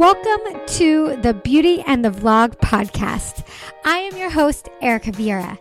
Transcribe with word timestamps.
Welcome 0.00 0.66
to 0.66 1.18
the 1.20 1.34
Beauty 1.34 1.82
and 1.82 2.02
the 2.02 2.10
Vlog 2.10 2.56
podcast. 2.56 3.46
I 3.84 3.98
am 3.98 4.16
your 4.16 4.30
host, 4.30 4.70
Erica 4.80 5.12
Vieira. 5.12 5.58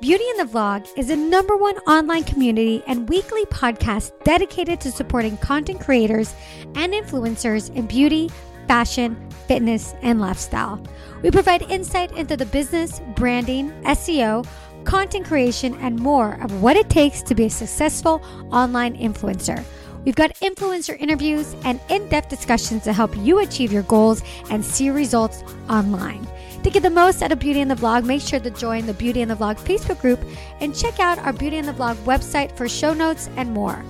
Beauty 0.00 0.24
and 0.30 0.48
the 0.48 0.50
Vlog 0.50 0.88
is 0.96 1.10
a 1.10 1.16
number 1.16 1.58
one 1.58 1.76
online 1.80 2.24
community 2.24 2.82
and 2.86 3.06
weekly 3.06 3.44
podcast 3.44 4.12
dedicated 4.24 4.80
to 4.80 4.90
supporting 4.90 5.36
content 5.36 5.78
creators 5.78 6.34
and 6.74 6.94
influencers 6.94 7.70
in 7.76 7.86
beauty, 7.86 8.30
fashion, 8.66 9.14
fitness, 9.46 9.94
and 10.00 10.22
lifestyle. 10.22 10.82
We 11.22 11.30
provide 11.30 11.60
insight 11.70 12.12
into 12.12 12.34
the 12.34 12.46
business, 12.46 13.02
branding, 13.14 13.72
SEO, 13.82 14.46
content 14.84 15.26
creation, 15.26 15.74
and 15.82 15.98
more 15.98 16.42
of 16.42 16.62
what 16.62 16.76
it 16.76 16.88
takes 16.88 17.20
to 17.24 17.34
be 17.34 17.44
a 17.44 17.50
successful 17.50 18.22
online 18.50 18.96
influencer. 18.96 19.62
We've 20.04 20.14
got 20.14 20.34
influencer 20.36 21.00
interviews 21.00 21.54
and 21.64 21.80
in 21.88 22.08
depth 22.08 22.28
discussions 22.28 22.84
to 22.84 22.92
help 22.92 23.16
you 23.16 23.38
achieve 23.38 23.72
your 23.72 23.84
goals 23.84 24.22
and 24.50 24.64
see 24.64 24.90
results 24.90 25.44
online. 25.68 26.26
To 26.64 26.70
get 26.70 26.82
the 26.82 26.90
most 26.90 27.22
out 27.22 27.32
of 27.32 27.38
Beauty 27.38 27.60
and 27.60 27.70
the 27.70 27.74
Vlog, 27.74 28.04
make 28.04 28.20
sure 28.20 28.40
to 28.40 28.50
join 28.50 28.86
the 28.86 28.94
Beauty 28.94 29.22
and 29.22 29.30
the 29.30 29.36
Vlog 29.36 29.58
Facebook 29.58 30.00
group 30.00 30.20
and 30.60 30.74
check 30.74 31.00
out 31.00 31.18
our 31.18 31.32
Beauty 31.32 31.58
and 31.58 31.66
the 31.66 31.72
Vlog 31.72 31.96
website 32.04 32.56
for 32.56 32.68
show 32.68 32.94
notes 32.94 33.28
and 33.36 33.50
more. 33.52 33.84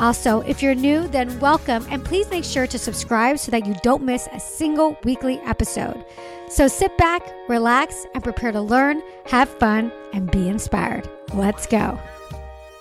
Also, 0.00 0.40
if 0.42 0.62
you're 0.62 0.76
new, 0.76 1.08
then 1.08 1.38
welcome 1.40 1.84
and 1.90 2.04
please 2.04 2.30
make 2.30 2.44
sure 2.44 2.66
to 2.66 2.78
subscribe 2.78 3.38
so 3.38 3.50
that 3.50 3.66
you 3.66 3.74
don't 3.82 4.02
miss 4.02 4.28
a 4.32 4.38
single 4.38 4.96
weekly 5.02 5.38
episode. 5.40 6.04
So 6.48 6.68
sit 6.68 6.96
back, 6.98 7.22
relax, 7.48 8.06
and 8.14 8.22
prepare 8.22 8.52
to 8.52 8.60
learn, 8.60 9.02
have 9.26 9.48
fun, 9.48 9.92
and 10.12 10.30
be 10.30 10.48
inspired. 10.48 11.08
Let's 11.34 11.66
go. 11.66 11.98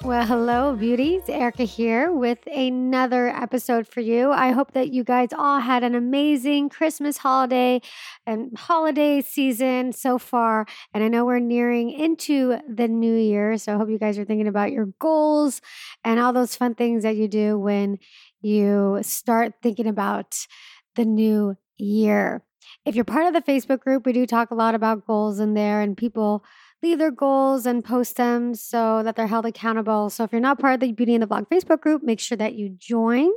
Well, 0.03 0.25
hello, 0.25 0.75
beauties. 0.75 1.23
Erica 1.27 1.63
here 1.63 2.11
with 2.11 2.39
another 2.47 3.27
episode 3.29 3.87
for 3.87 3.99
you. 3.99 4.31
I 4.31 4.51
hope 4.51 4.71
that 4.71 4.93
you 4.93 5.03
guys 5.03 5.29
all 5.37 5.59
had 5.59 5.83
an 5.83 5.95
amazing 5.95 6.69
Christmas 6.69 7.17
holiday 7.17 7.81
and 8.25 8.57
holiday 8.57 9.21
season 9.21 9.91
so 9.91 10.17
far. 10.17 10.65
And 10.93 11.03
I 11.03 11.07
know 11.07 11.25
we're 11.25 11.39
nearing 11.39 11.89
into 11.89 12.57
the 12.69 12.87
new 12.87 13.15
year. 13.15 13.57
So 13.57 13.73
I 13.73 13.77
hope 13.77 13.89
you 13.89 13.97
guys 13.97 14.17
are 14.17 14.23
thinking 14.23 14.47
about 14.47 14.71
your 14.71 14.89
goals 14.99 15.61
and 16.05 16.19
all 16.19 16.31
those 16.31 16.55
fun 16.55 16.75
things 16.75 17.03
that 17.03 17.17
you 17.17 17.27
do 17.27 17.59
when 17.59 17.97
you 18.39 18.99
start 19.01 19.55
thinking 19.61 19.87
about 19.87 20.37
the 20.95 21.05
new 21.05 21.57
year. 21.77 22.43
If 22.85 22.95
you're 22.95 23.03
part 23.03 23.25
of 23.25 23.33
the 23.33 23.51
Facebook 23.51 23.79
group, 23.79 24.05
we 24.05 24.13
do 24.13 24.25
talk 24.25 24.51
a 24.51 24.55
lot 24.55 24.75
about 24.75 25.05
goals 25.05 25.39
in 25.39 25.53
there 25.53 25.81
and 25.81 25.97
people 25.97 26.45
leave 26.83 26.99
their 26.99 27.11
goals 27.11 27.65
and 27.65 27.83
post 27.83 28.17
them 28.17 28.53
so 28.55 29.01
that 29.03 29.15
they're 29.15 29.27
held 29.27 29.45
accountable. 29.45 30.09
So 30.09 30.23
if 30.23 30.31
you're 30.31 30.41
not 30.41 30.59
part 30.59 30.75
of 30.75 30.79
the 30.79 30.91
Beauty 30.91 31.15
and 31.15 31.23
the 31.23 31.27
Vlog 31.27 31.47
Facebook 31.47 31.81
group, 31.81 32.03
make 32.03 32.19
sure 32.19 32.37
that 32.37 32.55
you 32.55 32.69
join. 32.69 33.31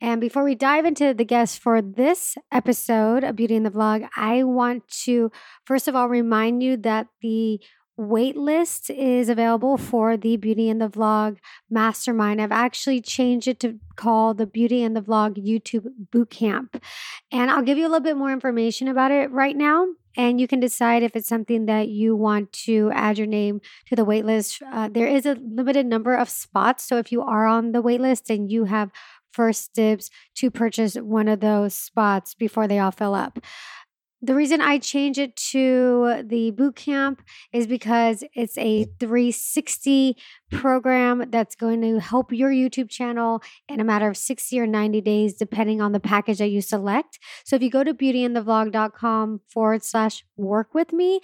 And 0.00 0.20
before 0.20 0.44
we 0.44 0.54
dive 0.54 0.84
into 0.84 1.12
the 1.12 1.24
guests 1.24 1.58
for 1.58 1.82
this 1.82 2.36
episode 2.52 3.24
of 3.24 3.34
Beauty 3.34 3.56
and 3.56 3.66
the 3.66 3.70
Vlog, 3.70 4.08
I 4.16 4.44
want 4.44 4.86
to 5.04 5.32
first 5.64 5.88
of 5.88 5.96
all 5.96 6.08
remind 6.08 6.62
you 6.62 6.76
that 6.78 7.08
the 7.20 7.60
waitlist 7.98 8.94
is 8.94 9.28
available 9.28 9.76
for 9.76 10.16
the 10.16 10.36
Beauty 10.36 10.70
and 10.70 10.80
the 10.80 10.88
Vlog 10.88 11.38
Mastermind. 11.68 12.40
I've 12.40 12.52
actually 12.52 13.00
changed 13.00 13.48
it 13.48 13.58
to 13.60 13.78
call 13.96 14.34
the 14.34 14.46
Beauty 14.46 14.82
and 14.82 14.96
the 14.96 15.02
Vlog 15.02 15.36
YouTube 15.36 15.86
Bootcamp. 16.12 16.80
And 17.32 17.50
I'll 17.50 17.62
give 17.62 17.76
you 17.76 17.84
a 17.84 17.90
little 17.90 18.00
bit 18.00 18.16
more 18.16 18.32
information 18.32 18.88
about 18.88 19.10
it 19.10 19.30
right 19.32 19.56
now 19.56 19.86
and 20.18 20.40
you 20.40 20.48
can 20.48 20.58
decide 20.58 21.04
if 21.04 21.14
it's 21.14 21.28
something 21.28 21.66
that 21.66 21.88
you 21.88 22.16
want 22.16 22.52
to 22.52 22.90
add 22.92 23.18
your 23.18 23.26
name 23.26 23.60
to 23.86 23.94
the 23.94 24.04
waitlist. 24.04 24.60
Uh, 24.72 24.88
there 24.88 25.06
is 25.06 25.24
a 25.24 25.36
limited 25.36 25.86
number 25.86 26.14
of 26.14 26.28
spots. 26.28 26.84
So 26.84 26.98
if 26.98 27.12
you 27.12 27.22
are 27.22 27.46
on 27.46 27.70
the 27.70 27.82
waitlist 27.82 28.28
and 28.28 28.50
you 28.50 28.64
have 28.64 28.90
first 29.32 29.74
dibs 29.74 30.10
to 30.34 30.50
purchase 30.50 30.96
one 30.96 31.28
of 31.28 31.38
those 31.38 31.72
spots 31.72 32.34
before 32.34 32.66
they 32.66 32.80
all 32.80 32.90
fill 32.90 33.14
up. 33.14 33.38
The 34.20 34.34
reason 34.34 34.60
I 34.60 34.78
change 34.78 35.16
it 35.16 35.36
to 35.52 36.24
the 36.24 36.50
boot 36.50 36.74
camp 36.74 37.22
is 37.52 37.68
because 37.68 38.24
it's 38.34 38.58
a 38.58 38.84
mm. 38.84 38.90
360 38.98 40.16
mm. 40.52 40.60
program 40.60 41.30
that's 41.30 41.54
going 41.54 41.80
to 41.82 42.00
help 42.00 42.32
your 42.32 42.50
YouTube 42.50 42.90
channel 42.90 43.40
in 43.68 43.78
a 43.78 43.84
matter 43.84 44.08
of 44.08 44.16
60 44.16 44.58
or 44.58 44.66
90 44.66 45.00
days, 45.02 45.34
depending 45.34 45.80
on 45.80 45.92
the 45.92 46.00
package 46.00 46.38
that 46.38 46.48
you 46.48 46.60
select. 46.60 47.20
So 47.44 47.54
if 47.54 47.62
you 47.62 47.70
go 47.70 47.84
to 47.84 47.94
beautyandthevlog.com 47.94 49.40
forward 49.48 49.84
slash 49.84 50.24
work 50.36 50.74
with 50.74 50.92
me, 50.92 51.20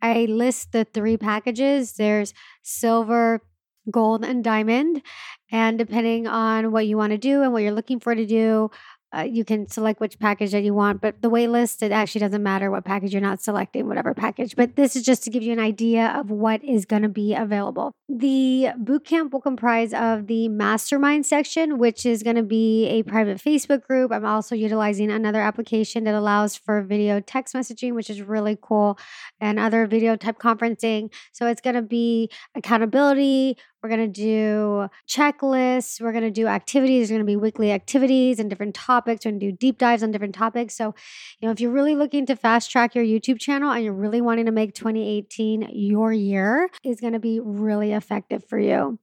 I 0.00 0.24
list 0.24 0.72
the 0.72 0.84
three 0.84 1.18
packages. 1.18 1.94
There's 1.94 2.32
silver, 2.62 3.42
gold, 3.90 4.24
and 4.24 4.42
diamond. 4.42 5.02
And 5.50 5.78
depending 5.78 6.26
on 6.26 6.72
what 6.72 6.86
you 6.86 6.96
want 6.96 7.12
to 7.12 7.18
do 7.18 7.42
and 7.42 7.52
what 7.52 7.62
you're 7.62 7.72
looking 7.72 8.00
for 8.00 8.14
to 8.14 8.26
do, 8.26 8.70
uh, 9.16 9.22
you 9.22 9.44
can 9.44 9.66
select 9.68 10.00
which 10.00 10.18
package 10.18 10.52
that 10.52 10.62
you 10.62 10.74
want, 10.74 11.00
but 11.00 11.22
the 11.22 11.30
wait 11.30 11.48
list, 11.48 11.82
it 11.82 11.92
actually 11.92 12.20
doesn't 12.20 12.42
matter 12.42 12.70
what 12.70 12.84
package 12.84 13.12
you're 13.12 13.22
not 13.22 13.40
selecting, 13.40 13.86
whatever 13.86 14.12
package. 14.14 14.54
But 14.54 14.76
this 14.76 14.96
is 14.96 15.02
just 15.02 15.24
to 15.24 15.30
give 15.30 15.42
you 15.42 15.52
an 15.52 15.58
idea 15.58 16.08
of 16.08 16.30
what 16.30 16.62
is 16.62 16.84
going 16.84 17.02
to 17.02 17.08
be 17.08 17.34
available. 17.34 17.92
The 18.08 18.68
bootcamp 18.78 19.32
will 19.32 19.40
comprise 19.40 19.94
of 19.94 20.26
the 20.26 20.48
mastermind 20.48 21.24
section, 21.26 21.78
which 21.78 22.04
is 22.04 22.22
going 22.22 22.36
to 22.36 22.42
be 22.42 22.86
a 22.86 23.02
private 23.02 23.38
Facebook 23.38 23.82
group. 23.82 24.12
I'm 24.12 24.26
also 24.26 24.54
utilizing 24.54 25.10
another 25.10 25.40
application 25.40 26.04
that 26.04 26.14
allows 26.14 26.56
for 26.56 26.82
video 26.82 27.20
text 27.20 27.54
messaging, 27.54 27.94
which 27.94 28.10
is 28.10 28.20
really 28.20 28.58
cool, 28.60 28.98
and 29.40 29.58
other 29.58 29.86
video 29.86 30.16
type 30.16 30.38
conferencing. 30.38 31.12
So 31.32 31.46
it's 31.46 31.60
going 31.60 31.76
to 31.76 31.82
be 31.82 32.30
accountability, 32.54 33.56
we're 33.82 33.88
going 33.88 34.12
to 34.12 34.20
do 34.22 34.88
checklists. 35.08 36.00
We're 36.00 36.12
going 36.12 36.24
to 36.24 36.30
do 36.30 36.46
activities. 36.46 37.08
There's 37.08 37.16
going 37.16 37.26
to 37.26 37.30
be 37.30 37.36
weekly 37.36 37.70
activities 37.70 38.38
and 38.38 38.50
different 38.50 38.74
topics. 38.74 39.24
We're 39.24 39.32
going 39.32 39.40
to 39.40 39.50
do 39.50 39.56
deep 39.56 39.78
dives 39.78 40.02
on 40.02 40.10
different 40.10 40.34
topics. 40.34 40.74
So, 40.74 40.94
you 41.38 41.46
know, 41.46 41.52
if 41.52 41.60
you're 41.60 41.70
really 41.70 41.94
looking 41.94 42.26
to 42.26 42.36
fast 42.36 42.70
track 42.70 42.94
your 42.94 43.04
YouTube 43.04 43.38
channel 43.38 43.70
and 43.70 43.84
you're 43.84 43.92
really 43.92 44.20
wanting 44.20 44.46
to 44.46 44.52
make 44.52 44.74
2018 44.74 45.70
your 45.72 46.12
year, 46.12 46.70
is 46.84 47.00
going 47.00 47.12
to 47.12 47.18
be 47.18 47.40
really 47.40 47.92
effective 47.92 48.44
for 48.44 48.58
you 48.58 48.98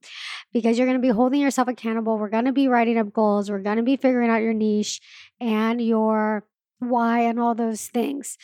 because 0.52 0.76
you're 0.76 0.86
going 0.86 0.98
to 0.98 1.06
be 1.06 1.12
holding 1.12 1.40
yourself 1.40 1.68
accountable. 1.68 2.18
We're 2.18 2.28
going 2.28 2.44
to 2.44 2.52
be 2.52 2.68
writing 2.68 2.98
up 2.98 3.12
goals. 3.12 3.50
We're 3.50 3.60
going 3.60 3.78
to 3.78 3.82
be 3.82 3.96
figuring 3.96 4.30
out 4.30 4.42
your 4.42 4.54
niche 4.54 5.00
and 5.40 5.80
your 5.80 6.44
why 6.78 7.20
and 7.20 7.40
all 7.40 7.54
those 7.54 7.86
things. 7.86 8.36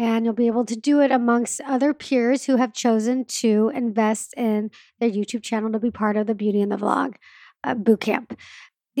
And 0.00 0.24
you'll 0.24 0.32
be 0.32 0.46
able 0.46 0.64
to 0.64 0.76
do 0.76 1.02
it 1.02 1.10
amongst 1.10 1.60
other 1.60 1.92
peers 1.92 2.46
who 2.46 2.56
have 2.56 2.72
chosen 2.72 3.26
to 3.26 3.70
invest 3.74 4.32
in 4.34 4.70
their 4.98 5.10
YouTube 5.10 5.42
channel 5.42 5.70
to 5.72 5.78
be 5.78 5.90
part 5.90 6.16
of 6.16 6.26
the 6.26 6.34
Beauty 6.34 6.62
and 6.62 6.72
the 6.72 6.78
Vlog 6.78 7.16
uh, 7.64 7.74
bootcamp. 7.74 8.34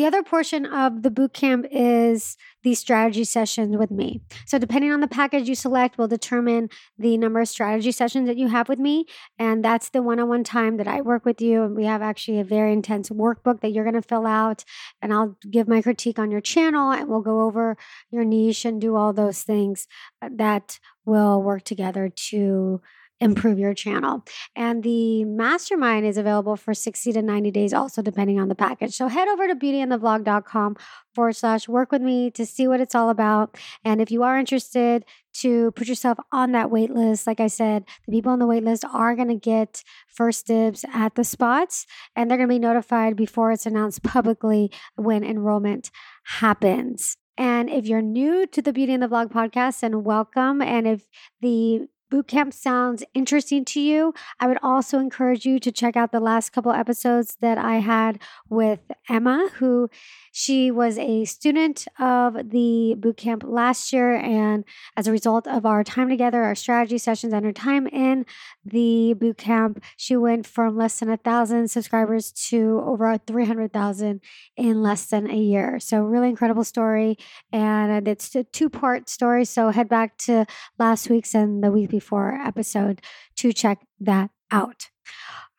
The 0.00 0.06
other 0.06 0.22
portion 0.22 0.64
of 0.64 1.02
the 1.02 1.10
bootcamp 1.10 1.68
is 1.70 2.38
the 2.62 2.74
strategy 2.74 3.22
sessions 3.24 3.76
with 3.76 3.90
me. 3.90 4.22
So, 4.46 4.58
depending 4.58 4.92
on 4.92 5.00
the 5.00 5.06
package 5.06 5.46
you 5.46 5.54
select, 5.54 5.98
will 5.98 6.08
determine 6.08 6.70
the 6.98 7.18
number 7.18 7.38
of 7.38 7.48
strategy 7.48 7.92
sessions 7.92 8.26
that 8.26 8.38
you 8.38 8.48
have 8.48 8.70
with 8.70 8.78
me. 8.78 9.04
And 9.38 9.62
that's 9.62 9.90
the 9.90 10.00
one 10.00 10.18
on 10.18 10.30
one 10.30 10.42
time 10.42 10.78
that 10.78 10.88
I 10.88 11.02
work 11.02 11.26
with 11.26 11.42
you. 11.42 11.64
And 11.64 11.76
we 11.76 11.84
have 11.84 12.00
actually 12.00 12.40
a 12.40 12.44
very 12.44 12.72
intense 12.72 13.10
workbook 13.10 13.60
that 13.60 13.72
you're 13.72 13.84
going 13.84 13.92
to 13.92 14.00
fill 14.00 14.26
out. 14.26 14.64
And 15.02 15.12
I'll 15.12 15.36
give 15.50 15.68
my 15.68 15.82
critique 15.82 16.18
on 16.18 16.30
your 16.30 16.40
channel 16.40 16.90
and 16.92 17.06
we'll 17.06 17.20
go 17.20 17.42
over 17.42 17.76
your 18.10 18.24
niche 18.24 18.64
and 18.64 18.80
do 18.80 18.96
all 18.96 19.12
those 19.12 19.42
things 19.42 19.86
uh, 20.22 20.30
that 20.32 20.80
will 21.04 21.42
work 21.42 21.64
together 21.64 22.08
to 22.08 22.80
improve 23.20 23.58
your 23.58 23.74
channel. 23.74 24.24
And 24.56 24.82
the 24.82 25.24
mastermind 25.24 26.06
is 26.06 26.16
available 26.16 26.56
for 26.56 26.72
60 26.72 27.12
to 27.12 27.22
90 27.22 27.50
days, 27.50 27.74
also 27.74 28.00
depending 28.00 28.40
on 28.40 28.48
the 28.48 28.54
package. 28.54 28.94
So 28.94 29.08
head 29.08 29.28
over 29.28 29.46
to 29.46 29.54
beautyandthevlog.com 29.54 30.76
forward 31.14 31.36
slash 31.36 31.68
work 31.68 31.92
with 31.92 32.02
me 32.02 32.30
to 32.30 32.46
see 32.46 32.66
what 32.66 32.80
it's 32.80 32.94
all 32.94 33.10
about. 33.10 33.58
And 33.84 34.00
if 34.00 34.10
you 34.10 34.22
are 34.22 34.38
interested 34.38 35.04
to 35.32 35.70
put 35.72 35.86
yourself 35.86 36.18
on 36.32 36.52
that 36.52 36.70
wait 36.70 36.90
list, 36.90 37.26
like 37.26 37.40
I 37.40 37.46
said, 37.46 37.84
the 38.06 38.12
people 38.12 38.32
on 38.32 38.38
the 38.38 38.46
wait 38.46 38.64
list 38.64 38.84
are 38.86 39.14
going 39.14 39.28
to 39.28 39.34
get 39.34 39.84
first 40.08 40.46
dibs 40.46 40.84
at 40.92 41.14
the 41.14 41.24
spots 41.24 41.86
and 42.16 42.30
they're 42.30 42.38
going 42.38 42.48
to 42.48 42.54
be 42.54 42.58
notified 42.58 43.16
before 43.16 43.52
it's 43.52 43.66
announced 43.66 44.02
publicly 44.02 44.70
when 44.96 45.22
enrollment 45.22 45.90
happens. 46.24 47.16
And 47.36 47.70
if 47.70 47.86
you're 47.86 48.02
new 48.02 48.46
to 48.48 48.60
the 48.60 48.72
Beauty 48.72 48.92
and 48.92 49.02
the 49.02 49.08
Vlog 49.08 49.30
podcast, 49.30 49.80
then 49.80 50.04
welcome. 50.04 50.60
And 50.60 50.86
if 50.86 51.06
the 51.40 51.88
bootcamp 52.10 52.52
sounds 52.52 53.04
interesting 53.14 53.64
to 53.66 53.80
you, 53.80 54.12
I 54.40 54.46
would 54.46 54.58
also 54.62 54.98
encourage 54.98 55.46
you 55.46 55.58
to 55.60 55.70
check 55.70 55.96
out 55.96 56.12
the 56.12 56.20
last 56.20 56.50
couple 56.50 56.72
episodes 56.72 57.36
that 57.40 57.56
I 57.56 57.76
had 57.76 58.20
with 58.48 58.80
Emma, 59.08 59.48
who 59.54 59.88
she 60.32 60.70
was 60.70 60.98
a 60.98 61.24
student 61.24 61.86
of 61.98 62.34
the 62.34 62.96
bootcamp 62.98 63.42
last 63.44 63.92
year. 63.92 64.16
And 64.16 64.64
as 64.96 65.06
a 65.06 65.12
result 65.12 65.46
of 65.46 65.64
our 65.64 65.84
time 65.84 66.08
together, 66.08 66.42
our 66.42 66.54
strategy 66.54 66.98
sessions, 66.98 67.32
and 67.32 67.44
her 67.44 67.52
time 67.52 67.86
in 67.86 68.26
the 68.64 69.14
bootcamp, 69.16 69.82
she 69.96 70.16
went 70.16 70.46
from 70.46 70.76
less 70.76 71.00
than 71.00 71.10
a 71.10 71.16
thousand 71.16 71.68
subscribers 71.70 72.32
to 72.48 72.82
over 72.84 73.18
300,000 73.18 74.20
in 74.56 74.82
less 74.82 75.06
than 75.06 75.30
a 75.30 75.36
year. 75.36 75.78
So, 75.78 76.00
really 76.02 76.28
incredible 76.28 76.64
story. 76.64 77.18
And 77.52 78.06
uh, 78.06 78.10
it's 78.10 78.34
a 78.34 78.44
two 78.44 78.68
part 78.68 79.08
story. 79.08 79.44
So, 79.44 79.70
head 79.70 79.88
back 79.88 80.16
to 80.18 80.46
last 80.78 81.08
week's 81.08 81.34
and 81.34 81.62
the 81.62 81.70
week 81.70 81.90
before 81.90 81.99
episode 82.34 83.00
to 83.36 83.52
check 83.52 83.86
that 84.00 84.30
out. 84.50 84.88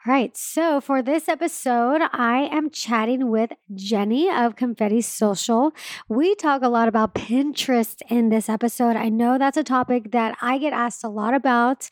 All 0.03 0.11
right. 0.11 0.35
So 0.35 0.81
for 0.81 1.03
this 1.03 1.29
episode, 1.29 2.01
I 2.11 2.49
am 2.51 2.71
chatting 2.71 3.29
with 3.29 3.51
Jenny 3.75 4.31
of 4.31 4.55
Confetti 4.55 5.01
Social. 5.01 5.73
We 6.09 6.33
talk 6.33 6.63
a 6.63 6.69
lot 6.69 6.87
about 6.87 7.13
Pinterest 7.13 8.01
in 8.09 8.29
this 8.29 8.49
episode. 8.49 8.95
I 8.95 9.09
know 9.09 9.37
that's 9.37 9.57
a 9.57 9.63
topic 9.63 10.11
that 10.11 10.35
I 10.41 10.57
get 10.57 10.73
asked 10.73 11.03
a 11.03 11.09
lot 11.09 11.35
about. 11.35 11.87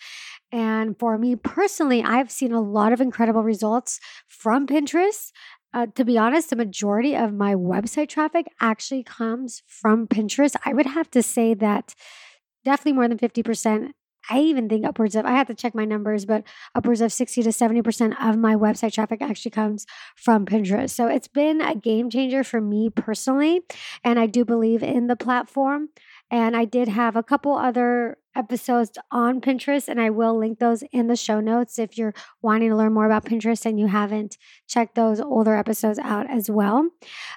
And 0.52 0.98
for 0.98 1.20
me 1.20 1.36
personally, 1.36 2.02
I've 2.02 2.32
seen 2.32 2.52
a 2.52 2.62
lot 2.62 2.94
of 2.94 3.00
incredible 3.00 3.44
results 3.44 4.00
from 4.28 4.66
Pinterest. 4.66 5.32
Uh, 5.72 5.86
to 5.94 6.04
be 6.04 6.18
honest, 6.18 6.50
the 6.50 6.56
majority 6.56 7.16
of 7.16 7.32
my 7.32 7.54
website 7.54 8.10
traffic 8.10 8.48
actually 8.60 9.04
comes 9.04 9.62
from 9.68 10.08
Pinterest. 10.08 10.56
I 10.66 10.74
would 10.74 10.88
have 10.88 11.12
to 11.12 11.22
say 11.22 11.54
that 11.54 11.94
definitely 12.66 12.94
more 12.94 13.08
than 13.08 13.20
50% 13.20 13.92
I 14.30 14.40
even 14.42 14.70
think 14.70 14.86
upwards 14.86 15.16
of, 15.16 15.26
I 15.26 15.32
have 15.32 15.48
to 15.48 15.56
check 15.56 15.74
my 15.74 15.86
numbers, 15.86 16.26
but 16.26 16.44
upwards 16.76 17.02
of 17.02 17.12
60 17.12 17.44
to 17.44 17.50
70% 17.50 18.16
of 18.22 18.38
my 18.38 18.56
website 18.56 18.94
traffic 18.94 19.22
actually 19.22 19.52
comes 19.52 19.86
from 20.16 20.46
Pinterest. 20.46 20.92
So 20.92 21.08
it's 21.08 21.28
been 21.28 21.62
a 21.62 21.76
game 21.76 22.10
changer 22.10 22.44
for 22.44 22.62
me 22.62 22.90
personally. 22.90 23.62
And 24.04 24.20
I 24.20 24.28
do 24.28 24.46
believe 24.46 24.84
in 24.84 25.08
the 25.08 25.16
platform. 25.16 25.90
And 26.32 26.56
I 26.56 26.66
did 26.66 26.88
have 26.88 27.16
a 27.16 27.24
couple 27.24 27.56
other 27.56 28.18
episodes 28.36 28.98
on 29.12 29.42
Pinterest, 29.42 29.88
and 29.88 30.00
I 30.00 30.10
will 30.10 30.38
link 30.38 30.60
those 30.60 30.84
in 30.92 31.08
the 31.08 31.16
show 31.16 31.40
notes 31.40 31.80
if 31.80 31.98
you're 31.98 32.14
wanting 32.42 32.70
to 32.70 32.76
learn 32.76 32.94
more 32.94 33.06
about 33.06 33.26
Pinterest 33.26 33.66
and 33.66 33.80
you 33.80 33.88
haven't 33.88 34.38
checked 34.68 34.96
those 34.96 35.20
older 35.20 35.56
episodes 35.56 36.00
out 36.00 36.30
as 36.30 36.50
well. 36.50 36.90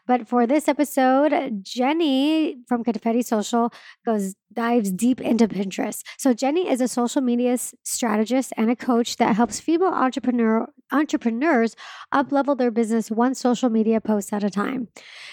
But 0.07 0.29
for 0.29 0.47
this 0.47 0.69
episode, 0.69 1.63
Jenny 1.63 2.57
from 2.69 2.85
Confetti 2.85 3.23
Social 3.23 3.73
goes 4.05 4.35
dives 4.53 4.91
deep 4.91 5.21
into 5.21 5.49
Pinterest. 5.49 6.03
So 6.19 6.35
Jenny 6.35 6.69
is 6.69 6.81
a 6.81 6.89
social 6.89 7.23
media 7.23 7.57
strategist 7.83 8.53
and 8.57 8.71
a 8.71 8.77
coach 8.77 9.17
that 9.17 9.37
helps 9.37 9.61
female 9.61 9.89
entrepreneur 9.89 10.69
entrepreneurs 10.93 11.75
uplevel 12.13 12.57
their 12.57 12.71
business 12.71 13.11
one 13.11 13.35
social 13.35 13.71
media 13.71 13.99
post 14.01 14.31
at 14.33 14.45
a 14.45 14.51
time. 14.51 14.89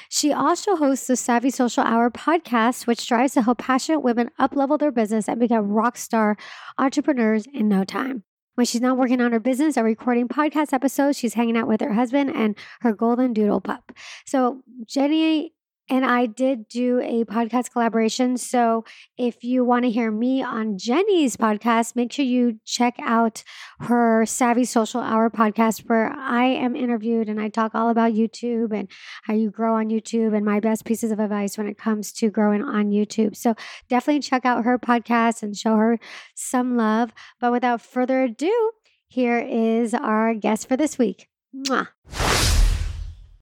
She 0.10 0.32
also 0.32 0.78
hosts 0.78 1.08
the 1.08 1.18
Savvy 1.18 1.50
Social 1.50 1.84
Hour 1.84 2.10
podcast, 2.10 2.88
which 2.88 3.02
strives 3.02 3.34
to 3.34 3.42
help 3.42 3.58
passionate 3.58 4.00
women 4.00 4.30
uplevel 4.40 4.80
their 4.80 4.92
business 4.92 5.28
and 5.28 5.40
become 5.50 5.70
rock 5.70 5.98
star 5.98 6.38
entrepreneurs 6.78 7.46
in 7.54 7.68
no 7.68 7.84
time. 7.84 8.24
When 8.56 8.66
she's 8.66 8.82
not 8.82 8.98
working 8.98 9.22
on 9.22 9.32
her 9.32 9.40
business 9.40 9.78
or 9.78 9.84
recording 9.84 10.28
podcast 10.28 10.74
episodes, 10.74 11.18
she's 11.18 11.34
hanging 11.34 11.58
out 11.58 11.68
with 11.68 11.82
her 11.82 11.94
husband 11.94 12.36
and 12.36 12.58
her 12.82 12.94
golden 12.94 13.32
doodle 13.32 13.62
pup. 13.62 13.94
So, 14.26 14.64
Jenny 14.86 15.54
and 15.90 16.06
I 16.06 16.26
did 16.26 16.68
do 16.68 17.00
a 17.02 17.26
podcast 17.26 17.72
collaboration. 17.72 18.38
So 18.38 18.86
if 19.18 19.44
you 19.44 19.64
want 19.64 19.86
to 19.86 19.92
hear 19.92 20.12
me 20.12 20.42
on 20.44 20.78
Jenny's 20.78 21.36
podcast, 21.36 21.96
make 21.96 22.12
sure 22.12 22.26
you 22.26 22.60
check 22.66 22.96
out 23.02 23.44
her 23.82 24.26
Savvy 24.26 24.66
Social 24.66 25.02
Hour 25.02 25.30
podcast, 25.30 25.90
where 25.90 26.12
I 26.12 26.46
am 26.46 26.76
interviewed 26.76 27.28
and 27.28 27.42
I 27.42 27.50
talk 27.50 27.74
all 27.74 27.90
about 27.90 28.14
YouTube 28.14 28.78
and 28.78 28.90
how 29.24 29.34
you 29.34 29.50
grow 29.50 29.76
on 29.76 29.90
YouTube 29.90 30.36
and 30.36 30.46
my 30.46 30.60
best 30.60 30.86
pieces 30.86 31.12
of 31.12 31.20
advice 31.20 31.58
when 31.58 31.68
it 31.68 31.78
comes 31.78 32.12
to 32.14 32.30
growing 32.30 32.62
on 32.62 32.92
YouTube. 32.92 33.36
So 33.36 33.56
definitely 33.90 34.22
check 34.22 34.46
out 34.46 34.66
her 34.66 34.78
podcast 34.78 35.44
and 35.44 35.56
show 35.56 35.76
her 35.78 36.00
some 36.36 36.78
love. 36.78 37.12
But 37.40 37.52
without 37.52 37.82
further 37.82 38.24
ado, 38.24 38.72
here 39.08 39.40
is 39.40 39.94
our 39.94 40.36
guest 40.36 40.68
for 40.68 40.78
this 40.78 40.98
week. 40.98 41.28
Mwah. 41.56 42.59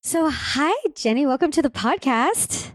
So, 0.07 0.29
hi, 0.29 0.73
Jenny. 0.95 1.25
Welcome 1.25 1.51
to 1.51 1.61
the 1.61 1.69
podcast. 1.69 2.71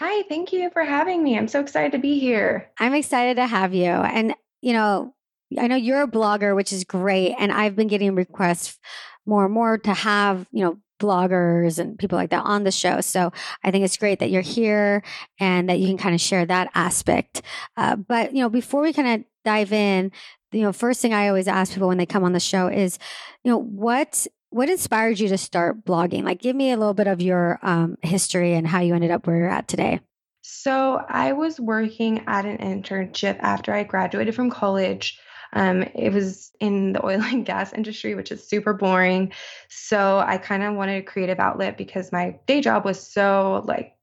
Hi, 0.00 0.24
thank 0.24 0.52
you 0.52 0.68
for 0.70 0.82
having 0.82 1.22
me. 1.22 1.38
I'm 1.38 1.46
so 1.46 1.60
excited 1.60 1.92
to 1.92 1.98
be 1.98 2.18
here. 2.18 2.72
I'm 2.76 2.92
excited 2.92 3.36
to 3.36 3.46
have 3.46 3.72
you. 3.72 3.84
And, 3.84 4.34
you 4.62 4.72
know, 4.72 5.14
I 5.56 5.68
know 5.68 5.76
you're 5.76 6.02
a 6.02 6.08
blogger, 6.08 6.56
which 6.56 6.72
is 6.72 6.82
great. 6.82 7.36
And 7.38 7.52
I've 7.52 7.76
been 7.76 7.86
getting 7.86 8.16
requests 8.16 8.80
more 9.26 9.44
and 9.44 9.54
more 9.54 9.78
to 9.78 9.94
have, 9.94 10.48
you 10.50 10.64
know, 10.64 10.78
bloggers 11.00 11.78
and 11.78 11.96
people 11.96 12.18
like 12.18 12.30
that 12.30 12.44
on 12.44 12.64
the 12.64 12.72
show. 12.72 13.00
So 13.00 13.32
I 13.62 13.70
think 13.70 13.84
it's 13.84 13.96
great 13.96 14.18
that 14.18 14.30
you're 14.30 14.42
here 14.42 15.04
and 15.38 15.68
that 15.68 15.78
you 15.78 15.86
can 15.86 15.98
kind 15.98 16.16
of 16.16 16.20
share 16.20 16.44
that 16.46 16.68
aspect. 16.74 17.42
Uh, 17.76 17.94
but, 17.94 18.34
you 18.34 18.40
know, 18.40 18.48
before 18.48 18.82
we 18.82 18.92
kind 18.92 19.20
of 19.20 19.26
dive 19.44 19.72
in, 19.72 20.10
you 20.50 20.62
know, 20.62 20.72
first 20.72 21.00
thing 21.00 21.14
I 21.14 21.28
always 21.28 21.46
ask 21.46 21.74
people 21.74 21.86
when 21.86 21.98
they 21.98 22.06
come 22.06 22.24
on 22.24 22.32
the 22.32 22.40
show 22.40 22.66
is, 22.66 22.98
you 23.44 23.52
know, 23.52 23.58
what 23.58 24.26
what 24.52 24.68
inspired 24.68 25.18
you 25.18 25.28
to 25.28 25.38
start 25.38 25.84
blogging? 25.84 26.24
Like, 26.24 26.40
give 26.40 26.54
me 26.54 26.70
a 26.70 26.76
little 26.76 26.94
bit 26.94 27.06
of 27.06 27.20
your 27.22 27.58
um, 27.62 27.96
history 28.02 28.54
and 28.54 28.66
how 28.66 28.80
you 28.80 28.94
ended 28.94 29.10
up 29.10 29.26
where 29.26 29.36
you're 29.36 29.48
at 29.48 29.68
today. 29.68 30.00
So, 30.42 31.04
I 31.08 31.32
was 31.32 31.58
working 31.58 32.24
at 32.26 32.44
an 32.44 32.58
internship 32.58 33.38
after 33.40 33.72
I 33.72 33.84
graduated 33.84 34.34
from 34.34 34.50
college. 34.50 35.18
Um, 35.54 35.82
it 35.94 36.12
was 36.12 36.50
in 36.60 36.92
the 36.92 37.04
oil 37.04 37.20
and 37.22 37.46
gas 37.46 37.72
industry, 37.72 38.14
which 38.14 38.30
is 38.30 38.46
super 38.46 38.74
boring. 38.74 39.32
So, 39.68 40.18
I 40.18 40.38
kind 40.38 40.62
of 40.62 40.74
wanted 40.74 41.02
a 41.02 41.06
creative 41.06 41.40
outlet 41.40 41.78
because 41.78 42.12
my 42.12 42.38
day 42.46 42.60
job 42.60 42.84
was 42.84 43.00
so 43.00 43.62
like 43.66 43.94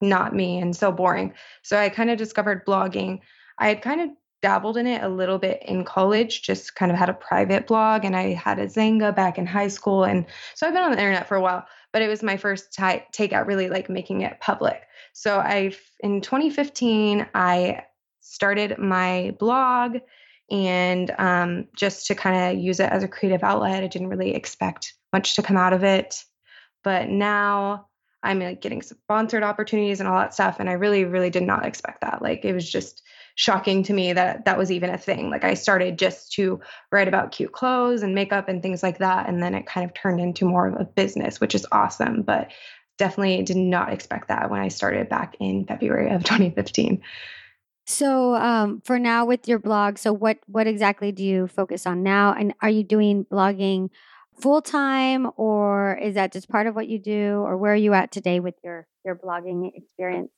not 0.00 0.34
me 0.34 0.58
and 0.58 0.74
so 0.74 0.90
boring. 0.90 1.34
So, 1.62 1.78
I 1.78 1.88
kind 1.88 2.10
of 2.10 2.18
discovered 2.18 2.66
blogging. 2.66 3.20
I 3.58 3.68
had 3.68 3.82
kind 3.82 4.00
of 4.00 4.10
dabbled 4.40 4.76
in 4.76 4.86
it 4.86 5.02
a 5.02 5.08
little 5.08 5.38
bit 5.38 5.62
in 5.64 5.84
college, 5.84 6.42
just 6.42 6.74
kind 6.74 6.92
of 6.92 6.98
had 6.98 7.08
a 7.08 7.14
private 7.14 7.66
blog 7.66 8.04
and 8.04 8.16
I 8.16 8.34
had 8.34 8.58
a 8.58 8.66
Xanga 8.66 9.14
back 9.14 9.38
in 9.38 9.46
high 9.46 9.68
school. 9.68 10.04
And 10.04 10.26
so 10.54 10.66
I've 10.66 10.72
been 10.72 10.82
on 10.82 10.92
the 10.92 10.98
internet 10.98 11.26
for 11.26 11.36
a 11.36 11.40
while, 11.40 11.66
but 11.92 12.02
it 12.02 12.08
was 12.08 12.22
my 12.22 12.36
first 12.36 12.72
t- 12.72 13.02
take 13.12 13.32
out 13.32 13.46
really 13.46 13.68
like 13.68 13.88
making 13.88 14.20
it 14.20 14.40
public. 14.40 14.82
So 15.12 15.38
I, 15.38 15.72
in 16.00 16.20
2015, 16.20 17.26
I 17.34 17.84
started 18.20 18.78
my 18.78 19.34
blog 19.38 19.98
and 20.50 21.10
um, 21.18 21.66
just 21.76 22.06
to 22.06 22.14
kind 22.14 22.56
of 22.56 22.62
use 22.62 22.80
it 22.80 22.90
as 22.90 23.02
a 23.02 23.08
creative 23.08 23.42
outlet. 23.42 23.82
I 23.82 23.88
didn't 23.88 24.08
really 24.08 24.34
expect 24.34 24.94
much 25.12 25.36
to 25.36 25.42
come 25.42 25.56
out 25.56 25.72
of 25.72 25.84
it. 25.84 26.24
But 26.84 27.08
now 27.08 27.88
I'm 28.22 28.40
like 28.40 28.60
getting 28.60 28.82
sponsored 28.82 29.42
opportunities 29.42 30.00
and 30.00 30.08
all 30.08 30.18
that 30.18 30.34
stuff. 30.34 30.60
And 30.60 30.68
I 30.68 30.74
really, 30.74 31.04
really 31.04 31.30
did 31.30 31.42
not 31.42 31.66
expect 31.66 32.00
that. 32.00 32.22
Like 32.22 32.44
it 32.44 32.52
was 32.52 32.70
just, 32.70 33.02
shocking 33.38 33.84
to 33.84 33.92
me 33.92 34.12
that 34.12 34.44
that 34.46 34.58
was 34.58 34.72
even 34.72 34.90
a 34.90 34.98
thing. 34.98 35.30
Like 35.30 35.44
I 35.44 35.54
started 35.54 35.96
just 35.96 36.32
to 36.32 36.60
write 36.90 37.06
about 37.06 37.30
cute 37.30 37.52
clothes 37.52 38.02
and 38.02 38.12
makeup 38.12 38.48
and 38.48 38.60
things 38.60 38.82
like 38.82 38.98
that. 38.98 39.28
And 39.28 39.40
then 39.40 39.54
it 39.54 39.64
kind 39.64 39.88
of 39.88 39.94
turned 39.94 40.20
into 40.20 40.44
more 40.44 40.66
of 40.66 40.74
a 40.74 40.84
business, 40.84 41.40
which 41.40 41.54
is 41.54 41.64
awesome. 41.70 42.22
But 42.22 42.50
definitely 42.98 43.40
did 43.44 43.56
not 43.56 43.92
expect 43.92 44.26
that 44.26 44.50
when 44.50 44.60
I 44.60 44.66
started 44.66 45.08
back 45.08 45.36
in 45.38 45.64
February 45.66 46.10
of 46.10 46.24
2015. 46.24 47.00
So, 47.86 48.34
um, 48.34 48.82
for 48.84 48.98
now 48.98 49.24
with 49.24 49.46
your 49.46 49.60
blog, 49.60 49.98
so 49.98 50.12
what 50.12 50.38
what 50.46 50.66
exactly 50.66 51.12
do 51.12 51.22
you 51.22 51.46
focus 51.46 51.86
on 51.86 52.02
now? 52.02 52.34
And 52.34 52.54
are 52.60 52.68
you 52.68 52.82
doing 52.82 53.24
blogging 53.24 53.90
full 54.40 54.60
time, 54.60 55.30
or 55.36 55.96
is 56.02 56.16
that 56.16 56.32
just 56.32 56.48
part 56.48 56.66
of 56.66 56.74
what 56.74 56.88
you 56.88 56.98
do, 56.98 57.36
or 57.36 57.56
where 57.56 57.72
are 57.72 57.76
you 57.76 57.94
at 57.94 58.10
today 58.10 58.40
with 58.40 58.56
your 58.64 58.88
your 59.04 59.14
blogging 59.14 59.70
experience? 59.76 60.32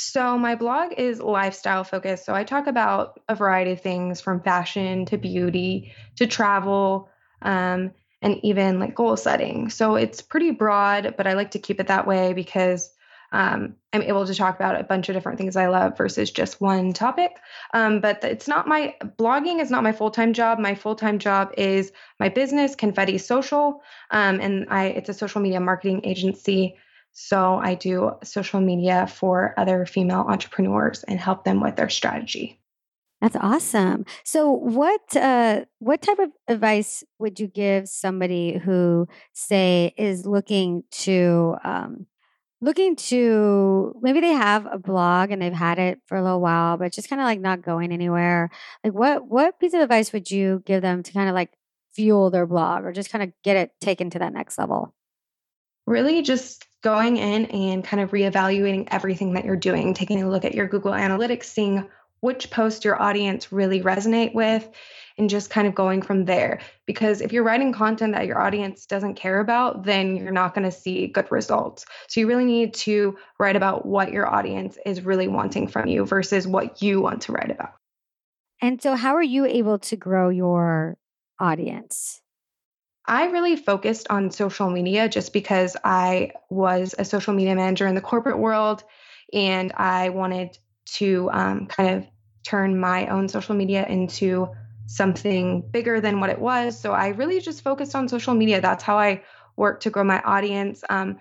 So, 0.00 0.38
my 0.38 0.54
blog 0.54 0.92
is 0.96 1.18
lifestyle 1.18 1.82
focused. 1.82 2.24
So, 2.24 2.32
I 2.32 2.44
talk 2.44 2.68
about 2.68 3.20
a 3.28 3.34
variety 3.34 3.72
of 3.72 3.80
things 3.80 4.20
from 4.20 4.40
fashion 4.40 5.06
to 5.06 5.18
beauty 5.18 5.92
to 6.18 6.28
travel 6.28 7.08
um, 7.42 7.90
and 8.22 8.38
even 8.44 8.78
like 8.78 8.94
goal 8.94 9.16
setting. 9.16 9.70
So, 9.70 9.96
it's 9.96 10.22
pretty 10.22 10.52
broad, 10.52 11.14
but 11.16 11.26
I 11.26 11.32
like 11.32 11.50
to 11.50 11.58
keep 11.58 11.80
it 11.80 11.88
that 11.88 12.06
way 12.06 12.32
because 12.32 12.94
um, 13.32 13.74
I'm 13.92 14.02
able 14.02 14.24
to 14.24 14.36
talk 14.36 14.54
about 14.54 14.80
a 14.80 14.84
bunch 14.84 15.08
of 15.08 15.16
different 15.16 15.36
things 15.36 15.56
I 15.56 15.66
love 15.66 15.98
versus 15.98 16.30
just 16.30 16.60
one 16.60 16.92
topic. 16.92 17.32
Um, 17.74 18.00
but 18.00 18.22
it's 18.22 18.46
not 18.46 18.68
my 18.68 18.94
blogging 19.18 19.60
is 19.60 19.68
not 19.68 19.82
my 19.82 19.90
full 19.90 20.12
time 20.12 20.32
job. 20.32 20.60
My 20.60 20.76
full 20.76 20.94
time 20.94 21.18
job 21.18 21.52
is 21.58 21.90
my 22.20 22.28
business, 22.28 22.76
Confetti 22.76 23.18
Social, 23.18 23.82
um, 24.12 24.40
and 24.40 24.68
I 24.70 24.86
it's 24.86 25.08
a 25.08 25.14
social 25.14 25.40
media 25.40 25.58
marketing 25.58 26.02
agency 26.04 26.76
so 27.20 27.56
I 27.56 27.74
do 27.74 28.12
social 28.22 28.60
media 28.60 29.08
for 29.08 29.52
other 29.56 29.84
female 29.86 30.24
entrepreneurs 30.28 31.02
and 31.02 31.18
help 31.18 31.42
them 31.42 31.60
with 31.60 31.74
their 31.74 31.88
strategy. 31.88 32.60
That's 33.20 33.34
awesome. 33.34 34.06
So 34.22 34.52
what 34.52 35.16
uh 35.16 35.64
what 35.80 36.00
type 36.00 36.20
of 36.20 36.30
advice 36.46 37.02
would 37.18 37.40
you 37.40 37.48
give 37.48 37.88
somebody 37.88 38.58
who 38.58 39.08
say 39.32 39.94
is 39.96 40.26
looking 40.26 40.84
to 40.92 41.56
um 41.64 42.06
looking 42.60 42.94
to 42.94 43.98
maybe 44.00 44.20
they 44.20 44.32
have 44.32 44.68
a 44.70 44.78
blog 44.78 45.32
and 45.32 45.42
they've 45.42 45.52
had 45.52 45.80
it 45.80 45.98
for 46.06 46.16
a 46.16 46.22
little 46.22 46.40
while 46.40 46.76
but 46.76 46.92
just 46.92 47.10
kind 47.10 47.20
of 47.20 47.26
like 47.26 47.40
not 47.40 47.62
going 47.62 47.90
anywhere. 47.90 48.48
Like 48.84 48.94
what 48.94 49.26
what 49.26 49.58
piece 49.58 49.74
of 49.74 49.80
advice 49.80 50.12
would 50.12 50.30
you 50.30 50.62
give 50.64 50.82
them 50.82 51.02
to 51.02 51.12
kind 51.12 51.28
of 51.28 51.34
like 51.34 51.50
fuel 51.94 52.30
their 52.30 52.46
blog 52.46 52.84
or 52.84 52.92
just 52.92 53.10
kind 53.10 53.24
of 53.24 53.32
get 53.42 53.56
it 53.56 53.72
taken 53.80 54.08
to 54.10 54.20
that 54.20 54.32
next 54.32 54.56
level? 54.56 54.94
Really 55.88 56.20
just 56.20 56.66
going 56.82 57.16
in 57.16 57.46
and 57.46 57.82
kind 57.82 58.02
of 58.02 58.10
reevaluating 58.10 58.88
everything 58.90 59.32
that 59.32 59.46
you're 59.46 59.56
doing, 59.56 59.94
taking 59.94 60.22
a 60.22 60.28
look 60.28 60.44
at 60.44 60.54
your 60.54 60.68
Google 60.68 60.92
Analytics, 60.92 61.44
seeing 61.44 61.88
which 62.20 62.50
post 62.50 62.84
your 62.84 63.00
audience 63.00 63.52
really 63.52 63.80
resonate 63.80 64.34
with 64.34 64.68
and 65.16 65.30
just 65.30 65.48
kind 65.48 65.66
of 65.66 65.74
going 65.74 66.02
from 66.02 66.26
there. 66.26 66.60
Because 66.86 67.22
if 67.22 67.32
you're 67.32 67.42
writing 67.42 67.72
content 67.72 68.12
that 68.12 68.26
your 68.26 68.38
audience 68.38 68.84
doesn't 68.84 69.14
care 69.14 69.40
about 69.40 69.84
then 69.84 70.14
you're 70.14 70.30
not 70.30 70.54
going 70.54 70.64
to 70.64 70.76
see 70.76 71.06
good 71.06 71.32
results. 71.32 71.86
So 72.08 72.20
you 72.20 72.28
really 72.28 72.44
need 72.44 72.74
to 72.74 73.16
write 73.40 73.56
about 73.56 73.86
what 73.86 74.12
your 74.12 74.28
audience 74.28 74.76
is 74.84 75.06
really 75.06 75.28
wanting 75.28 75.68
from 75.68 75.88
you 75.88 76.04
versus 76.04 76.46
what 76.46 76.82
you 76.82 77.00
want 77.00 77.22
to 77.22 77.32
write 77.32 77.50
about. 77.50 77.72
And 78.60 78.82
so 78.82 78.94
how 78.94 79.14
are 79.14 79.22
you 79.22 79.46
able 79.46 79.78
to 79.78 79.96
grow 79.96 80.28
your 80.28 80.98
audience 81.40 82.20
I 83.08 83.26
really 83.26 83.56
focused 83.56 84.06
on 84.10 84.30
social 84.30 84.70
media 84.70 85.08
just 85.08 85.32
because 85.32 85.76
I 85.82 86.32
was 86.50 86.94
a 86.98 87.04
social 87.04 87.32
media 87.32 87.54
manager 87.54 87.86
in 87.86 87.94
the 87.94 88.02
corporate 88.02 88.38
world 88.38 88.84
and 89.32 89.72
I 89.72 90.10
wanted 90.10 90.58
to 90.96 91.30
um, 91.32 91.66
kind 91.66 91.96
of 91.96 92.06
turn 92.46 92.78
my 92.78 93.06
own 93.08 93.28
social 93.28 93.54
media 93.54 93.86
into 93.86 94.48
something 94.86 95.62
bigger 95.70 96.00
than 96.00 96.20
what 96.20 96.30
it 96.30 96.38
was. 96.38 96.78
So 96.78 96.92
I 96.92 97.08
really 97.08 97.40
just 97.40 97.62
focused 97.62 97.94
on 97.94 98.08
social 98.08 98.34
media. 98.34 98.60
That's 98.60 98.84
how 98.84 98.98
I 98.98 99.22
worked 99.56 99.82
to 99.84 99.90
grow 99.90 100.04
my 100.04 100.20
audience. 100.20 100.84
Um, 100.88 101.18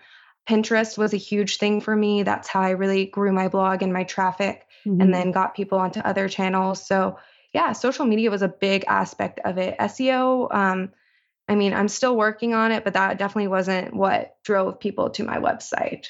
Pinterest 0.48 0.98
was 0.98 1.14
a 1.14 1.18
huge 1.18 1.58
thing 1.58 1.82
for 1.82 1.96
me. 1.96 2.24
That's 2.24 2.48
how 2.48 2.62
I 2.62 2.72
really 2.72 3.06
grew 3.06 3.32
my 3.32 3.48
blog 3.48 3.82
and 3.82 3.92
my 3.92 4.04
traffic 4.04 4.66
mm-hmm. 4.86 5.02
and 5.02 5.14
then 5.14 5.32
got 5.32 5.56
people 5.56 5.78
onto 5.78 6.00
other 6.02 6.30
channels. 6.30 6.86
So, 6.86 7.18
yeah, 7.54 7.74
social 7.74 8.06
media 8.06 8.30
was 8.30 8.42
a 8.42 8.48
big 8.48 8.86
aspect 8.88 9.40
of 9.44 9.58
it. 9.58 9.78
SEO, 9.80 10.54
um, 10.54 10.90
I 11.48 11.56
mean, 11.56 11.74
I'm 11.74 11.88
still 11.88 12.16
working 12.16 12.54
on 12.54 12.72
it, 12.72 12.84
but 12.84 12.94
that 12.94 13.18
definitely 13.18 13.48
wasn't 13.48 13.96
what 13.96 14.36
drove 14.44 14.80
people 14.80 15.10
to 15.12 15.24
my 15.24 15.38
website. 15.38 16.08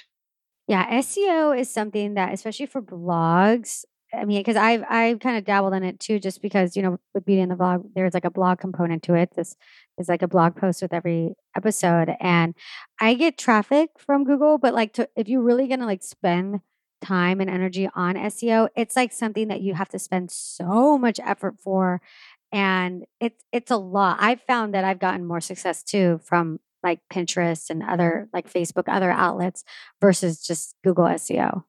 Yeah, 0.67 0.99
SEO 0.99 1.57
is 1.57 1.69
something 1.69 2.15
that, 2.15 2.33
especially 2.33 2.65
for 2.65 2.81
blogs, 2.81 3.85
I 4.13 4.23
mean, 4.25 4.39
because 4.39 4.55
I've 4.55 4.83
I've 4.89 5.19
kind 5.19 5.37
of 5.37 5.43
dabbled 5.43 5.73
in 5.73 5.83
it 5.83 5.99
too, 5.99 6.19
just 6.19 6.41
because 6.41 6.75
you 6.77 6.81
know 6.81 6.97
with 7.13 7.25
Beauty 7.25 7.41
and 7.41 7.51
the 7.51 7.55
Vlog, 7.55 7.89
there's 7.93 8.13
like 8.13 8.25
a 8.25 8.31
blog 8.31 8.59
component 8.59 9.03
to 9.03 9.15
it. 9.15 9.33
This 9.35 9.55
is 9.97 10.07
like 10.07 10.21
a 10.21 10.27
blog 10.27 10.55
post 10.55 10.81
with 10.81 10.93
every 10.93 11.35
episode, 11.55 12.15
and 12.19 12.55
I 13.01 13.15
get 13.15 13.37
traffic 13.37 13.89
from 13.97 14.23
Google, 14.23 14.57
but 14.57 14.73
like 14.73 14.93
to, 14.93 15.09
if 15.15 15.27
you're 15.27 15.41
really 15.41 15.67
gonna 15.67 15.85
like 15.85 16.03
spend 16.03 16.61
time 17.01 17.41
and 17.41 17.49
energy 17.49 17.89
on 17.95 18.15
SEO, 18.15 18.69
it's 18.75 18.95
like 18.95 19.11
something 19.11 19.49
that 19.49 19.61
you 19.61 19.73
have 19.73 19.89
to 19.89 19.99
spend 19.99 20.31
so 20.31 20.97
much 20.97 21.19
effort 21.23 21.59
for, 21.59 22.01
and 22.51 23.05
it's 23.19 23.43
it's 23.51 23.71
a 23.71 23.77
lot. 23.77 24.17
I've 24.19 24.41
found 24.41 24.73
that 24.73 24.83
I've 24.83 24.99
gotten 24.99 25.25
more 25.25 25.41
success 25.41 25.83
too 25.83 26.19
from 26.23 26.59
like 26.83 26.99
Pinterest 27.11 27.69
and 27.69 27.83
other 27.83 28.29
like 28.33 28.51
Facebook, 28.51 28.83
other 28.87 29.11
outlets 29.11 29.63
versus 30.01 30.45
just 30.45 30.75
Google 30.83 31.05
SEO. 31.05 31.63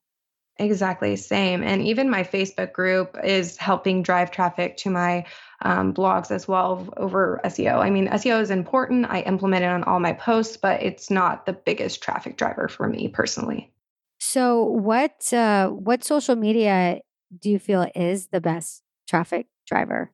Exactly, 0.57 1.15
same. 1.15 1.63
And 1.63 1.81
even 1.81 2.09
my 2.09 2.23
Facebook 2.23 2.73
group 2.73 3.17
is 3.23 3.55
helping 3.55 4.03
drive 4.03 4.29
traffic 4.29 4.75
to 4.77 4.89
my 4.89 5.25
um, 5.61 5.93
blogs 5.93 6.31
as 6.31 6.49
well 6.49 6.93
over 6.97 7.39
SEO. 7.45 7.79
I 7.79 7.89
mean, 7.89 8.09
SEO 8.09 8.41
is 8.41 8.51
important. 8.51 9.07
I 9.09 9.21
implement 9.21 9.63
it 9.63 9.67
on 9.67 9.85
all 9.85 10.01
my 10.01 10.11
posts, 10.11 10.57
but 10.57 10.83
it's 10.83 11.09
not 11.09 11.45
the 11.45 11.53
biggest 11.53 12.03
traffic 12.03 12.35
driver 12.35 12.67
for 12.67 12.89
me 12.89 13.07
personally. 13.07 13.71
So, 14.19 14.63
what 14.63 15.31
uh, 15.31 15.69
what 15.69 16.03
social 16.03 16.35
media 16.35 16.99
do 17.39 17.49
you 17.49 17.57
feel 17.57 17.89
is 17.95 18.27
the 18.27 18.41
best 18.41 18.83
traffic 19.07 19.47
driver? 19.65 20.11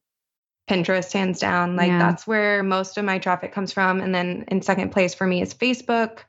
Pinterest, 0.69 1.11
hands 1.13 1.39
down. 1.39 1.75
Like 1.75 1.89
yeah. 1.89 1.99
that's 1.99 2.25
where 2.25 2.63
most 2.63 2.97
of 2.97 3.05
my 3.05 3.19
traffic 3.19 3.51
comes 3.51 3.71
from. 3.71 4.01
And 4.01 4.13
then 4.13 4.45
in 4.47 4.61
second 4.61 4.91
place 4.91 5.13
for 5.13 5.27
me 5.27 5.41
is 5.41 5.53
Facebook. 5.53 6.19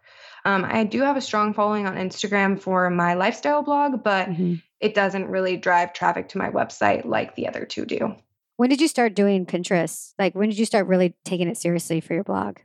Um, 0.44 0.64
I 0.64 0.84
do 0.84 1.02
have 1.02 1.16
a 1.16 1.20
strong 1.20 1.54
following 1.54 1.86
on 1.86 1.96
Instagram 1.96 2.60
for 2.60 2.88
my 2.90 3.14
lifestyle 3.14 3.62
blog, 3.62 4.04
but 4.04 4.28
mm-hmm. 4.28 4.54
it 4.80 4.94
doesn't 4.94 5.26
really 5.26 5.56
drive 5.56 5.92
traffic 5.92 6.28
to 6.30 6.38
my 6.38 6.50
website 6.50 7.04
like 7.04 7.34
the 7.34 7.48
other 7.48 7.64
two 7.64 7.84
do. 7.84 8.14
When 8.56 8.70
did 8.70 8.80
you 8.80 8.88
start 8.88 9.14
doing 9.14 9.44
Pinterest? 9.44 10.14
Like, 10.18 10.34
when 10.34 10.48
did 10.48 10.58
you 10.58 10.64
start 10.64 10.86
really 10.86 11.14
taking 11.24 11.48
it 11.48 11.58
seriously 11.58 12.00
for 12.00 12.14
your 12.14 12.24
blog? 12.24 12.58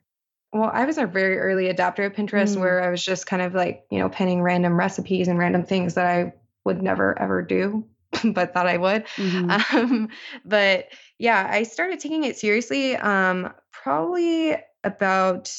Well, 0.53 0.69
I 0.71 0.85
was 0.85 0.97
a 0.97 1.05
very 1.05 1.39
early 1.39 1.73
adopter 1.73 2.05
of 2.05 2.13
Pinterest 2.13 2.55
mm. 2.55 2.59
where 2.59 2.83
I 2.83 2.89
was 2.89 3.03
just 3.03 3.25
kind 3.25 3.41
of 3.41 3.53
like, 3.55 3.85
you 3.89 3.99
know, 3.99 4.09
pinning 4.09 4.41
random 4.41 4.77
recipes 4.77 5.27
and 5.27 5.39
random 5.39 5.63
things 5.63 5.95
that 5.95 6.05
I 6.05 6.33
would 6.65 6.81
never 6.81 7.17
ever 7.17 7.41
do, 7.41 7.85
but 8.23 8.53
thought 8.53 8.67
I 8.67 8.77
would. 8.77 9.05
Mm-hmm. 9.15 9.77
Um, 9.77 10.09
but 10.45 10.87
yeah, 11.17 11.47
I 11.49 11.63
started 11.63 11.99
taking 11.99 12.23
it 12.23 12.37
seriously 12.37 12.95
um, 12.95 13.53
probably 13.71 14.55
about 14.83 15.51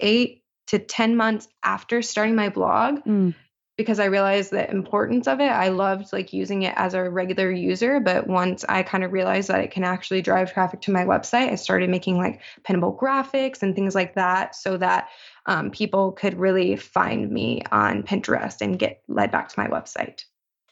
eight 0.00 0.42
to 0.68 0.78
10 0.78 1.16
months 1.16 1.48
after 1.62 2.02
starting 2.02 2.34
my 2.34 2.50
blog 2.50 3.00
mm. 3.04 3.34
because 3.76 3.98
I 3.98 4.06
realized 4.06 4.50
the 4.50 4.68
importance 4.70 5.26
of 5.26 5.40
it. 5.40 5.48
I 5.48 5.68
loved 5.68 6.12
like 6.12 6.32
using 6.32 6.62
it 6.62 6.74
as 6.76 6.94
a 6.94 7.08
regular 7.08 7.50
user, 7.50 8.00
but 8.00 8.26
once 8.26 8.64
I 8.68 8.82
kind 8.82 9.02
of 9.02 9.12
realized 9.12 9.48
that 9.48 9.60
it 9.60 9.70
can 9.70 9.84
actually 9.84 10.20
drive 10.20 10.52
traffic 10.52 10.82
to 10.82 10.90
my 10.90 11.04
website, 11.04 11.50
I 11.50 11.54
started 11.54 11.90
making 11.90 12.18
like 12.18 12.40
pinnable 12.64 12.98
graphics 12.98 13.62
and 13.62 13.74
things 13.74 13.94
like 13.94 14.14
that 14.16 14.54
so 14.54 14.76
that 14.76 15.08
um, 15.46 15.70
people 15.70 16.12
could 16.12 16.38
really 16.38 16.76
find 16.76 17.30
me 17.30 17.62
on 17.72 18.02
Pinterest 18.02 18.60
and 18.60 18.78
get 18.78 19.02
led 19.08 19.30
back 19.30 19.48
to 19.48 19.58
my 19.58 19.68
website. 19.68 20.24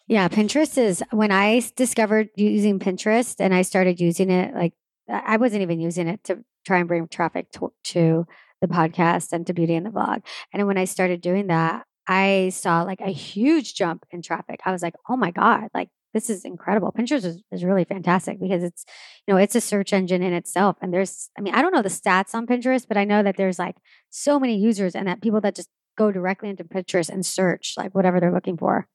Yeah, 0.09 0.29
Pinterest 0.29 0.79
is 0.79 1.03
when 1.11 1.33
I 1.33 1.63
discovered 1.75 2.29
using 2.37 2.79
Pinterest 2.79 3.37
and 3.41 3.53
I 3.53 3.63
started 3.63 4.01
using 4.01 4.31
it, 4.31 4.55
like 4.55 4.73
I 5.09 5.37
wasn't 5.37 5.63
even 5.63 5.81
using 5.81 6.07
it 6.07 6.23
to 6.25 6.45
try 6.65 6.79
and 6.79 6.87
bring 6.87 7.09
traffic 7.09 7.51
to, 7.53 7.73
to 7.85 8.27
the 8.61 8.69
podcast 8.69 9.33
and 9.33 9.47
to 9.47 9.53
Beauty 9.53 9.75
and 9.75 9.85
the 9.85 9.91
Vlog. 9.91 10.23
And 10.53 10.67
when 10.67 10.79
I 10.79 10.85
started 10.85 11.21
doing 11.21 11.49
that, 11.49 11.85
I 12.07 12.51
saw 12.53 12.83
like 12.83 13.01
a 13.01 13.11
huge 13.11 13.75
jump 13.75 14.05
in 14.13 14.23
traffic. 14.23 14.61
I 14.65 14.71
was 14.71 14.81
like, 14.83 14.95
oh 15.09 15.17
my 15.17 15.33
God, 15.33 15.69
like 15.75 15.89
this 16.15 16.31
is 16.31 16.45
incredible. 16.45 16.93
Pinterest 16.97 17.25
is, 17.25 17.43
is 17.51 17.65
really 17.65 17.85
fantastic 17.85 18.41
because 18.41 18.63
it's, 18.63 18.85
you 19.27 19.35
know, 19.35 19.39
it's 19.39 19.57
a 19.57 19.61
search 19.61 19.93
engine 19.93 20.23
in 20.23 20.33
itself. 20.33 20.77
And 20.81 20.95
there's, 20.95 21.31
I 21.37 21.41
mean, 21.41 21.55
I 21.55 21.63
don't 21.63 21.75
know 21.75 21.83
the 21.83 21.89
stats 21.89 22.33
on 22.33 22.47
Pinterest, 22.47 22.87
but 22.87 22.97
I 22.97 23.05
know 23.05 23.25
that 23.25 23.37
there's 23.37 23.59
like 23.59 23.77
so 24.11 24.39
many 24.39 24.57
users 24.57 24.95
and 24.95 25.09
that 25.09 25.21
people 25.21 25.41
that 25.41 25.57
just 25.57 25.69
go 25.99 26.13
directly 26.13 26.49
into 26.49 26.63
Pinterest 26.63 27.09
and 27.09 27.27
search 27.27 27.75
like 27.77 27.93
whatever 27.93 28.21
they're 28.21 28.33
looking 28.33 28.57
for. 28.57 28.87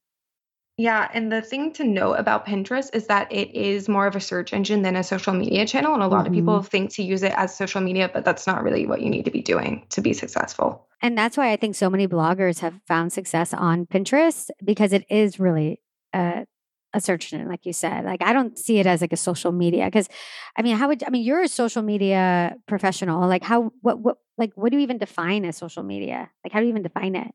Yeah, 0.78 1.10
and 1.12 1.30
the 1.30 1.42
thing 1.42 1.72
to 1.74 1.84
note 1.84 2.14
about 2.14 2.46
Pinterest 2.46 2.88
is 2.94 3.06
that 3.06 3.30
it 3.30 3.54
is 3.54 3.88
more 3.88 4.06
of 4.06 4.16
a 4.16 4.20
search 4.20 4.52
engine 4.54 4.82
than 4.82 4.96
a 4.96 5.04
social 5.04 5.34
media 5.34 5.66
channel. 5.66 5.92
And 5.92 6.02
a 6.02 6.06
lot 6.06 6.24
mm-hmm. 6.24 6.26
of 6.28 6.32
people 6.32 6.58
mm-hmm. 6.58 6.66
think 6.66 6.90
to 6.94 7.02
use 7.02 7.22
it 7.22 7.32
as 7.36 7.54
social 7.54 7.82
media, 7.82 8.10
but 8.12 8.24
that's 8.24 8.46
not 8.46 8.62
really 8.62 8.86
what 8.86 9.02
you 9.02 9.10
need 9.10 9.26
to 9.26 9.30
be 9.30 9.42
doing 9.42 9.84
to 9.90 10.00
be 10.00 10.14
successful. 10.14 10.88
And 11.02 11.18
that's 11.18 11.36
why 11.36 11.52
I 11.52 11.56
think 11.56 11.74
so 11.74 11.90
many 11.90 12.08
bloggers 12.08 12.60
have 12.60 12.80
found 12.86 13.12
success 13.12 13.52
on 13.52 13.86
Pinterest 13.86 14.48
because 14.64 14.92
it 14.92 15.04
is 15.10 15.38
really 15.38 15.80
a, 16.14 16.46
a 16.94 17.00
search 17.00 17.32
engine, 17.32 17.48
like 17.48 17.66
you 17.66 17.74
said. 17.74 18.04
Like 18.04 18.22
I 18.22 18.32
don't 18.32 18.58
see 18.58 18.78
it 18.78 18.86
as 18.86 19.02
like 19.02 19.12
a 19.12 19.16
social 19.18 19.52
media 19.52 19.84
because, 19.86 20.08
I 20.56 20.62
mean, 20.62 20.76
how 20.76 20.88
would 20.88 21.02
I 21.04 21.10
mean 21.10 21.22
you're 21.22 21.42
a 21.42 21.48
social 21.48 21.82
media 21.82 22.56
professional? 22.66 23.28
Like 23.28 23.42
how 23.42 23.72
what 23.82 23.98
what 23.98 24.18
like 24.38 24.52
what 24.54 24.70
do 24.70 24.78
you 24.78 24.82
even 24.82 24.98
define 24.98 25.44
as 25.44 25.56
social 25.56 25.82
media? 25.82 26.30
Like 26.44 26.52
how 26.52 26.60
do 26.60 26.64
you 26.64 26.70
even 26.70 26.82
define 26.82 27.14
it? 27.14 27.28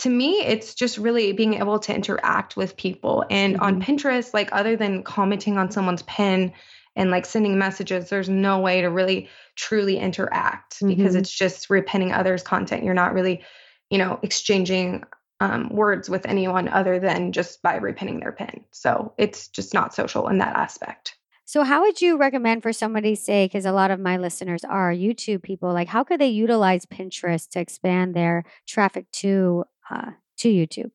To 0.00 0.08
me, 0.08 0.40
it's 0.40 0.74
just 0.74 0.96
really 0.96 1.32
being 1.32 1.54
able 1.54 1.78
to 1.78 1.94
interact 1.94 2.56
with 2.56 2.76
people. 2.76 3.24
And 3.28 3.54
mm-hmm. 3.54 3.62
on 3.62 3.82
Pinterest, 3.82 4.32
like 4.32 4.48
other 4.52 4.74
than 4.74 5.02
commenting 5.02 5.58
on 5.58 5.70
someone's 5.70 6.02
pin 6.02 6.52
and 6.96 7.10
like 7.10 7.26
sending 7.26 7.58
messages, 7.58 8.08
there's 8.08 8.28
no 8.28 8.60
way 8.60 8.80
to 8.80 8.88
really 8.88 9.28
truly 9.56 9.98
interact 9.98 10.76
mm-hmm. 10.76 10.88
because 10.88 11.14
it's 11.14 11.30
just 11.30 11.68
repinning 11.68 12.16
others' 12.16 12.42
content. 12.42 12.82
You're 12.82 12.94
not 12.94 13.12
really, 13.12 13.44
you 13.90 13.98
know, 13.98 14.18
exchanging 14.22 15.04
um, 15.38 15.68
words 15.68 16.08
with 16.08 16.24
anyone 16.24 16.68
other 16.68 16.98
than 16.98 17.32
just 17.32 17.60
by 17.62 17.78
repinning 17.78 18.20
their 18.20 18.32
pin. 18.32 18.64
So 18.70 19.12
it's 19.18 19.48
just 19.48 19.74
not 19.74 19.94
social 19.94 20.28
in 20.28 20.38
that 20.38 20.56
aspect. 20.56 21.16
So, 21.44 21.64
how 21.64 21.80
would 21.80 22.00
you 22.00 22.16
recommend 22.16 22.62
for 22.62 22.72
somebody, 22.72 23.16
say, 23.16 23.46
because 23.46 23.66
a 23.66 23.72
lot 23.72 23.90
of 23.90 23.98
my 23.98 24.18
listeners 24.18 24.62
are 24.62 24.92
YouTube 24.92 25.42
people, 25.42 25.72
like 25.72 25.88
how 25.88 26.04
could 26.04 26.20
they 26.20 26.28
utilize 26.28 26.86
Pinterest 26.86 27.48
to 27.50 27.58
expand 27.58 28.14
their 28.14 28.44
traffic 28.68 29.10
to 29.14 29.64
uh, 29.90 30.10
to 30.38 30.48
YouTube? 30.48 30.90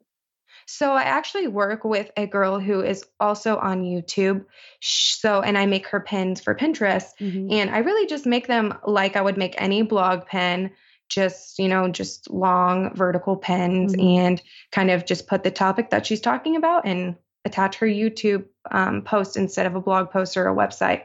So 0.68 0.94
I 0.94 1.04
actually 1.04 1.48
work 1.48 1.84
with 1.84 2.10
a 2.18 2.26
girl 2.26 2.60
who 2.60 2.82
is 2.82 3.06
also 3.20 3.58
on 3.58 3.84
YouTube. 3.84 4.46
So 4.82 5.42
and 5.42 5.58
I 5.58 5.66
make 5.66 5.88
her 5.88 6.00
pins 6.00 6.42
for 6.42 6.56
Pinterest 6.56 7.06
mm-hmm. 7.20 7.52
and 7.52 7.70
I 7.70 7.80
really 7.80 8.08
just 8.08 8.26
make 8.26 8.48
them 8.48 8.74
like 8.86 9.16
I 9.16 9.22
would 9.22 9.38
make 9.38 9.56
any 9.62 9.84
blog 9.84 10.26
pin, 10.26 10.72
just, 11.08 11.60
you 11.60 11.68
know, 11.68 11.90
just 11.90 12.32
long 12.32 12.96
vertical 12.96 13.36
pins 13.36 13.96
mm-hmm. 13.96 14.18
and 14.24 14.42
kind 14.72 14.90
of 14.90 15.06
just 15.06 15.28
put 15.28 15.44
the 15.44 15.52
topic 15.52 15.92
that 15.92 16.08
she's 16.08 16.22
talking 16.22 16.56
about 16.56 16.88
and 16.88 17.16
attach 17.46 17.78
her 17.78 17.88
YouTube 17.88 18.46
um, 18.72 19.04
post 19.04 19.38
instead 19.38 19.68
of 19.68 19.76
a 19.76 19.82
blog 19.82 20.10
post 20.10 20.36
or 20.36 20.48
a 20.48 20.56
website. 20.56 21.04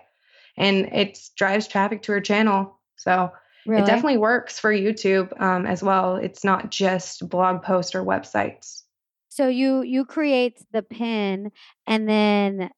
And 0.56 0.86
it 0.92 1.18
drives 1.36 1.68
traffic 1.68 2.02
to 2.02 2.12
her 2.12 2.20
channel. 2.20 2.78
So 2.96 3.32
Really? 3.66 3.82
It 3.82 3.86
definitely 3.86 4.18
works 4.18 4.58
for 4.58 4.72
YouTube 4.72 5.38
um, 5.40 5.66
as 5.66 5.82
well. 5.82 6.16
It's 6.16 6.44
not 6.44 6.70
just 6.70 7.28
blog 7.28 7.62
posts 7.62 7.94
or 7.94 8.02
websites. 8.02 8.82
So 9.28 9.48
you 9.48 9.82
you 9.82 10.04
create 10.04 10.60
the 10.72 10.82
pin 10.82 11.52
and 11.86 12.08
then 12.08 12.70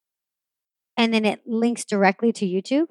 and 0.97 1.15
then 1.15 1.25
it 1.25 1.41
links 1.47 1.85
directly 1.85 2.33
to 2.33 2.47
YouTube. 2.47 2.89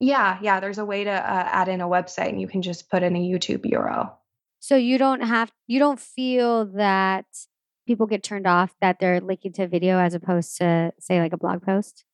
Yeah, 0.00 0.38
yeah. 0.42 0.60
There's 0.60 0.78
a 0.78 0.84
way 0.84 1.04
to 1.04 1.10
uh, 1.10 1.48
add 1.52 1.68
in 1.68 1.80
a 1.80 1.88
website, 1.88 2.30
and 2.30 2.40
you 2.40 2.48
can 2.48 2.62
just 2.62 2.90
put 2.90 3.02
in 3.02 3.14
a 3.14 3.20
YouTube 3.20 3.64
URL. 3.64 4.12
So 4.60 4.76
you 4.76 4.98
don't 4.98 5.20
have 5.20 5.52
you 5.66 5.78
don't 5.78 6.00
feel 6.00 6.66
that 6.76 7.26
people 7.86 8.06
get 8.06 8.22
turned 8.22 8.46
off 8.46 8.74
that 8.80 8.98
they're 8.98 9.20
linking 9.20 9.52
to 9.52 9.68
video 9.68 9.98
as 9.98 10.14
opposed 10.14 10.56
to 10.58 10.92
say 10.98 11.20
like 11.20 11.32
a 11.32 11.38
blog 11.38 11.62
post. 11.62 12.04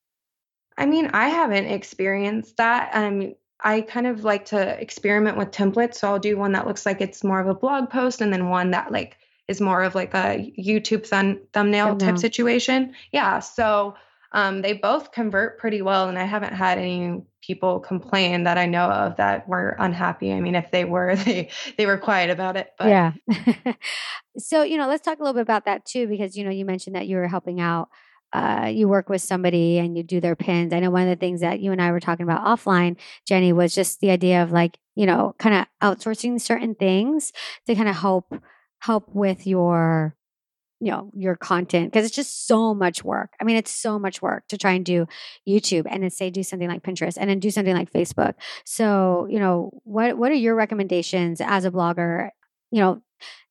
I 0.77 0.87
mean, 0.87 1.11
I 1.13 1.29
haven't 1.29 1.67
experienced 1.67 2.57
that. 2.57 2.91
Um, 2.93 3.35
I 3.63 3.83
kind 3.83 4.07
of 4.07 4.25
like 4.25 4.47
to 4.47 4.81
experiment 4.81 5.37
with 5.37 5.51
templates. 5.51 5.97
So 5.97 6.09
I'll 6.09 6.19
do 6.19 6.37
one 6.37 6.53
that 6.53 6.67
looks 6.67 6.87
like 6.87 7.01
it's 7.01 7.25
more 7.25 7.41
of 7.41 7.49
a 7.49 7.55
blog 7.55 7.91
post 7.91 8.21
and 8.21 8.33
then 8.33 8.49
one 8.49 8.71
that 8.71 8.93
like 8.93 9.19
is 9.49 9.61
more 9.61 9.83
of 9.83 9.95
like 9.95 10.15
a 10.15 10.53
YouTube 10.59 11.07
thumb, 11.07 11.41
thumbnail 11.53 11.97
type 11.97 12.19
situation. 12.19 12.95
Yeah. 13.13 13.41
So 13.41 13.97
um, 14.33 14.63
they 14.63 14.75
both 14.75 15.13
convert 15.13 15.59
pretty 15.59 15.83
well 15.83 16.09
and 16.09 16.19
I 16.19 16.25
haven't 16.25 16.55
had 16.55 16.79
any 16.79 17.23
people 17.43 17.81
complain 17.81 18.45
that 18.45 18.59
I 18.59 18.67
know 18.67 18.85
of 18.85 19.17
that 19.17 19.49
were 19.49 19.75
unhappy. 19.79 20.33
I 20.33 20.41
mean, 20.41 20.55
if 20.55 20.71
they 20.71 20.85
were, 20.85 21.17
they 21.25 21.51
they 21.77 21.87
were 21.87 21.99
quiet 21.99 22.31
about 22.31 22.57
it. 22.57 22.73
But 22.79 22.89
yeah. 22.89 23.13
so 24.39 24.63
you 24.63 24.79
know, 24.79 24.87
let's 24.87 25.05
talk 25.05 25.19
a 25.19 25.23
little 25.23 25.35
bit 25.35 25.43
about 25.43 25.65
that 25.65 25.85
too, 25.85 26.07
because 26.07 26.37
you 26.37 26.45
know, 26.45 26.51
you 26.51 26.65
mentioned 26.65 26.97
that 26.97 27.07
you 27.07 27.17
were 27.17 27.29
helping 27.29 27.61
out. 27.61 27.89
Uh, 28.33 28.71
you 28.73 28.87
work 28.89 29.09
with 29.09 29.23
somebody 29.23 29.79
and 29.79 29.97
you 29.97 30.03
do 30.03 30.21
their 30.21 30.37
pins. 30.37 30.73
I 30.73 30.81
know 30.81 30.91
one 30.91 31.03
of 31.03 31.09
the 31.09 31.17
things 31.17 31.41
that 31.41 31.61
you 31.61 31.73
and 31.73 31.83
I 31.83 31.91
were 31.91 32.01
talking 32.01 32.25
about 32.25 32.45
offline, 32.45 32.97
Jenny, 33.27 33.53
was 33.53 33.75
just 33.75 34.01
the 34.01 34.11
idea 34.11 34.43
of 34.43 34.53
like 34.53 34.79
you 34.97 35.07
know, 35.07 35.35
kind 35.39 35.55
of 35.55 35.67
outsourcing 35.83 36.39
certain 36.39 36.75
things 36.75 37.33
to 37.67 37.75
kind 37.75 37.89
of 37.89 37.97
help 37.97 38.35
help 38.81 39.09
with 39.15 39.47
your 39.47 40.15
you 40.81 40.91
know 40.91 41.11
your 41.15 41.37
content 41.37 41.93
because 41.93 42.07
it's 42.07 42.15
just 42.15 42.47
so 42.47 42.75
much 42.75 43.05
work 43.05 43.35
i 43.39 43.45
mean 43.45 43.57
it's 43.57 43.71
so 43.71 43.99
much 43.99 44.23
work 44.23 44.49
to 44.49 44.57
try 44.57 44.73
and 44.73 44.87
do 44.87 45.07
youtube 45.47 45.87
and 45.91 46.03
then 46.03 46.09
say 46.09 46.31
do 46.31 46.43
something 46.43 46.69
like 46.69 46.83
pinterest 46.83 47.19
and 47.21 47.29
then 47.29 47.39
do 47.39 47.51
something 47.51 47.75
like 47.75 47.93
facebook 47.93 48.33
so 48.65 49.27
you 49.29 49.39
know 49.39 49.71
what 49.85 50.17
what 50.17 50.31
are 50.31 50.37
your 50.37 50.55
recommendations 50.55 51.43
as 51.43 51.67
a 51.67 51.71
blogger 51.71 52.31
you 52.71 52.81
know 52.81 53.03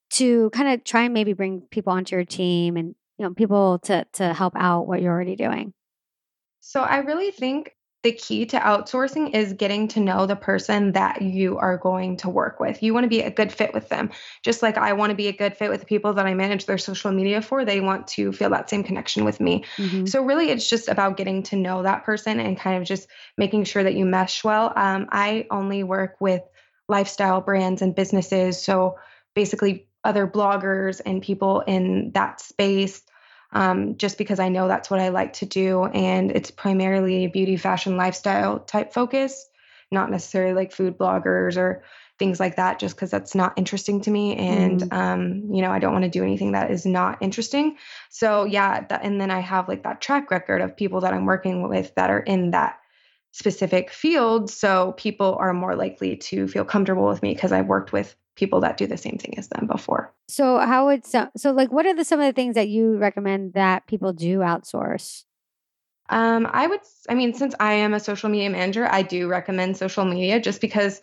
to 0.10 0.50
kind 0.50 0.70
of 0.70 0.84
try 0.84 1.04
and 1.04 1.14
maybe 1.14 1.34
bring 1.34 1.62
people 1.70 1.94
onto 1.94 2.16
your 2.16 2.26
team 2.26 2.76
and 2.76 2.96
you 3.20 3.26
know 3.26 3.34
people 3.34 3.80
to 3.80 4.06
to 4.14 4.34
help 4.34 4.54
out 4.56 4.88
what 4.88 5.02
you're 5.02 5.14
already 5.14 5.36
doing 5.36 5.74
so 6.62 6.82
i 6.82 6.98
really 6.98 7.32
think 7.32 7.76
the 8.02 8.12
key 8.14 8.46
to 8.46 8.58
outsourcing 8.58 9.36
is 9.36 9.52
getting 9.54 9.90
to 9.90 10.00
know 10.00 10.26
the 10.26 10.36
person 10.36 10.94
that 10.94 11.22
you 11.22 11.58
are 11.58 11.78
going 11.78 12.16
to 12.16 12.30
work 12.30 12.58
with. 12.58 12.82
You 12.82 12.94
want 12.94 13.04
to 13.04 13.10
be 13.10 13.22
a 13.22 13.30
good 13.30 13.52
fit 13.52 13.74
with 13.74 13.90
them. 13.90 14.10
Just 14.42 14.62
like 14.62 14.78
I 14.78 14.94
want 14.94 15.10
to 15.10 15.18
be 15.18 15.28
a 15.28 15.34
good 15.34 15.58
fit 15.58 15.70
with 15.70 15.82
the 15.82 15.86
people 15.86 16.14
that 16.14 16.26
I 16.26 16.34
manage 16.34 16.66
their 16.66 16.78
social 16.78 17.12
media 17.12 17.42
for, 17.42 17.66
they 17.66 17.82
want 17.82 18.08
to 18.10 18.32
feel 18.32 18.52
that 18.52 18.70
same 18.70 18.84
connection 18.84 19.26
with 19.26 19.42
me. 19.42 19.66
Mm-hmm. 19.76 20.06
So, 20.06 20.24
really, 20.24 20.50
it's 20.50 20.70
just 20.70 20.88
about 20.88 21.18
getting 21.18 21.44
to 21.44 21.58
know 21.58 21.84
that 21.84 22.06
person 22.06 22.40
and 22.40 22.58
kind 22.58 22.82
of 22.82 22.88
just 22.88 23.10
making 23.38 23.66
sure 23.66 23.84
that 23.84 23.96
you 23.96 24.06
mesh 24.06 24.46
well. 24.46 24.72
Um, 24.78 25.10
I 25.12 25.46
only 25.52 25.84
work 25.84 26.16
with 26.22 26.42
lifestyle 26.88 27.42
brands 27.42 27.82
and 27.82 27.94
businesses. 27.94 28.64
So, 28.64 28.98
basically, 29.36 29.90
other 30.06 30.26
bloggers 30.26 31.02
and 31.06 31.22
people 31.22 31.62
in 31.68 32.12
that 32.14 32.40
space 32.40 33.02
um, 33.52 33.98
just 33.98 34.18
because 34.18 34.40
I 34.40 34.50
know 34.50 34.68
that's 34.68 34.90
what 34.90 35.00
I 35.00 35.10
like 35.10 35.34
to 35.34 35.46
do. 35.46 35.86
And 35.86 36.32
it's 36.32 36.52
primarily 36.52 37.26
a 37.26 37.30
beauty, 37.30 37.58
fashion, 37.58 37.98
lifestyle 37.98 38.60
type 38.60 38.94
focus, 38.94 39.48
not 39.92 40.12
necessarily 40.12 40.54
like 40.54 40.72
food 40.72 40.98
bloggers 40.98 41.58
or 41.58 41.84
things 42.20 42.40
like 42.40 42.58
that, 42.58 42.80
just 42.80 42.96
because 42.96 43.12
that's 43.12 43.34
not 43.34 43.54
interesting 43.58 44.02
to 44.02 44.12
me. 44.12 44.36
And, 44.36 44.82
mm. 44.82 44.94
um, 44.94 45.54
you 45.54 45.62
know, 45.62 45.72
I 45.72 45.80
don't 45.80 45.94
want 45.94 46.04
to 46.04 46.10
do 46.10 46.22
anything 46.22 46.52
that 46.52 46.70
is 46.70 46.86
not 46.86 47.18
interesting. 47.22 47.78
So, 48.10 48.44
yeah. 48.44 48.86
That, 48.88 49.04
and 49.04 49.20
then 49.20 49.32
I 49.32 49.40
have 49.40 49.68
like 49.68 49.84
that 49.84 50.02
track 50.02 50.30
record 50.30 50.62
of 50.62 50.76
people 50.76 51.02
that 51.02 51.14
I'm 51.14 51.26
working 51.26 51.68
with 51.68 51.96
that 51.96 52.10
are 52.10 52.20
in 52.20 52.52
that 52.52 52.78
specific 53.32 53.92
field. 53.92 54.50
So 54.50 54.94
people 54.98 55.38
are 55.40 55.54
more 55.54 55.76
likely 55.76 56.18
to 56.18 56.48
feel 56.48 56.66
comfortable 56.66 57.08
with 57.08 57.22
me 57.22 57.34
because 57.34 57.52
I've 57.52 57.68
worked 57.68 57.94
with 57.94 58.16
people 58.40 58.62
that 58.62 58.78
do 58.78 58.88
the 58.88 58.98
same 58.98 59.18
thing 59.18 59.38
as 59.38 59.50
them 59.50 59.68
before. 59.68 60.14
So 60.30 60.58
how 60.60 60.86
would 60.88 61.06
so, 61.06 61.28
so 61.36 61.52
like 61.52 61.72
what 61.72 61.86
are 61.86 61.94
the 61.94 62.06
some 62.06 62.20
of 62.20 62.26
the 62.26 62.34
things 62.34 62.56
that 62.56 62.70
you 62.70 62.98
recommend 62.98 63.54
that 63.54 63.86
people 63.86 64.14
do 64.14 64.40
outsource? 64.40 65.26
Um, 66.08 66.48
I 66.50 66.66
would 66.66 66.80
I 67.10 67.14
mean 67.14 67.34
since 67.34 67.54
I 67.60 67.74
am 67.74 67.94
a 67.94 68.00
social 68.00 68.30
media 68.30 68.50
manager, 68.50 68.88
I 68.90 69.02
do 69.02 69.28
recommend 69.28 69.78
social 69.78 70.06
media 70.06 70.40
just 70.40 70.62
because 70.62 71.02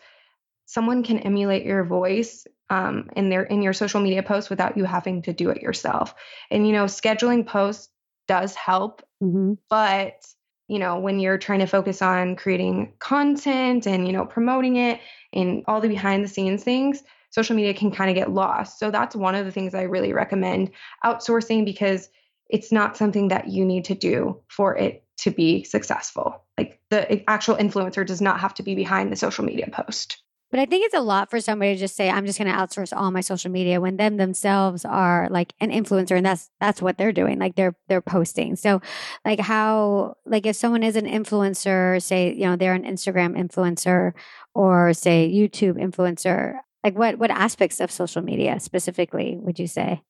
someone 0.65 1.05
can 1.05 1.19
emulate 1.21 1.65
your 1.65 1.85
voice 1.85 2.47
um, 2.71 3.11
in 3.15 3.29
their 3.29 3.43
in 3.43 3.63
your 3.63 3.75
social 3.75 4.01
media 4.01 4.23
posts 4.23 4.51
without 4.51 4.77
you 4.77 4.85
having 4.85 5.23
to 5.23 5.33
do 5.33 5.51
it 5.51 5.63
yourself. 5.63 6.15
And 6.51 6.67
you 6.67 6.73
know, 6.73 6.87
scheduling 6.87 7.47
posts 7.47 7.89
does 8.27 8.55
help, 8.55 9.03
mm-hmm. 9.23 9.55
but 9.69 10.27
you 10.69 10.81
know, 10.81 10.99
when 10.99 11.21
you're 11.21 11.39
trying 11.39 11.61
to 11.61 11.67
focus 11.67 12.03
on 12.03 12.35
creating 12.35 12.95
content 12.99 13.87
and 13.87 14.07
you 14.07 14.13
know 14.13 14.25
promoting 14.25 14.77
it 14.77 15.01
and 15.33 15.65
all 15.69 15.81
the 15.81 15.89
behind 15.89 16.25
the 16.25 16.29
scenes 16.29 16.65
things, 16.65 17.03
social 17.37 17.55
media 17.55 17.75
can 17.75 17.91
kind 17.91 18.09
of 18.09 18.17
get 18.17 18.31
lost. 18.31 18.79
So 18.79 18.91
that's 18.91 19.15
one 19.15 19.35
of 19.35 19.45
the 19.45 19.53
things 19.53 19.75
I 19.75 19.83
really 19.83 20.15
recommend 20.15 20.71
outsourcing 21.05 21.67
because 21.67 22.09
it's 22.49 22.73
not 22.73 22.97
something 22.97 23.29
that 23.29 23.49
you 23.49 23.67
need 23.67 23.85
to 23.87 23.95
do 23.95 24.41
for 24.49 24.75
it 24.75 25.05
to 25.19 25.31
be 25.31 25.63
successful. 25.63 26.43
Like 26.57 26.81
the 26.89 27.29
actual 27.29 27.57
influencer 27.57 28.07
does 28.07 28.23
not 28.23 28.41
have 28.41 28.55
to 28.55 28.63
be 28.63 28.75
behind 28.75 29.13
the 29.13 29.17
social 29.17 29.45
media 29.45 29.69
post. 29.71 30.23
But 30.51 30.61
I 30.61 30.65
think 30.65 30.87
it's 30.87 30.95
a 30.95 31.01
lot 31.01 31.29
for 31.29 31.41
somebody 31.41 31.75
to 31.75 31.79
just 31.79 31.97
say, 31.97 32.09
I'm 32.09 32.25
just 32.25 32.39
going 32.39 32.51
to 32.51 32.57
outsource 32.57 32.97
all 32.97 33.11
my 33.11 33.21
social 33.21 33.51
media 33.51 33.81
when 33.81 33.99
them 33.99 34.17
themselves 34.17 34.87
are 34.87 35.29
like 35.29 35.53
an 35.61 35.71
influencer 35.71 36.17
and 36.17 36.25
that's, 36.25 36.51
that's 36.61 36.81
what 36.81 36.97
they're 36.97 37.13
doing. 37.13 37.39
Like 37.39 37.57
they're, 37.57 37.77
they're 37.89 38.01
posting. 38.01 38.57
So 38.57 38.81
like 39.27 39.41
how, 39.41 40.15
like 40.25 40.47
if 40.47 40.57
someone 40.57 40.85
is 40.85 40.97
an 40.97 41.05
influencer, 41.05 42.01
say, 42.01 42.33
you 42.33 42.47
know, 42.47 42.57
they're 42.57 42.75
an 42.75 42.85
Instagram 42.85 43.37
influencer 43.37 44.13
or 44.55 44.95
say 44.95 45.31
YouTube 45.31 45.77
influencer, 45.83 46.61
like 46.85 46.97
what 46.97 47.19
what 47.19 47.31
aspects 47.31 47.81
of 47.81 47.91
social 47.91 48.23
media 48.23 48.61
specifically 48.61 49.37
would 49.41 49.59
you 49.59 49.67
say? 49.67 50.03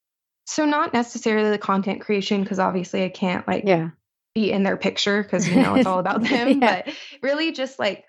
So 0.46 0.64
not 0.64 0.92
necessarily 0.92 1.50
the 1.50 1.58
content 1.58 2.00
creation 2.00 2.42
because 2.42 2.58
obviously 2.58 3.04
I 3.04 3.08
can't 3.08 3.46
like 3.48 3.64
yeah. 3.66 3.90
be 4.34 4.52
in 4.52 4.62
their 4.62 4.76
picture 4.76 5.22
because 5.22 5.48
you 5.48 5.56
know 5.56 5.74
it's 5.74 5.86
all 5.86 5.98
about 5.98 6.22
them, 6.28 6.60
yeah. 6.60 6.82
but 6.84 6.94
really 7.22 7.52
just 7.52 7.78
like 7.78 8.04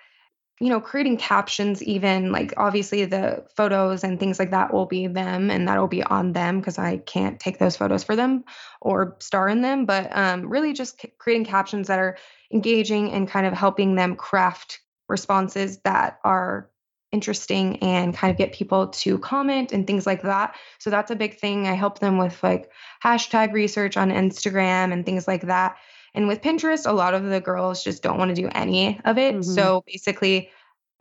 you 0.60 0.70
know 0.70 0.80
creating 0.80 1.18
captions 1.18 1.84
even 1.84 2.32
like 2.32 2.54
obviously 2.58 3.06
the 3.06 3.46
photos 3.56 4.04
and 4.04 4.20
things 4.20 4.40
like 4.40 4.52
that 4.52 4.74
will 4.74 4.86
be 4.86 5.08
them 5.08 5.52
and 5.52 5.68
that'll 5.68 5.88
be 5.88 6.04
on 6.04 6.34
them 6.34 6.60
because 6.60 6.80
i 6.80 6.98
can't 6.98 7.40
take 7.40 7.60
those 7.60 7.78
photos 7.78 8.04
for 8.04 8.16
them 8.16 8.44
or 8.82 9.16
star 9.20 9.48
in 9.48 9.62
them 9.62 9.86
but 9.86 10.10
um, 10.18 10.50
really 10.50 10.74
just 10.74 11.02
c- 11.02 11.14
creating 11.20 11.46
captions 11.46 11.88
that 11.88 12.00
are 12.00 12.18
engaging 12.52 13.12
and 13.12 13.28
kind 13.28 13.46
of 13.46 13.54
helping 13.54 13.96
them 13.96 14.16
craft 14.16 14.80
responses 15.08 15.80
that 15.84 16.20
are 16.24 16.70
interesting 17.18 17.78
and 17.78 18.14
kind 18.14 18.30
of 18.30 18.38
get 18.38 18.54
people 18.54 18.90
to 18.90 19.18
comment 19.18 19.72
and 19.72 19.88
things 19.88 20.06
like 20.06 20.22
that. 20.22 20.56
So 20.78 20.92
that's 20.92 21.10
a 21.10 21.16
big 21.16 21.40
thing. 21.40 21.68
I 21.68 21.74
help 21.74 21.98
them 21.98 22.20
with 22.20 22.44
like 22.44 22.72
hashtag 23.04 23.54
research 23.54 23.98
on 23.98 24.12
Instagram 24.12 24.94
and 24.94 25.04
things 25.04 25.28
like 25.28 25.48
that. 25.48 25.78
And 26.14 26.28
with 26.28 26.44
Pinterest, 26.44 26.88
a 26.88 26.94
lot 26.94 27.16
of 27.16 27.24
the 27.24 27.42
girls 27.42 27.84
just 27.84 28.04
don't 28.04 28.20
want 28.20 28.30
to 28.30 28.40
do 28.40 28.50
any 28.54 29.02
of 29.04 29.18
it. 29.18 29.34
Mm-hmm. 29.34 29.42
So 29.42 29.84
basically, 29.88 30.52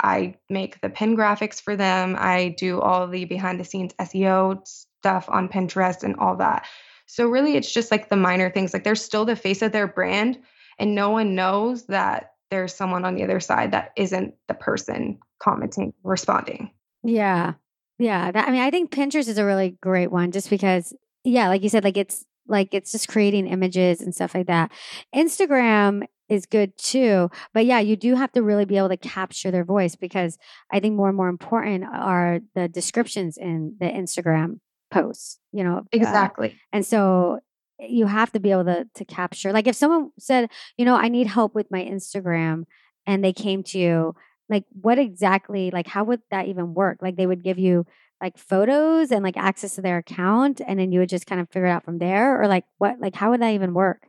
I 0.03 0.37
make 0.49 0.81
the 0.81 0.89
pin 0.89 1.19
graphics 1.19 1.61
for 1.61 1.77
them. 1.77 2.17
I 2.19 2.55
do 2.57 2.81
all 2.81 3.07
the 3.07 3.27
behind 3.27 3.61
the 3.61 3.65
scenes 3.65 3.93
SEO 4.01 4.67
stuff 4.67 5.27
on 5.29 5.51
Pinterest 5.51 6.03
and 6.03 6.17
all 6.17 6.37
that. 6.37 6.67
So 7.05 7.29
really, 7.29 7.57
it's 7.57 7.71
just 7.71 7.91
like 7.91 8.09
the 8.09 8.17
minor 8.17 8.51
things. 8.51 8.73
Like 8.73 8.85
they're 8.85 8.95
still 8.95 9.27
the 9.27 9.37
face 9.37 9.61
of 9.61 9.73
their 9.73 9.87
brand, 9.87 10.39
and 10.79 10.95
no 10.95 11.11
one 11.11 11.35
knows 11.35 11.87
that 11.87 12.33
there's 12.51 12.75
someone 12.75 13.05
on 13.05 13.15
the 13.15 13.25
other 13.25 13.41
side 13.41 13.73
that 13.73 13.93
isn't 13.97 14.35
the 14.49 14.55
person 14.55 15.19
commenting, 15.39 15.93
responding. 16.03 16.71
Yeah. 17.03 17.55
Yeah. 17.99 18.31
That, 18.31 18.49
I 18.49 18.51
mean, 18.51 18.61
I 18.61 18.71
think 18.71 18.91
Pinterest 18.91 19.29
is 19.29 19.39
a 19.39 19.45
really 19.45 19.77
great 19.81 20.11
one 20.11 20.33
just 20.33 20.51
because, 20.51 20.95
yeah, 21.25 21.49
like 21.49 21.63
you 21.63 21.69
said, 21.69 21.85
like 21.85 21.97
it's 21.97 22.25
like 22.49 22.73
it's 22.73 22.93
just 22.93 23.09
creating 23.09 23.47
images 23.47 24.01
and 24.01 24.15
stuff 24.15 24.35
like 24.35 24.47
that. 24.47 24.71
Instagram 25.15 26.07
is 26.29 26.47
good 26.47 26.77
too. 26.79 27.31
But 27.55 27.67
yeah, 27.67 27.81
you 27.81 27.97
do 27.97 28.15
have 28.15 28.33
to 28.33 28.43
really 28.43 28.65
be 28.65 28.77
able 28.77 28.89
to 28.89 28.97
capture 28.97 29.51
their 29.51 29.65
voice 29.65 29.97
because 29.97 30.39
I 30.73 30.81
think 30.81 30.95
more 30.95 31.09
and 31.09 31.17
more 31.17 31.29
important 31.29 31.85
are 31.85 32.41
the 32.55 32.69
descriptions 32.69 33.37
in 33.37 33.77
the 33.79 33.87
Instagram 33.87 34.61
posts, 34.91 35.39
you 35.53 35.65
know. 35.65 35.79
Uh, 35.79 35.83
exactly. 35.93 36.49
Uh, 36.49 36.77
and 36.77 36.87
so 36.87 37.41
you 37.79 38.07
have 38.07 38.33
to 38.33 38.41
be 38.41 38.51
able 38.51 38.65
to 38.65 38.87
to 38.95 39.05
capture 39.05 39.53
like 39.53 39.67
if 39.67 39.77
someone 39.77 40.11
said, 40.19 40.51
you 40.77 40.85
know, 40.85 40.97
I 40.97 41.09
need 41.09 41.27
help 41.27 41.55
with 41.55 41.71
my 41.71 41.83
Instagram 41.85 42.65
and 43.07 43.23
they 43.23 43.33
came 43.33 43.63
to 43.65 43.79
you 43.79 44.15
like 44.49 44.65
what 44.81 44.99
exactly 44.99 45.71
like 45.71 45.87
how 45.87 46.05
would 46.05 46.21
that 46.31 46.47
even 46.47 46.75
work 46.75 46.99
like 47.01 47.17
they 47.17 47.27
would 47.27 47.43
give 47.43 47.59
you 47.59 47.87
like 48.21 48.39
photos 48.39 49.11
and 49.11 49.23
like 49.23 49.37
access 49.37 49.75
to 49.75 49.83
their 49.83 49.99
account 49.99 50.61
and 50.67 50.79
then 50.79 50.93
you 50.93 51.01
would 51.01 51.09
just 51.09 51.27
kind 51.27 51.41
of 51.41 51.49
figure 51.51 51.67
it 51.67 51.71
out 51.71 51.85
from 51.85 51.99
there 51.99 52.41
or 52.41 52.49
like 52.49 52.65
what 52.79 52.99
like 53.01 53.15
how 53.15 53.31
would 53.31 53.43
that 53.43 53.55
even 53.55 53.75
work 53.75 54.09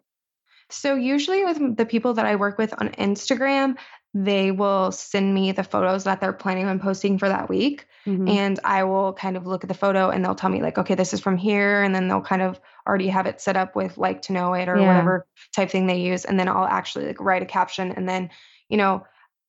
so 0.69 0.95
usually 0.95 1.43
with 1.43 1.77
the 1.77 1.85
people 1.85 2.13
that 2.13 2.25
i 2.25 2.35
work 2.35 2.57
with 2.57 2.73
on 2.79 2.89
instagram 2.93 3.75
they 4.13 4.51
will 4.51 4.91
send 4.91 5.33
me 5.33 5.51
the 5.51 5.63
photos 5.63 6.05
that 6.05 6.21
they're 6.21 6.33
planning 6.33 6.65
on 6.65 6.79
posting 6.79 7.19
for 7.19 7.27
that 7.27 7.49
week 7.49 7.85
mm-hmm. 8.05 8.27
and 8.27 8.59
i 8.63 8.83
will 8.83 9.13
kind 9.13 9.35
of 9.35 9.45
look 9.45 9.63
at 9.63 9.67
the 9.67 9.73
photo 9.73 10.09
and 10.09 10.23
they'll 10.23 10.35
tell 10.35 10.49
me 10.49 10.61
like 10.61 10.77
okay 10.77 10.95
this 10.95 11.13
is 11.13 11.19
from 11.19 11.37
here 11.37 11.83
and 11.83 11.93
then 11.93 12.07
they'll 12.07 12.21
kind 12.21 12.41
of 12.41 12.59
already 12.87 13.07
have 13.07 13.25
it 13.25 13.41
set 13.41 13.57
up 13.57 13.75
with 13.75 13.97
like 13.97 14.21
to 14.21 14.33
know 14.33 14.53
it 14.53 14.69
or 14.69 14.77
yeah. 14.77 14.87
whatever 14.87 15.27
type 15.53 15.69
thing 15.69 15.87
they 15.87 15.99
use 15.99 16.23
and 16.23 16.39
then 16.39 16.47
i'll 16.47 16.65
actually 16.65 17.05
like 17.05 17.19
write 17.19 17.43
a 17.43 17.45
caption 17.45 17.91
and 17.91 18.07
then 18.07 18.29
you 18.69 18.77
know 18.77 19.05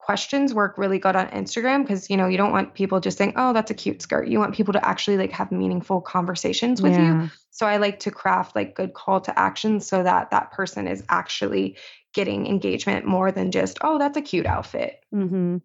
questions 0.08 0.54
work 0.54 0.78
really 0.78 0.98
good 0.98 1.14
on 1.14 1.26
Instagram 1.28 1.82
because 1.82 2.08
you 2.08 2.16
know 2.16 2.26
you 2.28 2.38
don't 2.38 2.50
want 2.50 2.72
people 2.72 2.98
just 2.98 3.18
saying, 3.18 3.34
"Oh, 3.36 3.52
that's 3.52 3.70
a 3.70 3.74
cute 3.74 4.00
skirt." 4.00 4.26
You 4.28 4.38
want 4.38 4.54
people 4.54 4.72
to 4.72 4.82
actually 4.82 5.18
like 5.18 5.32
have 5.32 5.52
meaningful 5.52 6.00
conversations 6.00 6.80
with 6.80 6.92
yeah. 6.92 7.24
you. 7.24 7.30
So 7.50 7.66
I 7.66 7.76
like 7.76 8.00
to 8.00 8.10
craft 8.10 8.56
like 8.56 8.74
good 8.74 8.94
call 8.94 9.20
to 9.20 9.38
action 9.38 9.80
so 9.80 10.02
that 10.02 10.30
that 10.30 10.50
person 10.50 10.88
is 10.88 11.04
actually 11.10 11.76
getting 12.14 12.46
engagement 12.46 13.04
more 13.04 13.30
than 13.30 13.50
just, 13.50 13.76
"Oh, 13.82 13.98
that's 13.98 14.16
a 14.16 14.22
cute 14.22 14.46
outfit." 14.46 15.04
Mm-hmm. 15.14 15.58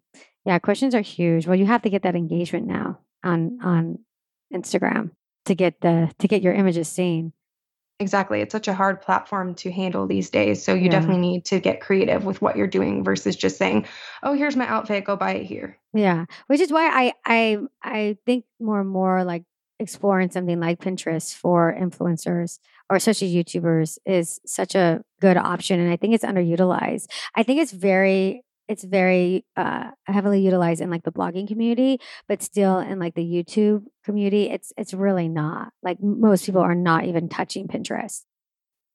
Yeah, 0.44 0.58
questions 0.58 0.94
are 0.94 1.00
huge. 1.00 1.46
Well, 1.46 1.56
you 1.56 1.64
have 1.64 1.80
to 1.80 1.90
get 1.90 2.02
that 2.02 2.14
engagement 2.14 2.66
now 2.66 2.98
on 3.22 3.58
on 3.62 3.98
Instagram 4.52 5.12
to 5.46 5.54
get 5.54 5.80
the 5.80 6.12
to 6.18 6.28
get 6.28 6.42
your 6.42 6.52
images 6.52 6.88
seen. 6.88 7.32
Exactly. 8.00 8.40
It's 8.40 8.52
such 8.52 8.66
a 8.66 8.74
hard 8.74 9.00
platform 9.00 9.54
to 9.56 9.70
handle 9.70 10.06
these 10.06 10.28
days. 10.28 10.64
So 10.64 10.74
you 10.74 10.84
yeah. 10.84 10.90
definitely 10.90 11.20
need 11.20 11.44
to 11.46 11.60
get 11.60 11.80
creative 11.80 12.24
with 12.24 12.42
what 12.42 12.56
you're 12.56 12.66
doing 12.66 13.04
versus 13.04 13.36
just 13.36 13.56
saying, 13.56 13.86
"Oh, 14.22 14.32
here's 14.34 14.56
my 14.56 14.66
outfit, 14.66 15.04
go 15.04 15.16
buy 15.16 15.34
it 15.34 15.44
here." 15.44 15.78
Yeah. 15.92 16.24
Which 16.48 16.60
is 16.60 16.72
why 16.72 16.88
I 16.88 17.12
I 17.24 17.58
I 17.82 18.18
think 18.26 18.44
more 18.60 18.80
and 18.80 18.90
more 18.90 19.22
like 19.22 19.44
exploring 19.78 20.30
something 20.30 20.58
like 20.60 20.80
Pinterest 20.80 21.34
for 21.34 21.76
influencers 21.78 22.58
or 22.90 22.96
especially 22.96 23.32
YouTubers 23.32 23.98
is 24.04 24.40
such 24.44 24.74
a 24.74 25.02
good 25.20 25.36
option 25.36 25.80
and 25.80 25.90
I 25.90 25.96
think 25.96 26.14
it's 26.14 26.24
underutilized. 26.24 27.06
I 27.34 27.42
think 27.42 27.60
it's 27.60 27.72
very 27.72 28.43
it's 28.68 28.84
very 28.84 29.44
uh, 29.56 29.90
heavily 30.06 30.40
utilized 30.40 30.80
in 30.80 30.90
like 30.90 31.02
the 31.02 31.12
blogging 31.12 31.46
community, 31.46 32.00
but 32.28 32.42
still 32.42 32.78
in 32.78 32.98
like 32.98 33.14
the 33.14 33.22
YouTube 33.22 33.84
community, 34.04 34.50
it's 34.50 34.72
it's 34.76 34.94
really 34.94 35.28
not. 35.28 35.72
Like 35.82 35.98
most 36.02 36.46
people 36.46 36.62
are 36.62 36.74
not 36.74 37.04
even 37.04 37.28
touching 37.28 37.68
Pinterest. 37.68 38.22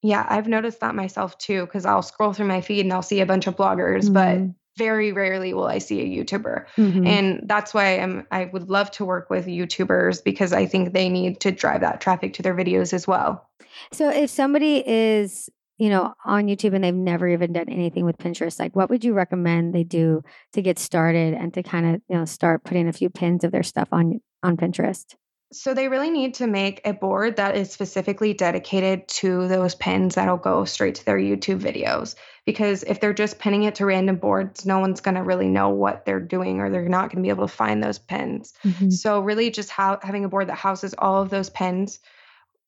Yeah, 0.02 0.26
I've 0.28 0.48
noticed 0.48 0.80
that 0.80 0.96
myself 0.96 1.38
too 1.38 1.66
because 1.66 1.86
I'll 1.86 2.02
scroll 2.02 2.34
through 2.34 2.48
my 2.48 2.62
feed 2.62 2.86
and 2.86 2.94
I'll 2.94 3.02
see 3.02 3.20
a 3.20 3.26
bunch 3.26 3.48
of 3.48 3.56
bloggers, 3.56 4.10
mm-hmm. 4.10 4.14
but 4.14 4.56
very 4.78 5.12
rarely 5.12 5.54
will 5.54 5.68
I 5.68 5.80
see 5.80 6.00
a 6.02 6.24
YouTuber. 6.24 6.66
Mm-hmm. 6.78 7.06
And 7.06 7.42
that's 7.46 7.74
why 7.74 8.00
I'm 8.00 8.26
I 8.32 8.46
would 8.46 8.70
love 8.70 8.90
to 8.92 9.06
work 9.06 9.30
with 9.30 9.46
YouTubers 9.46 10.24
because 10.24 10.54
I 10.54 10.66
think 10.66 10.94
they 10.94 11.10
need 11.10 11.42
to 11.42 11.52
drive 11.52 11.82
that 11.82 12.02
traffic 12.02 12.34
to 12.36 12.42
their 12.42 12.56
videos 12.56 12.94
as 12.94 13.06
well. 13.06 13.48
So 13.92 14.10
if 14.10 14.30
somebody 14.30 14.84
is 14.88 15.50
you 15.80 15.90
know, 15.90 16.14
on 16.26 16.48
YouTube 16.48 16.76
and 16.76 16.84
they've 16.84 16.94
never 16.94 17.28
even 17.28 17.54
done 17.54 17.70
anything 17.70 18.06
with 18.06 18.18
Pinterest, 18.18 18.60
like 18.60 18.76
what 18.76 18.90
would 18.90 19.04
you 19.04 19.14
recommend 19.14 19.74
they 19.74 19.84
do 19.84 20.22
to 20.54 20.62
get 20.62 20.78
started 20.78 21.34
and 21.34 21.54
to 21.54 21.64
kind 21.64 21.96
of, 21.96 22.02
you 22.10 22.18
know, 22.18 22.26
start 22.26 22.66
putting 22.66 22.88
a 22.88 22.94
few 22.94 23.10
pins 23.10 23.44
of 23.44 23.52
their 23.52 23.64
stuff 23.64 23.88
on 23.92 24.20
on 24.44 24.58
Pinterest? 24.58 25.16
So 25.52 25.74
they 25.74 25.88
really 25.88 26.12
need 26.12 26.36
to 26.36 26.48
make 26.48 26.82
a 26.86 26.94
board 26.94 27.38
that 27.38 27.56
is 27.56 27.72
specifically 27.72 28.36
dedicated 28.36 29.08
to 29.08 29.48
those 29.48 29.74
pins 29.74 30.14
that'll 30.14 30.38
go 30.38 30.64
straight 30.66 30.96
to 30.96 31.06
their 31.06 31.18
YouTube 31.18 31.60
videos. 31.60 32.14
Because 32.46 32.84
if 32.84 33.00
they're 33.00 33.14
just 33.14 33.40
pinning 33.40 33.64
it 33.64 33.76
to 33.76 33.86
random 33.86 34.18
boards, 34.18 34.66
no 34.66 34.80
one's 34.80 35.02
going 35.02 35.16
to 35.16 35.24
really 35.24 35.48
know 35.48 35.70
what 35.70 36.06
they're 36.06 36.20
doing 36.20 36.60
or 36.60 36.70
they're 36.70 36.88
not 36.88 37.10
going 37.10 37.24
to 37.24 37.26
be 37.26 37.30
able 37.30 37.48
to 37.48 37.54
find 37.54 37.84
those 37.84 37.98
pins. 37.98 38.54
Mm-hmm. 38.64 38.92
So 38.92 39.22
really 39.22 39.50
just 39.50 39.72
ha- 39.72 40.00
having 40.04 40.24
a 40.24 40.30
board 40.30 40.50
that 40.50 40.56
houses 40.56 40.94
all 40.96 41.22
of 41.22 41.32
those 41.32 41.50
pins 41.50 42.00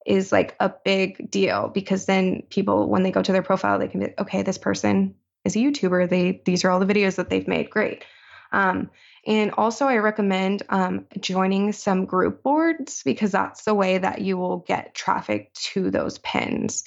is 0.05 0.31
like 0.31 0.55
a 0.59 0.73
big 0.83 1.29
deal 1.29 1.69
because 1.73 2.05
then 2.05 2.43
people 2.49 2.89
when 2.89 3.03
they 3.03 3.11
go 3.11 3.21
to 3.21 3.31
their 3.31 3.43
profile 3.43 3.77
they 3.77 3.87
can 3.87 3.99
be 3.99 4.13
okay 4.17 4.41
this 4.41 4.57
person 4.57 5.13
is 5.43 5.55
a 5.55 5.59
youtuber. 5.59 6.09
They 6.09 6.41
these 6.45 6.63
are 6.63 6.71
all 6.71 6.79
the 6.79 6.91
videos 6.91 7.15
that 7.15 7.29
they've 7.29 7.47
made. 7.47 7.69
Great. 7.69 8.05
Um, 8.51 8.89
and 9.25 9.51
also 9.51 9.85
i 9.85 9.97
recommend 9.97 10.63
um, 10.69 11.05
joining 11.19 11.71
some 11.71 12.05
group 12.05 12.43
boards 12.43 13.01
because 13.03 13.31
that's 13.31 13.63
the 13.63 13.73
way 13.73 13.97
that 13.97 14.19
you 14.21 14.35
will 14.35 14.57
get 14.57 14.93
traffic 14.93 15.53
to 15.53 15.89
those 15.89 16.17
pins. 16.19 16.83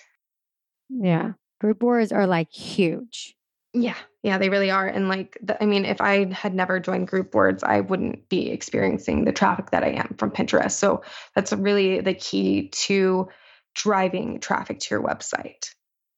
Yeah. 0.91 1.33
Group 1.61 1.79
boards 1.79 2.13
are 2.13 2.27
like 2.27 2.51
huge 2.51 3.37
yeah, 3.75 3.97
yeah, 4.23 4.39
they 4.39 4.49
really 4.49 4.71
are. 4.71 4.87
And 4.87 5.09
like, 5.09 5.37
the, 5.43 5.61
I 5.61 5.67
mean, 5.67 5.85
if 5.85 6.01
I 6.01 6.33
had 6.33 6.55
never 6.55 6.79
joined 6.79 7.09
group 7.09 7.33
boards, 7.33 7.65
I 7.65 7.81
wouldn't 7.81 8.29
be 8.29 8.51
experiencing 8.51 9.25
the 9.25 9.33
traffic 9.33 9.71
that 9.71 9.83
I 9.83 9.91
am 9.91 10.15
from 10.17 10.31
Pinterest. 10.31 10.73
So 10.73 11.03
that's 11.35 11.53
really 11.53 12.01
the 12.01 12.15
key 12.15 12.69
to 12.69 13.29
driving 13.75 14.39
traffic 14.39 14.79
to 14.79 14.95
your 14.95 15.03
website. 15.03 15.71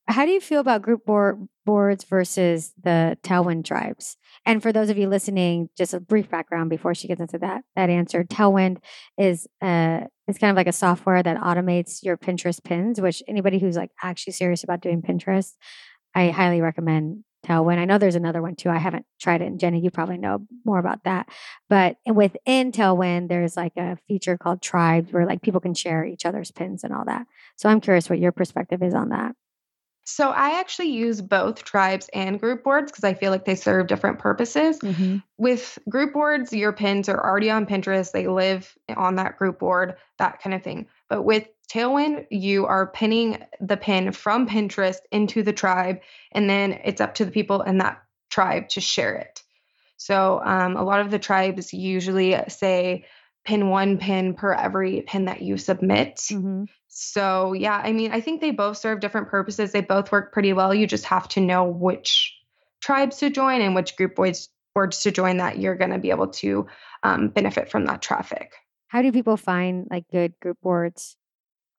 How 0.07 0.25
do 0.25 0.31
you 0.31 0.41
feel 0.41 0.61
about 0.61 0.83
group 0.83 1.05
board 1.05 1.49
boards 1.65 2.05
versus 2.05 2.73
the 2.81 3.19
Tailwind 3.23 3.65
tribes? 3.65 4.17
And 4.45 4.63
for 4.63 4.73
those 4.73 4.91
of 4.91 4.99
you 4.99 5.09
listening, 5.09 5.69
just 5.77 5.95
a 5.95 5.99
brief 5.99 6.31
background 6.31 6.71
before 6.71 6.95
she 6.95 7.09
gets 7.09 7.21
into 7.21 7.39
that 7.39 7.63
that 7.75 7.91
answer. 7.91 8.23
Tailwind 8.23 8.77
is 9.19 9.49
uh 9.61 10.03
it's 10.29 10.39
kind 10.39 10.51
of 10.51 10.57
like 10.57 10.69
a 10.69 10.73
software 10.73 11.23
that 11.23 11.39
automates 11.39 12.05
your 12.05 12.17
Pinterest 12.17 12.63
pins, 12.63 13.01
which 13.01 13.23
anybody 13.27 13.59
who's 13.59 13.77
like 13.77 13.91
actually 14.01 14.35
serious 14.35 14.63
about 14.63 14.81
doing 14.81 15.03
Pinterest, 15.03 15.55
I 16.15 16.31
highly 16.31 16.61
recommend 16.61 17.25
Tailwind. 17.47 17.79
I 17.79 17.85
know 17.85 17.99
there's 17.99 18.15
another 18.15 18.43
one 18.43 18.57
too. 18.57 18.71
I 18.71 18.79
haven't 18.79 19.07
tried 19.21 19.43
it. 19.43 19.47
And 19.47 19.61
Jenny, 19.61 19.81
you 19.81 19.91
probably 19.91 20.19
know 20.19 20.47
more 20.65 20.79
about 20.79 21.05
that. 21.05 21.29
But 21.69 21.97
within 22.07 22.73
Tailwind, 22.73 23.29
there's 23.29 23.57
like 23.57 23.77
a 23.77 23.97
feature 24.09 24.37
called 24.37 24.63
Tribes 24.63 25.13
where 25.13 25.27
like 25.27 25.43
people 25.43 25.61
can 25.61 25.75
share 25.75 26.05
each 26.05 26.27
other's 26.27 26.51
pins 26.51 26.85
and 26.85 26.93
all 26.93 27.05
that. 27.07 27.27
So 27.57 27.69
I'm 27.69 27.81
curious 27.81 28.11
what 28.11 28.19
your 28.19 28.33
perspective 28.33 28.83
is 28.83 28.95
on 28.95 29.11
that. 29.11 29.35
So 30.09 30.31
I 30.31 30.61
actually 30.61 30.91
use 30.91 31.21
both 31.21 31.65
tribes 31.65 32.09
and 32.15 32.39
group 32.39 32.63
boards 32.63 32.93
because 32.93 33.03
I 33.03 33.15
feel 33.15 33.33
like 33.33 33.45
they 33.45 33.57
serve 33.57 33.89
different 33.89 34.21
purposes. 34.21 34.79
Mm-hmm. 34.79 35.17
With 35.37 35.81
group 35.89 36.13
boards, 36.13 36.53
your 36.53 36.73
pins 36.73 37.09
are 37.09 37.21
already 37.21 37.51
on 37.51 37.67
Pinterest, 37.67 38.13
they 38.13 38.29
live 38.29 38.73
on 38.97 39.17
that 39.17 39.37
group 39.37 39.59
board, 39.59 39.97
that 40.19 40.41
kind 40.41 40.55
of 40.55 40.63
thing. 40.63 40.87
But 41.09 41.23
with 41.23 41.47
Tailwind, 41.73 42.27
you 42.31 42.67
are 42.67 42.87
pinning 42.87 43.45
the 43.61 43.77
pin 43.77 44.13
from 44.13 44.49
Pinterest 44.49 44.99
into 45.11 45.43
the 45.43 45.53
tribe, 45.53 46.01
and 46.33 46.49
then 46.49 46.73
it's 46.85 47.01
up 47.01 47.15
to 47.17 47.25
the 47.25 47.31
people 47.31 47.63
in 47.63 47.79
that 47.79 48.03
tribe 48.31 48.69
to 48.71 48.81
share 48.81 49.15
it. 49.17 49.43
So 49.97 50.41
um, 50.45 50.77
a 50.77 50.85
lot 50.85 51.01
of 51.01 51.11
the 51.11 51.19
tribes 51.19 51.73
usually 51.73 52.37
say 52.49 53.07
pin 53.45 53.71
one 53.71 53.99
pin 53.99 54.35
per 54.35 54.53
every 54.53 55.03
pin 55.03 55.27
that 55.27 55.43
you 55.43 55.57
submit. 55.57 56.17
Mm-hmm. 56.17 56.65
So 56.89 57.53
yeah, 57.53 57.81
I 57.83 57.93
mean, 57.93 58.13
I 58.13 58.21
think 58.21 58.41
they 58.41 58.51
both 58.51 58.79
serve 58.79 59.01
different 59.01 59.29
purposes. 59.29 59.73
They 59.73 59.81
both 59.81 60.13
work 60.13 60.33
pretty 60.33 60.53
well. 60.53 60.75
You 60.75 60.87
just 60.87 61.05
have 61.07 61.29
to 61.31 61.41
know 61.41 61.65
which 61.65 62.35
tribes 62.81 63.19
to 63.19 63.31
join 63.31 63.61
and 63.61 63.75
which 63.75 63.97
group 63.97 64.17
boards 64.17 64.49
boards 64.75 65.03
to 65.03 65.11
join 65.11 65.39
that 65.39 65.59
you're 65.59 65.77
going 65.77 65.91
to 65.91 65.99
be 65.99 66.11
able 66.11 66.29
to 66.29 66.67
um, 67.03 67.29
benefit 67.29 67.71
from 67.71 67.87
that 67.87 68.03
traffic. 68.03 68.53
How 68.89 69.03
do 69.03 69.13
people 69.13 69.37
find 69.37 69.87
like 69.91 70.05
good 70.11 70.35
group 70.41 70.59
boards? 70.63 71.17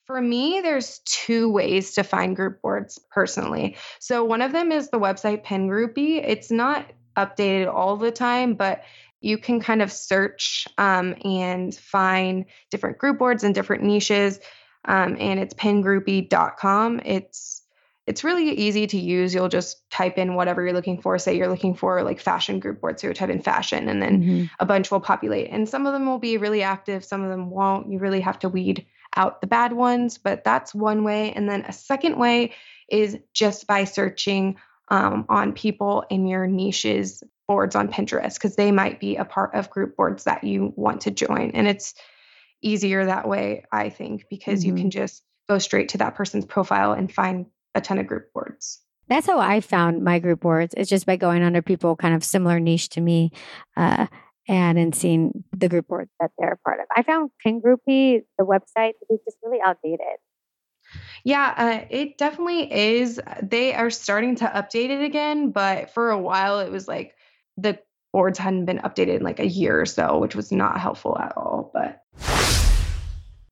For 0.06 0.22
me, 0.22 0.62
there's 0.62 1.00
two 1.06 1.52
ways 1.52 1.93
to 1.96 2.04
find 2.04 2.36
group 2.36 2.62
boards 2.62 3.00
personally. 3.12 3.76
So 4.00 4.24
one 4.24 4.41
of 4.41 4.54
them 4.54 4.72
is 4.72 4.89
the 4.89 5.00
website 5.00 5.46
PinGroupie. 5.46 6.24
It's 6.26 6.50
not 6.50 6.89
updated 7.17 7.74
all 7.74 7.98
the 7.98 8.12
time, 8.12 8.54
but 8.54 8.84
you 9.20 9.38
can 9.38 9.60
kind 9.60 9.82
of 9.82 9.91
search 9.91 10.67
um, 10.78 11.15
and 11.26 11.76
find 11.76 12.46
different 12.72 13.00
group 13.00 13.17
boards 13.17 13.43
and 13.43 13.54
different 13.54 13.84
niches. 13.84 14.39
Um, 14.86 15.17
and 15.20 15.39
it's 15.39 15.54
pingroupie.com. 15.56 17.02
It's 17.04 17.63
it's 18.08 18.24
really 18.24 18.50
easy 18.52 18.88
to 18.88 18.98
use. 18.98 19.34
You'll 19.34 19.50
just 19.50 19.88
type 19.91 20.17
in 20.17 20.36
whatever 20.36 20.63
you're 20.63 20.74
looking 20.74 21.02
for. 21.02 21.20
Say 21.20 21.38
you're 21.38 21.50
looking 21.50 21.76
for 21.76 22.02
like 22.04 22.22
fashion 22.22 22.60
group 22.60 22.80
boards, 22.80 23.02
so 23.02 23.10
you 23.10 23.13
type 23.13 23.30
in 23.30 23.41
fashion, 23.41 23.89
and 23.89 24.02
then 24.02 24.22
mm-hmm. 24.22 24.46
a 24.60 24.65
bunch 24.65 24.89
will 24.89 25.02
populate. 25.02 25.50
And 25.52 25.67
some 25.67 25.86
of 25.86 25.93
them 25.93 26.06
will 26.06 26.17
be 26.17 26.38
really 26.38 26.63
active, 26.63 27.04
some 27.04 27.24
of 27.24 27.30
them 27.30 27.50
won't. 27.50 27.91
You 27.91 28.00
really 28.00 28.22
have 28.22 28.39
to 28.39 28.50
weed 28.50 28.86
out 29.15 29.41
the 29.41 29.48
bad 29.48 29.74
ones, 29.74 30.17
but 30.17 30.43
that's 30.43 30.74
one 30.74 31.04
way. 31.04 31.34
And 31.34 31.50
then 31.50 31.65
a 31.67 31.74
second 31.74 32.17
way 32.17 32.54
is 32.89 33.17
just 33.34 33.67
by 33.67 33.84
searching 33.84 34.56
um, 34.88 35.26
on 35.28 35.54
people 35.54 36.06
in 36.10 36.28
your 36.28 36.48
niches 36.48 37.24
boards 37.48 37.76
on 37.76 37.89
Pinterest 37.89 38.36
because 38.36 38.56
they 38.56 38.72
might 38.72 39.00
be 39.00 39.17
a 39.17 39.26
part 39.26 39.54
of 39.54 39.70
group 39.70 39.98
boards 39.98 40.26
that 40.26 40.43
you 40.43 40.74
want 40.76 41.02
to 41.02 41.12
join. 41.12 41.52
And 41.52 41.67
it's 41.67 41.93
easier 42.62 43.06
that 43.06 43.28
way, 43.28 43.65
I 43.72 43.89
think, 43.89 44.26
because 44.30 44.62
mm-hmm. 44.62 44.78
you 44.78 44.82
can 44.82 44.91
just 44.91 45.24
go 45.50 45.58
straight 45.58 45.89
to 45.89 45.98
that 46.00 46.15
person's 46.15 46.46
profile 46.46 46.93
and 46.93 47.12
find 47.12 47.48
a 47.78 47.82
ton 47.82 48.00
of 48.00 48.08
group 48.08 48.34
boards. 48.34 48.82
That's 49.08 49.28
how 49.28 49.40
I 49.40 49.62
found 49.62 50.04
my 50.04 50.20
group 50.20 50.42
boards. 50.42 50.74
It's 50.76 50.90
just 50.90 51.06
by 51.06 51.16
going 51.16 51.42
under 51.42 51.62
people 51.62 51.96
kind 51.96 52.13
of 52.13 52.24
similar 52.24 52.60
niche 52.60 52.90
to 52.90 53.02
me. 53.02 53.32
Uh, 53.76 54.08
and 54.48 54.80
in 54.80 54.94
seeing 54.94 55.44
the 55.52 55.68
group 55.68 55.88
boards 55.88 56.10
that 56.20 56.32
they're 56.38 56.58
part 56.63 56.80
of. 56.80 56.86
I 56.96 57.04
found 57.04 57.32
PinGroupie, 57.46 58.22
the 58.38 58.46
website, 58.46 58.94
to 59.00 59.06
be 59.10 59.18
just 59.26 59.38
really 59.44 59.60
outdated. 59.63 60.20
Yeah, 61.24 61.54
uh, 61.58 61.86
it 61.90 62.18
definitely 62.18 62.72
is. 62.74 63.20
They 63.44 63.74
are 63.74 63.90
starting 63.90 64.36
to 64.38 64.46
update 64.46 64.90
it 64.90 65.04
again, 65.04 65.52
but 65.52 65.92
for 65.92 66.12
a 66.12 66.18
while 66.18 66.62
it 66.62 66.72
was 66.72 66.88
like 66.88 67.13
the 67.58 67.78
boards 68.13 68.40
hadn't 68.40 68.66
been 68.66 68.80
updated 68.80 69.18
in 69.18 69.24
like 69.24 69.40
a 69.40 69.48
year 69.48 69.82
or 69.82 69.86
so, 69.86 70.18
which 70.20 70.36
was 70.36 70.52
not 70.52 70.80
helpful 70.80 71.18
at 71.18 71.34
all. 71.36 71.72
But 71.74 72.02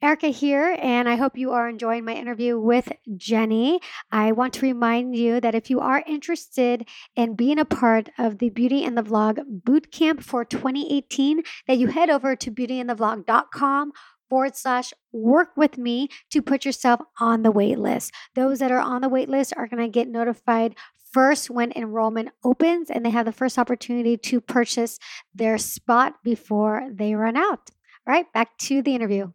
Erica 0.05 0.27
here, 0.27 0.77
and 0.83 1.09
I 1.09 1.15
hope 1.15 1.35
you 1.35 1.49
are 1.53 1.67
enjoying 1.67 2.05
my 2.05 2.13
interview 2.13 2.59
with 2.59 2.91
Jenny. 3.17 3.79
I 4.11 4.33
want 4.33 4.53
to 4.53 4.61
remind 4.67 5.15
you 5.15 5.41
that 5.41 5.55
if 5.55 5.71
you 5.71 5.79
are 5.79 6.03
interested 6.05 6.87
in 7.15 7.33
being 7.33 7.57
a 7.57 7.65
part 7.65 8.11
of 8.19 8.37
the 8.37 8.51
Beauty 8.51 8.83
and 8.83 8.95
the 8.95 9.01
Vlog 9.01 9.39
Bootcamp 9.63 10.21
for 10.21 10.45
2018, 10.45 11.41
that 11.67 11.79
you 11.79 11.87
head 11.87 12.11
over 12.11 12.35
to 12.35 12.51
beautyandthevlog.com 12.51 13.93
forward 14.29 14.55
slash 14.55 14.93
work 15.11 15.49
with 15.57 15.75
me 15.75 16.09
to 16.29 16.39
put 16.39 16.65
yourself 16.65 16.99
on 17.19 17.41
the 17.41 17.49
wait 17.49 17.79
list. 17.79 18.13
Those 18.35 18.59
that 18.59 18.71
are 18.71 18.77
on 18.77 19.01
the 19.01 19.09
wait 19.09 19.27
list 19.27 19.55
are 19.57 19.67
going 19.67 19.81
to 19.81 19.89
get 19.89 20.07
notified 20.07 20.75
first 21.13 21.49
when 21.49 21.71
enrollment 21.75 22.29
opens 22.43 22.91
and 22.91 23.03
they 23.03 23.09
have 23.09 23.25
the 23.25 23.31
first 23.31 23.57
opportunity 23.57 24.17
to 24.17 24.39
purchase 24.39 24.99
their 25.33 25.57
spot 25.57 26.23
before 26.23 26.87
they 26.93 27.15
run 27.15 27.35
out. 27.35 27.71
All 28.07 28.13
right, 28.13 28.31
back 28.33 28.55
to 28.59 28.83
the 28.83 28.93
interview. 28.93 29.31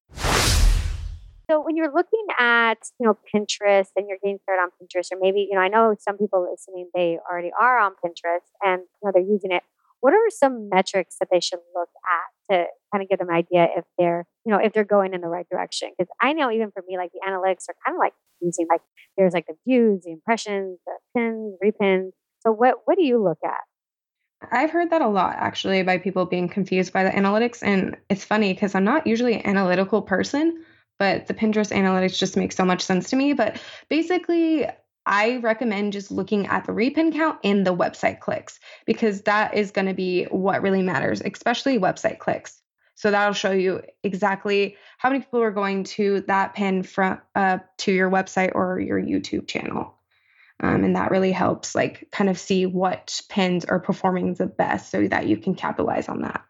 So 1.50 1.60
when 1.60 1.74
you're 1.74 1.92
looking 1.92 2.26
at, 2.38 2.78
you 3.00 3.06
know, 3.06 3.18
Pinterest 3.34 3.88
and 3.96 4.06
you're 4.08 4.18
getting 4.22 4.38
started 4.44 4.62
on 4.62 4.68
Pinterest, 4.80 5.10
or 5.10 5.18
maybe, 5.20 5.48
you 5.50 5.56
know, 5.56 5.60
I 5.60 5.66
know 5.66 5.96
some 5.98 6.16
people 6.16 6.48
listening, 6.48 6.88
they 6.94 7.18
already 7.28 7.50
are 7.60 7.80
on 7.80 7.92
Pinterest 8.04 8.46
and 8.62 8.82
you 8.82 9.02
know 9.02 9.10
they're 9.12 9.22
using 9.22 9.50
it. 9.50 9.64
what 9.98 10.14
are 10.14 10.30
some 10.30 10.68
metrics 10.68 11.16
that 11.18 11.28
they 11.32 11.40
should 11.40 11.58
look 11.74 11.88
at 12.06 12.54
to 12.54 12.66
kind 12.92 13.02
of 13.02 13.08
give 13.08 13.18
them 13.18 13.28
an 13.30 13.34
idea 13.34 13.68
if 13.76 13.84
they're, 13.98 14.26
you 14.46 14.52
know, 14.52 14.60
if 14.60 14.72
they're 14.72 14.84
going 14.84 15.12
in 15.12 15.22
the 15.22 15.28
right 15.28 15.46
direction? 15.50 15.90
Because 15.90 16.10
I 16.22 16.32
know 16.34 16.52
even 16.52 16.70
for 16.70 16.84
me, 16.86 16.96
like 16.96 17.10
the 17.12 17.20
analytics 17.28 17.68
are 17.68 17.74
kind 17.84 17.96
of 17.96 17.98
like 17.98 18.14
using 18.40 18.66
like 18.70 18.82
there's 19.18 19.34
like 19.34 19.48
the 19.48 19.56
views, 19.66 20.04
the 20.04 20.12
impressions, 20.12 20.78
the 20.86 20.92
pins, 21.16 21.56
repins. 21.64 22.12
So 22.46 22.52
what 22.52 22.82
what 22.84 22.96
do 22.96 23.02
you 23.02 23.20
look 23.20 23.38
at? 23.44 23.60
I've 24.52 24.70
heard 24.70 24.90
that 24.90 25.02
a 25.02 25.08
lot 25.08 25.34
actually 25.36 25.82
by 25.82 25.98
people 25.98 26.26
being 26.26 26.48
confused 26.48 26.92
by 26.92 27.02
the 27.02 27.10
analytics. 27.10 27.58
And 27.60 27.96
it's 28.08 28.24
funny 28.24 28.54
because 28.54 28.76
I'm 28.76 28.84
not 28.84 29.06
usually 29.06 29.34
an 29.34 29.44
analytical 29.44 30.00
person, 30.00 30.64
but 31.00 31.26
the 31.26 31.34
Pinterest 31.34 31.74
analytics 31.74 32.18
just 32.18 32.36
makes 32.36 32.54
so 32.54 32.64
much 32.64 32.82
sense 32.82 33.08
to 33.08 33.16
me. 33.16 33.32
But 33.32 33.60
basically, 33.88 34.66
I 35.06 35.38
recommend 35.38 35.94
just 35.94 36.10
looking 36.10 36.46
at 36.46 36.66
the 36.66 36.72
repin 36.72 37.10
count 37.12 37.38
and 37.42 37.66
the 37.66 37.74
website 37.74 38.20
clicks 38.20 38.60
because 38.84 39.22
that 39.22 39.54
is 39.54 39.70
going 39.70 39.86
to 39.86 39.94
be 39.94 40.24
what 40.26 40.60
really 40.60 40.82
matters, 40.82 41.22
especially 41.22 41.78
website 41.78 42.18
clicks. 42.18 42.60
So 42.96 43.10
that'll 43.10 43.32
show 43.32 43.50
you 43.50 43.80
exactly 44.04 44.76
how 44.98 45.08
many 45.08 45.22
people 45.22 45.40
are 45.40 45.50
going 45.50 45.84
to 45.84 46.20
that 46.28 46.52
pin 46.54 46.82
from 46.82 47.18
uh, 47.34 47.60
to 47.78 47.92
your 47.92 48.10
website 48.10 48.52
or 48.54 48.78
your 48.78 49.00
YouTube 49.00 49.48
channel. 49.48 49.94
Um, 50.62 50.84
and 50.84 50.96
that 50.96 51.10
really 51.10 51.32
helps 51.32 51.74
like 51.74 52.08
kind 52.12 52.28
of 52.28 52.38
see 52.38 52.66
what 52.66 53.22
pins 53.30 53.64
are 53.64 53.80
performing 53.80 54.34
the 54.34 54.44
best 54.44 54.90
so 54.90 55.08
that 55.08 55.26
you 55.26 55.38
can 55.38 55.54
capitalize 55.54 56.10
on 56.10 56.20
that. 56.20 56.44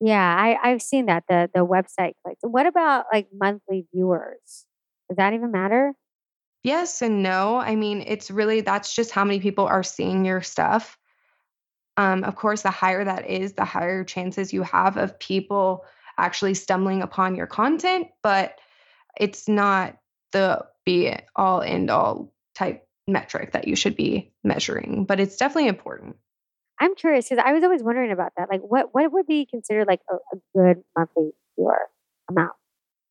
Yeah, 0.00 0.36
I, 0.36 0.56
I've 0.62 0.82
seen 0.82 1.06
that 1.06 1.24
the 1.28 1.50
the 1.52 1.66
website 1.66 2.12
clicks. 2.24 2.40
What 2.42 2.66
about 2.66 3.06
like 3.12 3.28
monthly 3.32 3.86
viewers? 3.92 4.66
Does 5.08 5.16
that 5.16 5.32
even 5.32 5.50
matter? 5.50 5.92
Yes 6.62 7.02
and 7.02 7.22
no. 7.22 7.56
I 7.56 7.76
mean, 7.76 8.04
it's 8.06 8.30
really 8.30 8.60
that's 8.60 8.94
just 8.94 9.10
how 9.10 9.24
many 9.24 9.40
people 9.40 9.66
are 9.66 9.82
seeing 9.82 10.24
your 10.24 10.42
stuff. 10.42 10.98
Um, 11.96 12.22
of 12.22 12.36
course, 12.36 12.62
the 12.62 12.70
higher 12.70 13.04
that 13.04 13.28
is, 13.28 13.54
the 13.54 13.64
higher 13.64 14.04
chances 14.04 14.52
you 14.52 14.62
have 14.62 14.96
of 14.96 15.18
people 15.18 15.84
actually 16.16 16.54
stumbling 16.54 17.02
upon 17.02 17.34
your 17.34 17.46
content, 17.46 18.08
but 18.22 18.58
it's 19.18 19.48
not 19.48 19.96
the 20.32 20.64
be 20.84 21.14
all 21.34 21.60
end 21.60 21.90
all 21.90 22.32
type 22.54 22.86
metric 23.08 23.52
that 23.52 23.66
you 23.66 23.74
should 23.74 23.96
be 23.96 24.32
measuring, 24.44 25.04
but 25.06 25.18
it's 25.18 25.36
definitely 25.36 25.68
important. 25.68 26.16
I'm 26.80 26.94
curious 26.94 27.28
because 27.28 27.42
I 27.44 27.52
was 27.52 27.64
always 27.64 27.82
wondering 27.82 28.12
about 28.12 28.32
that. 28.36 28.48
Like, 28.50 28.60
what 28.60 28.94
what 28.94 29.12
would 29.12 29.26
be 29.26 29.46
considered 29.46 29.86
like 29.86 30.00
a, 30.10 30.14
a 30.14 30.40
good 30.54 30.84
monthly 30.96 31.30
viewer 31.56 31.80
amount? 32.30 32.52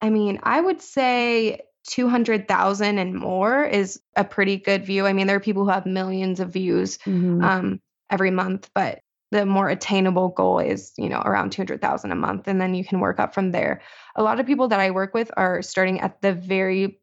I 0.01 0.10
mean, 0.10 0.39
I 0.43 0.62
would 0.62 0.82
say 0.82 1.62
200,000 1.88 2.97
and 2.97 3.15
more 3.15 3.63
is 3.63 3.99
a 4.15 4.23
pretty 4.23 4.58
good 4.58 4.86
view. 4.86 5.06
I 5.06 5.13
mean, 5.13 5.27
there 5.27 5.38
are 5.38 5.41
people 5.41 5.63
who 5.63 5.69
have 5.69 5.86
millions 5.86 6.39
of 6.39 6.53
views 6.53 6.97
mm-hmm. 6.99 7.43
um, 7.43 7.82
every 8.12 8.32
month, 8.32 8.69
but 8.75 8.99
the 9.32 9.45
more 9.45 9.69
attainable 9.69 10.30
goal 10.30 10.60
is, 10.60 10.93
you 10.97 11.10
know, 11.10 11.21
around 11.25 11.51
200,000 11.51 12.12
a 12.12 12.15
month. 12.15 12.47
And 12.47 12.62
then 12.62 12.75
you 12.75 12.86
can 12.86 12.99
work 12.99 13.19
up 13.19 13.34
from 13.34 13.51
there. 13.51 13.82
A 14.15 14.23
lot 14.23 14.39
of 14.39 14.45
people 14.45 14.67
that 14.69 14.80
I 14.80 14.91
work 14.91 15.13
with 15.13 15.32
are 15.36 15.62
starting 15.62 15.99
at 15.99 16.21
the 16.21 16.34
very 16.34 16.99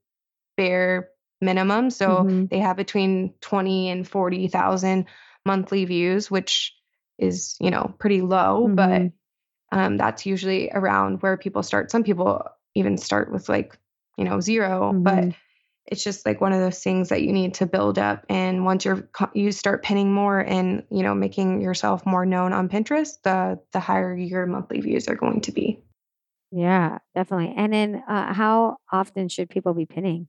bare 0.57 1.09
minimum. 1.41 1.91
So 1.91 2.09
mm-hmm. 2.09 2.47
they 2.47 2.59
have 2.61 2.77
between 2.77 3.35
20 3.41 3.91
and 3.91 4.09
40,000 4.09 5.07
monthly 5.47 5.85
views, 5.85 6.31
which 6.31 6.75
is, 7.19 7.57
you 7.61 7.71
know, 7.71 7.95
pretty 7.99 8.21
low, 8.21 8.67
mm-hmm. 8.67 8.75
but 8.75 9.77
um, 9.77 9.97
that's 9.97 10.27
usually 10.27 10.71
around 10.71 11.23
where 11.23 11.37
people 11.37 11.63
start. 11.63 11.91
Some 11.91 12.05
people 12.05 12.45
even 12.75 12.99
start 12.99 13.33
with 13.33 13.49
like, 13.49 13.79
you 14.17 14.25
know, 14.25 14.41
0 14.41 14.93
mm-hmm. 14.93 15.03
but 15.03 15.35
it's 15.87 16.03
just 16.03 16.25
like 16.25 16.41
one 16.41 16.53
of 16.53 16.61
those 16.61 16.83
things 16.83 17.11
that 17.11 17.23
you 17.23 17.33
need 17.33 17.55
to 17.55 17.67
build 17.67 17.99
up 17.99 18.25
and 18.29 18.65
once 18.65 18.85
you're 18.85 19.09
you 19.35 19.53
start 19.53 19.83
pinning 19.83 20.13
more 20.13 20.41
and 20.41 20.85
you 20.91 21.03
know 21.03 21.15
making 21.15 21.61
yourself 21.61 22.07
more 22.07 22.25
known 22.25 22.53
on 22.53 22.69
pinterest 22.69 23.23
the 23.23 23.59
the 23.73 23.81
higher 23.81 24.17
your 24.17 24.47
monthly 24.47 24.81
views 24.81 25.09
are 25.09 25.15
going 25.15 25.41
to 25.43 25.53
be 25.53 25.81
yeah 26.51 26.99
definitely 27.15 27.53
and 27.57 27.73
then 27.73 28.03
uh, 28.09 28.33
how 28.33 28.77
often 28.91 29.29
should 29.29 29.51
people 29.51 29.75
be 29.75 29.87
pinning 29.87 30.27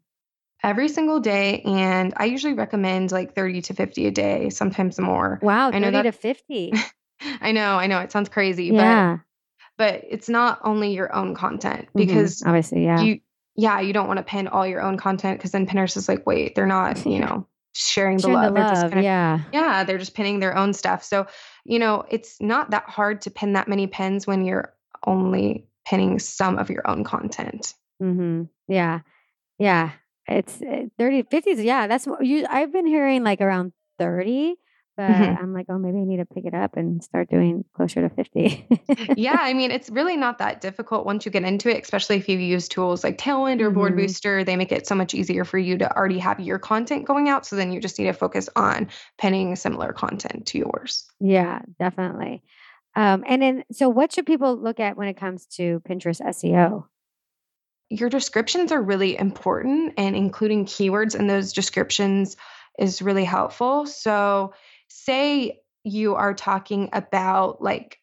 every 0.63 0.87
single 0.87 1.19
day 1.19 1.61
and 1.61 2.13
i 2.17 2.25
usually 2.25 2.53
recommend 2.53 3.11
like 3.11 3.35
30 3.35 3.61
to 3.61 3.73
50 3.73 4.07
a 4.07 4.11
day 4.11 4.49
sometimes 4.49 4.99
more 4.99 5.39
wow 5.41 5.71
30 5.71 5.77
I 5.77 5.79
know 5.79 5.91
that, 5.91 6.03
to 6.03 6.11
50 6.11 6.73
i 7.41 7.51
know 7.51 7.77
i 7.77 7.87
know 7.87 7.99
it 7.99 8.11
sounds 8.11 8.29
crazy 8.29 8.65
yeah. 8.65 9.17
but 9.17 9.21
but 9.77 10.03
it's 10.09 10.29
not 10.29 10.59
only 10.63 10.93
your 10.93 11.13
own 11.13 11.35
content 11.35 11.87
mm-hmm. 11.87 11.99
because 11.99 12.39
mm-hmm. 12.39 12.49
obviously 12.49 12.83
yeah 12.83 13.01
you 13.01 13.19
yeah 13.55 13.79
you 13.79 13.93
don't 13.93 14.07
want 14.07 14.17
to 14.17 14.23
pin 14.23 14.47
all 14.47 14.65
your 14.65 14.81
own 14.81 14.97
content 14.97 15.37
because 15.37 15.51
then 15.51 15.65
pinners 15.65 15.97
is 15.97 16.07
like 16.07 16.25
wait 16.25 16.55
they're 16.55 16.65
not 16.65 17.05
you 17.05 17.19
know 17.25 17.47
sharing 17.73 18.15
the 18.17 18.23
sharing 18.23 18.35
love, 18.35 18.53
the 18.53 18.59
love. 18.61 18.91
Just 18.91 19.03
yeah 19.03 19.41
yeah 19.51 19.83
they're 19.83 19.97
just 19.97 20.15
pinning 20.15 20.39
their 20.39 20.57
own 20.57 20.73
stuff 20.73 21.03
so 21.03 21.27
you 21.65 21.79
know 21.79 22.05
it's 22.09 22.41
not 22.41 22.71
that 22.71 22.89
hard 22.89 23.21
to 23.21 23.31
pin 23.31 23.53
that 23.53 23.67
many 23.67 23.87
pins 23.87 24.25
when 24.25 24.45
you're 24.45 24.73
only 25.05 25.67
pinning 25.85 26.19
some 26.19 26.57
of 26.57 26.69
your 26.69 26.89
own 26.89 27.03
content 27.03 27.73
mm-hmm. 28.01 28.43
yeah 28.67 29.01
yeah 29.59 29.91
it's 30.27 30.61
eh, 30.61 30.85
30, 30.97 31.23
50s. 31.23 31.63
Yeah, 31.63 31.87
that's 31.87 32.07
what 32.07 32.25
you, 32.25 32.45
I've 32.49 32.71
been 32.71 32.87
hearing 32.87 33.23
like 33.23 33.41
around 33.41 33.73
30, 33.99 34.55
but 34.97 35.09
mm-hmm. 35.09 35.43
I'm 35.43 35.53
like, 35.53 35.65
oh, 35.69 35.77
maybe 35.77 35.97
I 35.97 36.03
need 36.05 36.17
to 36.17 36.25
pick 36.25 36.45
it 36.45 36.53
up 36.53 36.77
and 36.77 37.03
start 37.03 37.29
doing 37.29 37.65
closer 37.75 38.07
to 38.07 38.15
50. 38.15 38.67
yeah, 39.17 39.37
I 39.41 39.53
mean, 39.53 39.71
it's 39.71 39.89
really 39.89 40.15
not 40.15 40.37
that 40.37 40.61
difficult 40.61 41.05
once 41.05 41.25
you 41.25 41.31
get 41.31 41.43
into 41.43 41.69
it, 41.69 41.83
especially 41.83 42.15
if 42.15 42.29
you 42.29 42.37
use 42.37 42.69
tools 42.69 43.03
like 43.03 43.17
Tailwind 43.17 43.59
or 43.61 43.69
Board 43.71 43.91
mm-hmm. 43.91 44.01
Booster. 44.01 44.43
They 44.43 44.55
make 44.55 44.71
it 44.71 44.87
so 44.87 44.95
much 44.95 45.13
easier 45.13 45.43
for 45.43 45.57
you 45.57 45.77
to 45.77 45.95
already 45.95 46.19
have 46.19 46.39
your 46.39 46.59
content 46.59 47.05
going 47.05 47.27
out. 47.27 47.45
So 47.45 47.55
then 47.57 47.73
you 47.73 47.81
just 47.81 47.99
need 47.99 48.05
to 48.05 48.13
focus 48.13 48.47
on 48.55 48.87
pinning 49.17 49.55
similar 49.57 49.91
content 49.91 50.47
to 50.47 50.59
yours. 50.59 51.05
Yeah, 51.19 51.61
definitely. 51.77 52.41
Um, 52.95 53.25
and 53.27 53.41
then, 53.41 53.63
so 53.73 53.89
what 53.89 54.13
should 54.13 54.25
people 54.25 54.55
look 54.55 54.79
at 54.79 54.95
when 54.95 55.09
it 55.09 55.17
comes 55.17 55.45
to 55.57 55.81
Pinterest 55.81 56.21
SEO? 56.21 56.85
Your 57.89 58.09
descriptions 58.09 58.71
are 58.71 58.81
really 58.81 59.17
important 59.17 59.93
and 59.97 60.15
including 60.15 60.65
keywords 60.65 61.17
in 61.17 61.27
those 61.27 61.53
descriptions 61.53 62.35
is 62.79 63.01
really 63.01 63.23
helpful. 63.23 63.85
So, 63.85 64.53
say 64.87 65.61
you 65.83 66.15
are 66.15 66.33
talking 66.33 66.89
about 66.93 67.61
like 67.61 67.99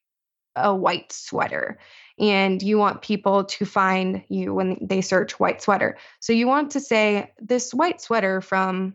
a 0.55 0.75
white 0.75 1.13
sweater 1.13 1.79
and 2.19 2.63
you 2.63 2.79
want 2.79 3.03
people 3.03 3.45
to 3.45 3.65
find 3.65 4.23
you 4.29 4.55
when 4.55 4.79
they 4.81 5.01
search 5.01 5.41
white 5.41 5.63
sweater. 5.63 5.99
So, 6.21 6.33
you 6.33 6.47
want 6.47 6.73
to 6.73 6.81
say 6.81 7.33
this 7.41 7.75
white 7.75 8.01
sweater 8.01 8.41
from 8.41 8.95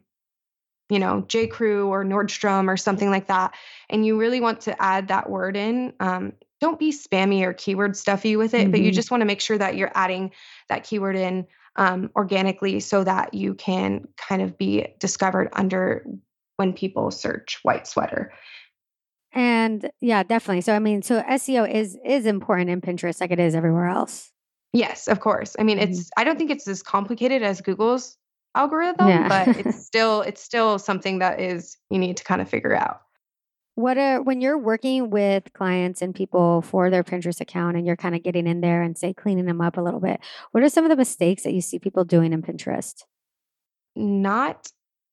you 0.90 1.00
know, 1.00 1.26
J. 1.28 1.48
Crew 1.48 1.90
or 1.90 2.06
Nordstrom 2.06 2.70
or 2.70 2.78
something 2.78 3.10
like 3.10 3.28
that, 3.28 3.54
and 3.90 4.06
you 4.06 4.18
really 4.18 4.40
want 4.40 4.62
to 4.62 4.82
add 4.82 5.10
that 5.10 5.30
word 5.30 5.58
in, 5.58 5.92
um, 6.00 6.32
don't 6.60 6.80
be 6.80 6.92
spammy 6.92 7.44
or 7.44 7.54
keyword 7.54 7.96
stuffy 7.96 8.36
with 8.36 8.54
it, 8.54 8.64
mm-hmm. 8.64 8.72
but 8.72 8.80
you 8.80 8.88
mm-hmm. 8.88 8.96
just 8.96 9.12
want 9.12 9.22
to 9.22 9.26
make 9.26 9.42
sure 9.42 9.58
that 9.58 9.76
you're 9.76 9.92
adding 9.94 10.32
that 10.70 10.84
keyword 10.84 11.16
in 11.16 11.46
um, 11.76 12.10
organically 12.16 12.80
so 12.80 13.04
that 13.04 13.34
you 13.34 13.54
can 13.54 14.08
kind 14.18 14.42
of 14.42 14.58
be 14.58 14.88
discovered 15.00 15.50
under 15.54 16.06
when 16.58 16.74
people 16.74 17.12
search 17.12 17.60
white 17.64 17.88
sweater. 17.88 18.34
And 19.34 19.92
yeah, 20.02 20.24
definitely. 20.24 20.62
So 20.62 20.74
I 20.74 20.80
mean, 20.80 21.02
so 21.02 21.22
SEO 21.22 21.72
is 21.72 21.98
is 22.04 22.26
important 22.26 22.70
in 22.70 22.82
Pinterest 22.82 23.22
like 23.22 23.32
it 23.32 23.40
is 23.40 23.54
everywhere 23.54 23.88
else. 23.88 24.32
Yes, 24.74 25.08
of 25.08 25.20
course. 25.20 25.56
I 25.60 25.64
mean, 25.64 25.78
mm-hmm. 25.78 25.92
it's 25.92 26.10
I 26.18 26.24
don't 26.24 26.38
think 26.38 26.50
it's 26.50 26.68
as 26.68 26.82
complicated 26.82 27.44
as 27.44 27.62
Google's 27.62 28.18
algorithm, 28.56 29.08
yeah. 29.08 29.28
but 29.28 29.58
it's 29.58 29.86
still 29.86 30.22
it's 30.22 30.42
still 30.42 30.80
something 30.80 31.20
that 31.20 31.40
is 31.40 31.78
you 31.90 32.00
need 32.00 32.18
to 32.18 32.24
kind 32.24 32.42
of 32.42 32.50
figure 32.50 32.76
out. 32.76 33.02
What 33.78 34.00
are 34.00 34.24
when 34.24 34.42
you're 34.42 34.58
working 34.58 35.12
with 35.12 35.54
clients 35.54 36.02
and 36.02 36.16
people 36.16 36.64
for 36.64 36.90
their 36.90 37.04
Pinterest 37.04 37.40
account 37.40 37.78
and 37.78 37.86
you're 37.86 37.96
kind 37.96 38.16
of 38.16 38.24
getting 38.24 38.48
in 38.48 38.60
there 38.60 38.82
and 38.82 38.98
say 38.98 39.14
cleaning 39.14 39.46
them 39.46 39.62
up 39.62 39.78
a 39.78 39.82
little 39.82 40.00
bit, 40.00 40.20
what 40.50 40.64
are 40.64 40.70
some 40.70 40.84
of 40.84 40.90
the 40.90 40.96
mistakes 40.96 41.44
that 41.44 41.54
you 41.54 41.62
see 41.62 41.78
people 41.78 42.04
doing 42.04 42.34
in 42.34 42.42
Pinterest? 42.42 43.04
Not 43.96 44.72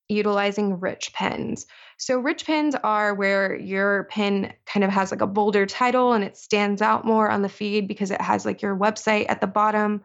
utilizing 0.09 0.81
rich 0.81 1.13
pins. 1.13 1.67
So 1.99 2.19
rich 2.19 2.47
pins 2.47 2.75
are 2.83 3.13
where 3.13 3.55
your 3.55 4.05
pin 4.05 4.51
kind 4.65 4.83
of 4.83 4.89
has 4.89 5.11
like 5.11 5.21
a 5.21 5.27
bolder 5.27 5.67
title 5.67 6.15
and 6.15 6.25
it 6.25 6.35
stands 6.35 6.81
out 6.81 7.05
more 7.05 7.29
on 7.29 7.43
the 7.43 7.51
feed 7.51 7.87
because 7.87 8.11
it 8.11 8.21
has 8.23 8.47
like 8.47 8.63
your 8.63 8.75
website 8.75 9.27
at 9.29 9.43
the 9.43 9.47
bottom. 9.47 10.03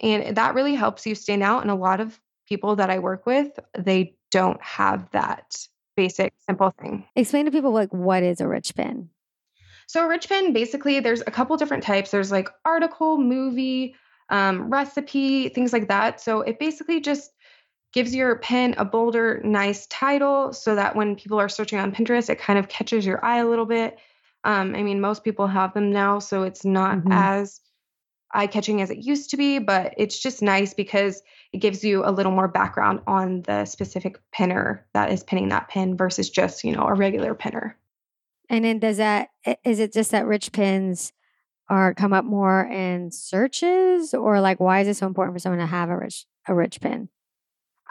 And 0.00 0.38
that 0.38 0.54
really 0.54 0.74
helps 0.74 1.04
you 1.04 1.14
stand 1.14 1.42
out. 1.42 1.60
And 1.60 1.70
a 1.70 1.74
lot 1.74 2.00
of 2.00 2.18
people 2.48 2.76
that 2.76 2.88
I 2.88 2.98
work 2.98 3.26
with, 3.26 3.58
they 3.76 4.16
don't 4.30 4.62
have 4.62 5.10
that 5.10 5.66
basic, 5.96 6.32
simple 6.46 6.72
thing. 6.80 7.04
Explain 7.16 7.44
to 7.46 7.50
people 7.50 7.72
like 7.72 7.92
what 7.92 8.22
is 8.22 8.40
a 8.40 8.48
rich 8.48 8.74
pin. 8.74 9.10
So 9.86 10.04
a 10.04 10.08
rich 10.08 10.28
pin, 10.28 10.52
basically, 10.52 11.00
there's 11.00 11.20
a 11.20 11.30
couple 11.30 11.56
different 11.56 11.82
types. 11.82 12.10
There's 12.10 12.32
like 12.32 12.48
article, 12.64 13.18
movie, 13.18 13.94
um, 14.30 14.70
recipe, 14.70 15.50
things 15.50 15.72
like 15.72 15.88
that. 15.88 16.20
So 16.20 16.40
it 16.40 16.58
basically 16.58 17.00
just 17.00 17.30
gives 17.92 18.14
your 18.14 18.36
pin 18.36 18.74
a 18.76 18.84
bolder, 18.84 19.40
nice 19.44 19.86
title 19.86 20.52
so 20.52 20.74
that 20.74 20.96
when 20.96 21.14
people 21.16 21.38
are 21.38 21.48
searching 21.48 21.78
on 21.78 21.92
Pinterest, 21.92 22.28
it 22.28 22.40
kind 22.40 22.58
of 22.58 22.68
catches 22.68 23.06
your 23.06 23.24
eye 23.24 23.38
a 23.38 23.46
little 23.46 23.66
bit. 23.66 23.98
Um, 24.42 24.74
I 24.74 24.82
mean, 24.82 25.00
most 25.00 25.22
people 25.22 25.46
have 25.46 25.74
them 25.74 25.92
now, 25.92 26.18
so 26.18 26.42
it's 26.42 26.64
not 26.64 26.98
mm-hmm. 26.98 27.12
as 27.12 27.60
eye 28.34 28.46
catching 28.46 28.82
as 28.82 28.90
it 28.90 28.98
used 28.98 29.30
to 29.30 29.36
be, 29.36 29.58
but 29.58 29.94
it's 29.96 30.18
just 30.18 30.42
nice 30.42 30.74
because 30.74 31.22
it 31.52 31.58
gives 31.58 31.84
you 31.84 32.04
a 32.04 32.10
little 32.10 32.32
more 32.32 32.48
background 32.48 33.00
on 33.06 33.42
the 33.42 33.64
specific 33.64 34.18
pinner 34.32 34.84
that 34.92 35.12
is 35.12 35.22
pinning 35.22 35.48
that 35.50 35.68
pin 35.68 35.96
versus 35.96 36.28
just, 36.28 36.64
you 36.64 36.72
know, 36.72 36.86
a 36.86 36.94
regular 36.94 37.34
pinner. 37.34 37.78
And 38.50 38.64
then 38.64 38.78
does 38.78 38.98
that 38.98 39.30
is 39.64 39.80
it 39.80 39.92
just 39.92 40.10
that 40.10 40.26
rich 40.26 40.52
pins 40.52 41.12
are 41.68 41.94
come 41.94 42.12
up 42.12 42.24
more 42.24 42.62
in 42.70 43.10
searches 43.10 44.12
or 44.12 44.40
like 44.40 44.60
why 44.60 44.80
is 44.80 44.88
it 44.88 44.96
so 44.96 45.06
important 45.06 45.34
for 45.34 45.38
someone 45.38 45.60
to 45.60 45.66
have 45.66 45.88
a 45.88 45.96
rich 45.96 46.26
a 46.46 46.54
rich 46.54 46.80
pin? 46.80 47.08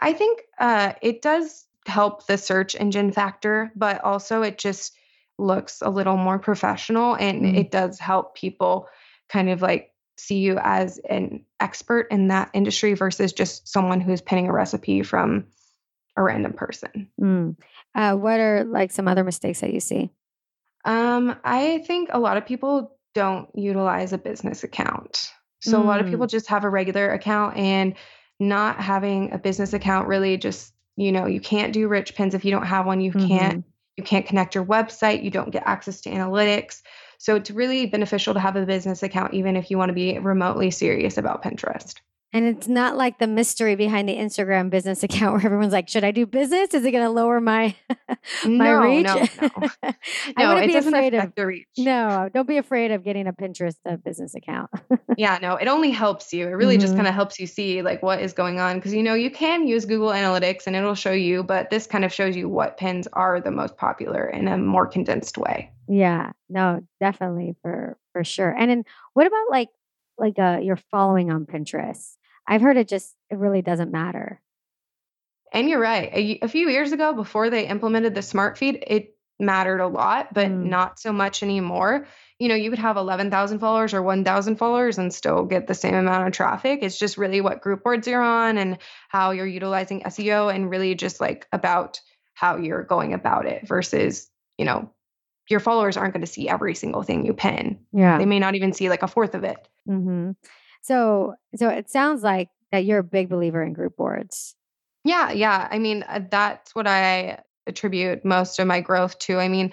I 0.00 0.12
think 0.12 0.42
uh, 0.58 0.92
it 1.02 1.22
does 1.22 1.66
help 1.86 2.26
the 2.26 2.38
search 2.38 2.76
engine 2.76 3.12
factor, 3.12 3.72
but 3.74 4.02
also 4.04 4.42
it 4.42 4.58
just 4.58 4.96
looks 5.38 5.82
a 5.82 5.90
little 5.90 6.16
more 6.16 6.38
professional 6.38 7.14
and 7.14 7.42
mm. 7.42 7.56
it 7.56 7.70
does 7.70 7.98
help 7.98 8.34
people 8.36 8.86
kind 9.28 9.50
of 9.50 9.62
like 9.62 9.90
see 10.16 10.38
you 10.38 10.58
as 10.62 10.98
an 11.08 11.44
expert 11.60 12.08
in 12.10 12.28
that 12.28 12.50
industry 12.52 12.94
versus 12.94 13.32
just 13.32 13.68
someone 13.68 14.00
who's 14.00 14.20
pinning 14.20 14.48
a 14.48 14.52
recipe 14.52 15.02
from 15.02 15.46
a 16.16 16.22
random 16.22 16.52
person. 16.52 17.08
Mm. 17.20 17.56
Uh, 17.94 18.14
what 18.14 18.40
are 18.40 18.64
like 18.64 18.92
some 18.92 19.08
other 19.08 19.24
mistakes 19.24 19.60
that 19.60 19.72
you 19.72 19.80
see? 19.80 20.10
Um, 20.84 21.36
I 21.44 21.78
think 21.86 22.10
a 22.12 22.18
lot 22.18 22.36
of 22.36 22.46
people 22.46 22.96
don't 23.14 23.48
utilize 23.54 24.12
a 24.12 24.18
business 24.18 24.64
account. 24.64 25.32
So 25.60 25.78
mm. 25.78 25.82
a 25.82 25.86
lot 25.86 26.00
of 26.00 26.06
people 26.06 26.26
mm. 26.26 26.30
just 26.30 26.48
have 26.48 26.64
a 26.64 26.70
regular 26.70 27.10
account 27.12 27.56
and 27.56 27.94
not 28.38 28.80
having 28.80 29.32
a 29.32 29.38
business 29.38 29.72
account 29.72 30.08
really 30.08 30.36
just, 30.36 30.72
you 30.96 31.12
know, 31.12 31.26
you 31.26 31.40
can't 31.40 31.72
do 31.72 31.88
rich 31.88 32.14
pins 32.14 32.34
if 32.34 32.44
you 32.44 32.50
don't 32.50 32.66
have 32.66 32.86
one. 32.86 33.00
You 33.00 33.12
mm-hmm. 33.12 33.28
can't 33.28 33.64
you 33.96 34.02
can't 34.02 34.26
connect 34.26 34.56
your 34.56 34.64
website, 34.64 35.22
you 35.22 35.30
don't 35.30 35.50
get 35.50 35.62
access 35.66 36.00
to 36.02 36.10
analytics. 36.10 36.82
So 37.24 37.36
it's 37.36 37.50
really 37.50 37.86
beneficial 37.86 38.34
to 38.34 38.40
have 38.40 38.54
a 38.54 38.66
business 38.66 39.02
account 39.02 39.32
even 39.32 39.56
if 39.56 39.70
you 39.70 39.78
want 39.78 39.88
to 39.88 39.94
be 39.94 40.18
remotely 40.18 40.70
serious 40.70 41.16
about 41.16 41.42
Pinterest. 41.42 41.94
And 42.34 42.46
it's 42.46 42.66
not 42.66 42.96
like 42.96 43.20
the 43.20 43.28
mystery 43.28 43.76
behind 43.76 44.08
the 44.08 44.16
Instagram 44.16 44.68
business 44.68 45.02
account 45.04 45.34
where 45.34 45.46
everyone's 45.46 45.72
like, 45.72 45.88
"Should 45.88 46.02
I 46.02 46.10
do 46.10 46.26
business? 46.26 46.74
Is 46.74 46.84
it 46.84 46.90
going 46.90 47.04
to 47.04 47.10
lower 47.10 47.40
my 47.40 47.76
my 48.44 48.72
no, 48.72 48.80
reach?" 48.80 49.06
No, 49.06 49.14
no, 49.82 49.92
I 50.36 50.54
wouldn't 50.54 50.72
be 50.72 50.76
afraid 50.76 51.14
of 51.14 51.32
the 51.36 51.46
reach. 51.46 51.68
No, 51.78 52.28
don't 52.34 52.48
be 52.48 52.56
afraid 52.56 52.90
of 52.90 53.04
getting 53.04 53.28
a 53.28 53.32
Pinterest 53.32 53.76
uh, 53.88 53.96
business 53.96 54.34
account. 54.34 54.68
yeah, 55.16 55.38
no, 55.40 55.54
it 55.54 55.68
only 55.68 55.92
helps 55.92 56.32
you. 56.32 56.48
It 56.48 56.50
really 56.50 56.74
mm-hmm. 56.74 56.80
just 56.80 56.96
kind 56.96 57.06
of 57.06 57.14
helps 57.14 57.38
you 57.38 57.46
see 57.46 57.82
like 57.82 58.02
what 58.02 58.20
is 58.20 58.32
going 58.32 58.58
on 58.58 58.76
because 58.76 58.92
you 58.92 59.04
know 59.04 59.14
you 59.14 59.30
can 59.30 59.68
use 59.68 59.84
Google 59.84 60.08
Analytics 60.08 60.66
and 60.66 60.74
it'll 60.74 60.96
show 60.96 61.12
you, 61.12 61.44
but 61.44 61.70
this 61.70 61.86
kind 61.86 62.04
of 62.04 62.12
shows 62.12 62.34
you 62.34 62.48
what 62.48 62.76
pins 62.78 63.06
are 63.12 63.40
the 63.40 63.52
most 63.52 63.76
popular 63.76 64.26
in 64.28 64.48
a 64.48 64.58
more 64.58 64.88
condensed 64.88 65.38
way. 65.38 65.70
Yeah, 65.86 66.32
no, 66.48 66.80
definitely 66.98 67.54
for 67.62 67.96
for 68.12 68.24
sure. 68.24 68.50
And 68.50 68.68
then 68.68 68.84
what 69.12 69.28
about 69.28 69.50
like 69.50 69.68
like 70.18 70.36
uh, 70.40 70.58
your 70.60 70.76
following 70.90 71.30
on 71.30 71.46
Pinterest? 71.46 72.16
I've 72.46 72.60
heard 72.60 72.76
it 72.76 72.88
just, 72.88 73.14
it 73.30 73.38
really 73.38 73.62
doesn't 73.62 73.92
matter. 73.92 74.40
And 75.52 75.68
you're 75.68 75.80
right. 75.80 76.10
A, 76.12 76.38
a 76.44 76.48
few 76.48 76.68
years 76.68 76.92
ago, 76.92 77.14
before 77.14 77.48
they 77.48 77.68
implemented 77.68 78.14
the 78.14 78.22
smart 78.22 78.58
feed, 78.58 78.82
it 78.86 79.16
mattered 79.38 79.80
a 79.80 79.86
lot, 79.86 80.34
but 80.34 80.48
mm. 80.48 80.64
not 80.64 80.98
so 80.98 81.12
much 81.12 81.42
anymore. 81.42 82.06
You 82.38 82.48
know, 82.48 82.54
you 82.54 82.70
could 82.70 82.78
have 82.78 82.96
11,000 82.96 83.58
followers 83.58 83.94
or 83.94 84.02
1,000 84.02 84.56
followers 84.56 84.98
and 84.98 85.12
still 85.12 85.44
get 85.44 85.66
the 85.66 85.74
same 85.74 85.94
amount 85.94 86.26
of 86.26 86.32
traffic. 86.32 86.80
It's 86.82 86.98
just 86.98 87.16
really 87.16 87.40
what 87.40 87.60
group 87.60 87.84
boards 87.84 88.06
you're 88.06 88.22
on 88.22 88.58
and 88.58 88.78
how 89.08 89.30
you're 89.30 89.46
utilizing 89.46 90.02
SEO 90.02 90.54
and 90.54 90.70
really 90.70 90.94
just 90.94 91.20
like 91.20 91.46
about 91.52 92.00
how 92.34 92.56
you're 92.56 92.82
going 92.82 93.14
about 93.14 93.46
it 93.46 93.66
versus, 93.66 94.28
you 94.58 94.64
know, 94.64 94.90
your 95.48 95.60
followers 95.60 95.96
aren't 95.96 96.14
going 96.14 96.24
to 96.24 96.30
see 96.30 96.48
every 96.48 96.74
single 96.74 97.02
thing 97.02 97.26
you 97.26 97.34
pin. 97.34 97.78
Yeah. 97.92 98.18
They 98.18 98.26
may 98.26 98.38
not 98.38 98.54
even 98.54 98.72
see 98.72 98.88
like 98.88 99.02
a 99.02 99.08
fourth 99.08 99.34
of 99.34 99.44
it. 99.44 99.68
Mm-hmm. 99.88 100.32
So, 100.84 101.34
so 101.56 101.70
it 101.70 101.88
sounds 101.88 102.22
like 102.22 102.50
that 102.70 102.84
you're 102.84 102.98
a 102.98 103.04
big 103.04 103.30
believer 103.30 103.62
in 103.62 103.72
group 103.72 103.96
boards. 103.96 104.54
Yeah, 105.02 105.32
yeah. 105.32 105.66
I 105.70 105.78
mean, 105.78 106.04
uh, 106.06 106.20
that's 106.30 106.74
what 106.74 106.86
I 106.86 107.38
attribute 107.66 108.22
most 108.22 108.58
of 108.58 108.66
my 108.66 108.82
growth 108.82 109.18
to. 109.20 109.38
I 109.38 109.48
mean, 109.48 109.72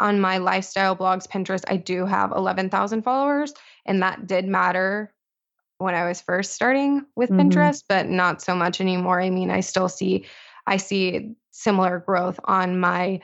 on 0.00 0.20
my 0.20 0.38
lifestyle 0.38 0.96
blogs, 0.96 1.28
Pinterest, 1.28 1.62
I 1.68 1.76
do 1.76 2.06
have 2.06 2.32
11,000 2.32 3.02
followers, 3.02 3.54
and 3.86 4.02
that 4.02 4.26
did 4.26 4.46
matter 4.46 5.14
when 5.78 5.94
I 5.94 6.08
was 6.08 6.20
first 6.20 6.52
starting 6.52 7.06
with 7.14 7.30
mm-hmm. 7.30 7.50
Pinterest, 7.50 7.84
but 7.88 8.08
not 8.08 8.42
so 8.42 8.56
much 8.56 8.80
anymore. 8.80 9.20
I 9.20 9.30
mean, 9.30 9.50
I 9.50 9.60
still 9.60 9.88
see 9.88 10.26
I 10.66 10.76
see 10.76 11.34
similar 11.52 12.00
growth 12.00 12.38
on 12.44 12.80
my 12.80 13.20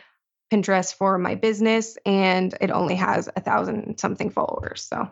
Pinterest 0.53 0.95
for 0.95 1.19
my 1.19 1.35
business, 1.35 1.99
and 2.07 2.55
it 2.61 2.71
only 2.71 2.95
has 2.95 3.29
a 3.35 3.41
thousand 3.41 3.99
something 3.99 4.31
followers. 4.31 4.83
So, 4.83 5.11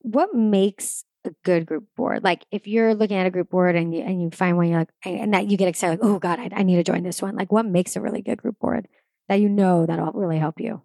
what 0.00 0.34
makes 0.34 1.04
a 1.24 1.30
good 1.44 1.66
group 1.66 1.84
board. 1.96 2.24
Like 2.24 2.44
if 2.50 2.66
you're 2.66 2.94
looking 2.94 3.16
at 3.16 3.26
a 3.26 3.30
group 3.30 3.50
board 3.50 3.76
and 3.76 3.94
you 3.94 4.02
and 4.02 4.22
you 4.22 4.30
find 4.30 4.56
one, 4.56 4.68
you're 4.68 4.78
like, 4.80 4.90
and 5.04 5.34
that 5.34 5.50
you 5.50 5.56
get 5.56 5.68
excited, 5.68 6.00
like, 6.00 6.08
oh 6.08 6.18
God, 6.18 6.38
I, 6.38 6.50
I 6.52 6.62
need 6.62 6.76
to 6.76 6.84
join 6.84 7.02
this 7.02 7.22
one. 7.22 7.36
Like, 7.36 7.52
what 7.52 7.66
makes 7.66 7.96
a 7.96 8.00
really 8.00 8.22
good 8.22 8.38
group 8.38 8.58
board 8.58 8.88
that 9.28 9.40
you 9.40 9.48
know 9.48 9.86
that'll 9.86 10.12
really 10.12 10.38
help 10.38 10.60
you? 10.60 10.82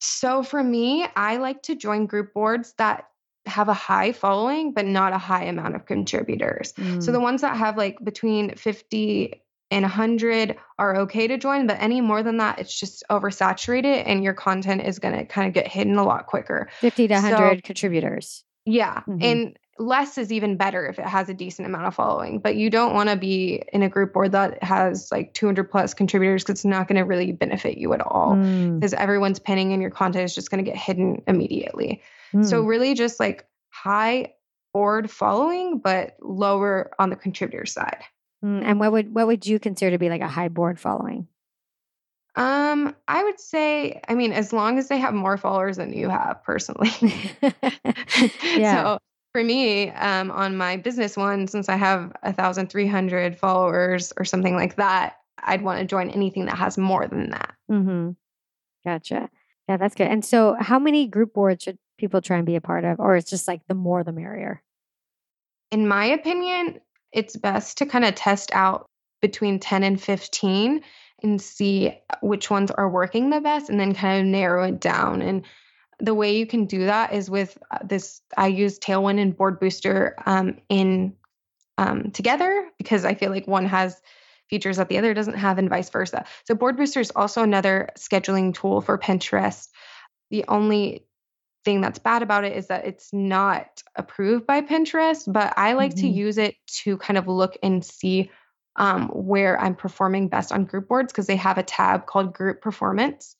So 0.00 0.42
for 0.42 0.62
me, 0.62 1.06
I 1.16 1.38
like 1.38 1.62
to 1.64 1.74
join 1.74 2.06
group 2.06 2.34
boards 2.34 2.74
that 2.78 3.06
have 3.46 3.68
a 3.68 3.74
high 3.74 4.12
following, 4.12 4.72
but 4.72 4.84
not 4.84 5.12
a 5.12 5.18
high 5.18 5.44
amount 5.44 5.74
of 5.74 5.86
contributors. 5.86 6.72
Mm. 6.74 7.02
So 7.02 7.12
the 7.12 7.20
ones 7.20 7.40
that 7.42 7.56
have 7.56 7.76
like 7.76 7.96
between 8.02 8.54
50 8.54 9.42
and 9.70 9.82
100 9.82 10.56
are 10.78 10.96
okay 10.98 11.26
to 11.26 11.38
join, 11.38 11.66
but 11.66 11.76
any 11.80 12.00
more 12.00 12.22
than 12.22 12.36
that, 12.38 12.58
it's 12.58 12.78
just 12.78 13.04
oversaturated 13.10 14.02
and 14.06 14.22
your 14.22 14.34
content 14.34 14.82
is 14.82 14.98
going 14.98 15.16
to 15.16 15.24
kind 15.24 15.48
of 15.48 15.54
get 15.54 15.66
hidden 15.66 15.96
a 15.96 16.04
lot 16.04 16.26
quicker. 16.26 16.68
50 16.80 17.08
to 17.08 17.14
100 17.14 17.36
so, 17.36 17.60
contributors. 17.62 18.44
Yeah. 18.64 19.00
Mm-hmm. 19.00 19.22
And 19.22 19.58
less 19.78 20.18
is 20.18 20.32
even 20.32 20.56
better 20.56 20.86
if 20.86 20.98
it 20.98 21.04
has 21.04 21.28
a 21.28 21.34
decent 21.34 21.66
amount 21.66 21.86
of 21.86 21.94
following 21.94 22.38
but 22.38 22.56
you 22.56 22.70
don't 22.70 22.94
want 22.94 23.08
to 23.08 23.16
be 23.16 23.62
in 23.72 23.82
a 23.82 23.88
group 23.88 24.12
board 24.12 24.32
that 24.32 24.62
has 24.62 25.10
like 25.10 25.32
200 25.34 25.64
plus 25.70 25.94
contributors 25.94 26.42
because 26.42 26.60
it's 26.60 26.64
not 26.64 26.88
going 26.88 26.96
to 26.96 27.02
really 27.02 27.32
benefit 27.32 27.78
you 27.78 27.92
at 27.92 28.00
all 28.00 28.34
because 28.34 28.92
mm. 28.92 28.98
everyone's 28.98 29.38
pinning 29.38 29.72
and 29.72 29.82
your 29.82 29.90
content 29.90 30.24
is 30.24 30.34
just 30.34 30.50
going 30.50 30.64
to 30.64 30.68
get 30.68 30.78
hidden 30.78 31.22
immediately 31.26 32.02
mm. 32.32 32.44
so 32.44 32.62
really 32.62 32.94
just 32.94 33.20
like 33.20 33.46
high 33.70 34.32
board 34.72 35.10
following 35.10 35.78
but 35.78 36.16
lower 36.20 36.90
on 36.98 37.10
the 37.10 37.16
contributor 37.16 37.66
side 37.66 38.02
mm. 38.44 38.62
and 38.64 38.80
what 38.80 38.92
would 38.92 39.14
what 39.14 39.26
would 39.26 39.46
you 39.46 39.58
consider 39.58 39.90
to 39.92 39.98
be 39.98 40.08
like 40.08 40.22
a 40.22 40.28
high 40.28 40.48
board 40.48 40.80
following 40.80 41.26
um, 42.36 42.94
I 43.08 43.24
would 43.24 43.40
say, 43.40 44.02
I 44.06 44.14
mean, 44.14 44.32
as 44.32 44.52
long 44.52 44.78
as 44.78 44.88
they 44.88 44.98
have 44.98 45.14
more 45.14 45.38
followers 45.38 45.78
than 45.78 45.94
you 45.94 46.10
have 46.10 46.44
personally. 46.44 46.90
yeah. 48.44 48.82
So 48.82 48.98
for 49.36 49.44
me, 49.44 49.90
um, 49.90 50.30
on 50.30 50.56
my 50.56 50.78
business 50.78 51.14
one, 51.14 51.46
since 51.46 51.68
I 51.68 51.76
have 51.76 52.10
a 52.22 52.32
thousand 52.32 52.70
three 52.70 52.86
hundred 52.86 53.36
followers 53.36 54.10
or 54.16 54.24
something 54.24 54.54
like 54.54 54.76
that, 54.76 55.18
I'd 55.44 55.60
want 55.60 55.78
to 55.78 55.84
join 55.84 56.08
anything 56.08 56.46
that 56.46 56.56
has 56.56 56.78
more 56.78 57.06
than 57.06 57.28
that. 57.32 57.54
Mm-hmm. 57.70 58.12
Gotcha. 58.86 59.28
Yeah, 59.68 59.76
that's 59.76 59.94
good. 59.94 60.06
And 60.06 60.24
so, 60.24 60.56
how 60.58 60.78
many 60.78 61.06
group 61.06 61.34
boards 61.34 61.64
should 61.64 61.76
people 61.98 62.22
try 62.22 62.38
and 62.38 62.46
be 62.46 62.56
a 62.56 62.62
part 62.62 62.86
of, 62.86 62.98
or 62.98 63.14
it's 63.14 63.28
just 63.28 63.46
like 63.46 63.60
the 63.68 63.74
more 63.74 64.02
the 64.02 64.12
merrier? 64.12 64.62
In 65.70 65.86
my 65.86 66.06
opinion, 66.06 66.80
it's 67.12 67.36
best 67.36 67.76
to 67.76 67.84
kind 67.84 68.06
of 68.06 68.14
test 68.14 68.52
out 68.54 68.86
between 69.20 69.60
10 69.60 69.82
and 69.82 70.00
15 70.00 70.80
and 71.22 71.42
see 71.42 71.92
which 72.22 72.48
ones 72.48 72.70
are 72.70 72.88
working 72.88 73.28
the 73.28 73.42
best 73.42 73.68
and 73.68 73.78
then 73.78 73.94
kind 73.94 74.18
of 74.18 74.26
narrow 74.26 74.64
it 74.64 74.80
down 74.80 75.20
and 75.20 75.44
the 75.98 76.14
way 76.14 76.36
you 76.36 76.46
can 76.46 76.66
do 76.66 76.86
that 76.86 77.12
is 77.12 77.30
with 77.30 77.56
uh, 77.70 77.78
this 77.84 78.20
i 78.36 78.46
use 78.46 78.78
tailwind 78.78 79.20
and 79.20 79.36
board 79.36 79.58
booster 79.60 80.14
um, 80.26 80.56
in 80.68 81.14
um, 81.78 82.10
together 82.10 82.68
because 82.78 83.04
i 83.04 83.14
feel 83.14 83.30
like 83.30 83.46
one 83.46 83.66
has 83.66 84.00
features 84.48 84.76
that 84.76 84.88
the 84.88 84.98
other 84.98 85.14
doesn't 85.14 85.34
have 85.34 85.58
and 85.58 85.68
vice 85.68 85.90
versa. 85.90 86.24
So 86.44 86.54
board 86.54 86.76
booster 86.76 87.00
is 87.00 87.10
also 87.16 87.42
another 87.42 87.88
scheduling 87.98 88.54
tool 88.54 88.80
for 88.80 88.96
pinterest. 88.98 89.68
The 90.30 90.44
only 90.48 91.06
thing 91.64 91.80
that's 91.80 91.98
bad 91.98 92.22
about 92.22 92.44
it 92.44 92.56
is 92.56 92.68
that 92.68 92.86
it's 92.86 93.12
not 93.12 93.82
approved 93.96 94.46
by 94.46 94.60
pinterest 94.60 95.24
but 95.30 95.52
i 95.56 95.72
like 95.72 95.90
mm-hmm. 95.90 96.02
to 96.02 96.12
use 96.12 96.38
it 96.38 96.54
to 96.68 96.96
kind 96.96 97.18
of 97.18 97.26
look 97.26 97.58
and 97.60 97.84
see 97.84 98.30
um, 98.76 99.08
where 99.08 99.60
i'm 99.60 99.74
performing 99.74 100.28
best 100.28 100.52
on 100.52 100.64
group 100.64 100.86
boards 100.86 101.12
because 101.12 101.26
they 101.26 101.34
have 101.34 101.58
a 101.58 101.64
tab 101.64 102.06
called 102.06 102.32
group 102.32 102.60
performance 102.60 103.34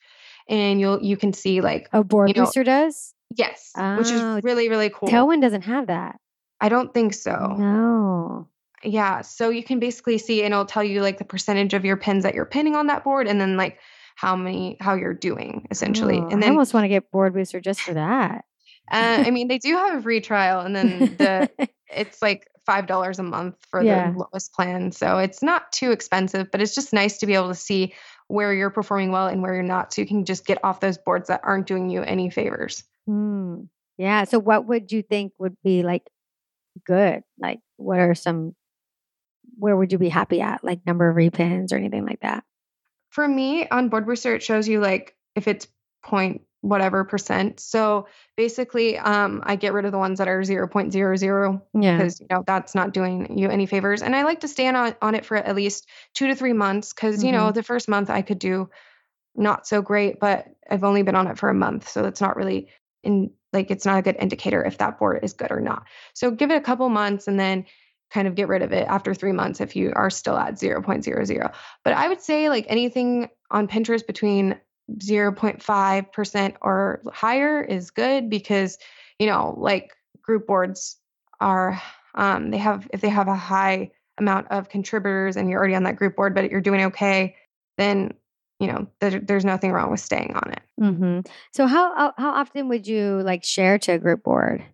and 0.48 0.80
you'll 0.80 1.02
you 1.02 1.16
can 1.16 1.32
see 1.32 1.61
like 1.61 1.88
a 1.92 2.04
board 2.04 2.28
you 2.28 2.35
know, 2.35 2.44
booster 2.44 2.64
does. 2.64 3.14
Yes, 3.37 3.72
oh, 3.76 3.96
which 3.96 4.11
is 4.11 4.20
oh, 4.20 4.40
really 4.42 4.68
really 4.68 4.90
cool. 4.90 5.09
Tailwind 5.09 5.42
doesn't 5.42 5.62
have 5.62 5.88
that. 5.88 6.18
I 6.61 6.68
don't 6.68 6.92
think 6.94 7.14
so. 7.14 7.54
No. 7.59 8.48
Yeah, 8.85 9.22
so 9.22 9.50
you 9.50 9.64
can 9.64 9.78
basically 9.80 10.18
see, 10.18 10.42
and 10.42 10.52
it'll 10.52 10.64
tell 10.64 10.85
you 10.85 11.02
like 11.02 11.18
the 11.18 11.24
percentage 11.24 11.74
of 11.74 11.85
your 11.85 11.96
pins 11.96 12.22
that 12.22 12.35
you're 12.35 12.46
pinning 12.46 12.76
on 12.76 12.87
that 12.87 13.04
board, 13.04 13.26
and 13.26 13.40
then 13.40 13.56
like 13.56 13.78
how 14.14 14.37
many 14.37 14.76
how 14.80 14.94
you're 14.94 15.14
doing 15.14 15.66
essentially. 15.70 16.18
Oh, 16.18 16.29
and 16.29 16.42
then 16.42 16.50
I 16.50 16.52
almost 16.52 16.75
want 16.75 16.85
to 16.85 16.88
get 16.88 17.10
board 17.10 17.35
booster 17.35 17.60
just 17.60 17.81
for 17.81 17.94
that. 17.94 18.44
uh, 18.90 19.25
I 19.27 19.31
mean, 19.31 19.48
they 19.48 19.58
do 19.58 19.75
have 19.77 19.98
a 19.98 20.02
free 20.02 20.21
trial, 20.21 20.60
and 20.60 20.77
then 20.77 20.98
the 21.16 21.50
it's 21.94 22.23
like 22.23 22.48
five 22.64 22.87
dollars 22.87 23.18
a 23.18 23.23
month 23.23 23.56
for 23.71 23.83
yeah. 23.83 24.10
the 24.10 24.18
lowest 24.18 24.52
plan, 24.52 24.92
so 24.92 25.18
it's 25.18 25.42
not 25.42 25.73
too 25.73 25.90
expensive. 25.92 26.50
But 26.50 26.60
it's 26.60 26.75
just 26.75 26.92
nice 26.92 27.18
to 27.18 27.27
be 27.27 27.35
able 27.35 27.48
to 27.48 27.54
see 27.54 27.94
where 28.29 28.52
you're 28.52 28.70
performing 28.70 29.12
well 29.12 29.29
and 29.29 29.42
where 29.42 29.54
you're 29.54 29.62
not 29.62 29.92
so 29.92 30.02
you 30.02 30.08
can 30.08 30.24
just 30.24 30.46
get 30.46 30.64
off 30.64 30.81
those 30.81 30.98
boards 30.98 31.29
that 31.29 31.40
aren't 31.44 31.66
doing 31.66 31.90
you 31.90 32.02
any 32.02 32.31
favors. 32.31 32.85
Mm. 33.08 33.68
Yeah. 33.98 34.24
So 34.24 34.38
what 34.38 34.66
would 34.66 34.92
you 34.92 35.02
think 35.02 35.33
would 35.38 35.56
be 35.62 35.83
like 35.83 36.08
good? 36.85 37.22
Like 37.38 37.60
what 37.77 37.98
are 37.98 38.14
some 38.14 38.54
where 39.58 39.77
would 39.77 39.92
you 39.92 39.98
be 39.98 40.08
happy 40.08 40.40
at? 40.40 40.64
Like 40.64 40.85
number 40.87 41.08
of 41.08 41.16
repins 41.16 41.72
or 41.72 41.77
anything 41.77 42.04
like 42.04 42.20
that? 42.20 42.44
For 43.10 43.27
me, 43.27 43.66
on 43.68 43.88
Board 43.88 44.06
Booster, 44.06 44.35
it 44.35 44.42
shows 44.42 44.68
you 44.68 44.81
like 44.81 45.16
if 45.35 45.48
it's 45.48 45.66
0.1 46.04 46.40
whatever 46.69 47.04
percent. 47.04 47.60
So 47.60 48.08
basically, 48.37 48.98
um, 48.98 49.42
I 49.44 49.56
get 49.56 49.73
rid 49.73 49.85
of 49.85 49.92
the 49.92 49.98
ones 49.98 50.19
that 50.19 50.29
are 50.29 50.40
0.00 50.42 51.62
Yeah. 51.75 51.96
because 51.98 52.21
you 52.21 52.27
know 52.31 52.42
that's 52.46 52.75
not 52.75 52.92
doing 52.92 53.38
you 53.38 53.48
any 53.48 53.67
favors. 53.67 54.02
And 54.02 54.14
I 54.17 54.25
like 54.25 54.40
to 54.40 54.48
stand 54.48 54.77
on 54.77 54.94
on 55.00 55.14
it 55.14 55.25
for 55.25 55.37
at 55.37 55.54
least 55.54 55.87
two 56.14 56.27
to 56.29 56.35
three 56.35 56.52
months 56.52 56.92
because 56.92 57.23
you 57.23 57.33
know 57.33 57.50
Mhm. 57.50 57.54
the 57.54 57.62
first 57.62 57.88
month 57.88 58.10
I 58.10 58.23
could 58.23 58.38
do 58.38 58.69
not 59.35 59.67
so 59.67 59.83
great, 59.83 60.19
but 60.19 60.46
I've 60.71 60.85
only 60.85 61.02
been 61.02 61.14
on 61.14 61.27
it 61.29 61.38
for 61.38 61.48
a 61.50 61.54
month, 61.54 61.88
so 61.88 62.04
it's 62.06 62.21
not 62.21 62.37
really 62.37 62.69
in 63.02 63.31
like 63.52 63.71
it's 63.71 63.87
not 63.87 63.98
a 63.98 64.02
good 64.02 64.17
indicator 64.19 64.64
if 64.64 64.79
that 64.79 64.98
board 64.98 65.21
is 65.23 65.35
good 65.35 65.52
or 65.52 65.60
not. 65.60 65.85
So 66.14 66.31
give 66.31 66.50
it 66.50 66.56
a 66.56 66.60
couple 66.60 66.88
months 66.88 67.29
and 67.29 67.38
then 67.38 67.67
kind 68.10 68.29
of 68.29 68.35
get 68.35 68.48
rid 68.48 68.62
of 68.62 68.73
it 68.73 68.87
after 68.88 69.14
three 69.14 69.33
months 69.33 69.60
if 69.60 69.75
you 69.77 69.92
are 69.94 70.10
still 70.10 70.37
at 70.37 70.54
0.00. 70.54 71.52
But 71.85 71.92
I 71.92 72.08
would 72.08 72.21
say 72.21 72.48
like 72.48 72.67
anything 72.69 73.29
on 73.50 73.69
Pinterest 73.69 74.06
between 74.06 74.58
0.5% 74.98 76.54
or 76.62 77.02
higher 77.12 77.62
is 77.62 77.90
good 77.90 78.30
because, 78.30 78.78
you 79.18 79.26
know, 79.26 79.54
like 79.58 79.92
group 80.22 80.46
boards 80.46 80.96
are, 81.40 81.80
um, 82.14 82.50
they 82.50 82.58
have, 82.58 82.88
if 82.92 83.00
they 83.00 83.08
have 83.08 83.28
a 83.28 83.34
high 83.34 83.90
amount 84.18 84.46
of 84.50 84.68
contributors 84.68 85.37
and 85.37 85.50
you're 85.50 85.58
already 85.58 85.74
on 85.74 85.82
that 85.84 85.96
group 85.96 86.16
board, 86.16 86.34
but 86.34 86.50
you're 86.50 86.60
doing 86.60 86.82
okay, 86.84 87.37
then, 87.78 88.14
you 88.60 88.66
know, 88.66 88.87
there, 89.00 89.20
there's 89.20 89.44
nothing 89.44 89.72
wrong 89.72 89.90
with 89.90 90.00
staying 90.00 90.34
on 90.34 90.52
it. 90.52 90.60
hmm 90.78 91.20
So 91.52 91.66
how- 91.66 92.14
how 92.16 92.30
often 92.30 92.68
would 92.68 92.87
you 92.87 93.20
like 93.22 93.44
share 93.44 93.78
to 93.80 93.92
a 93.92 93.98
group 93.98 94.22
board? 94.22 94.64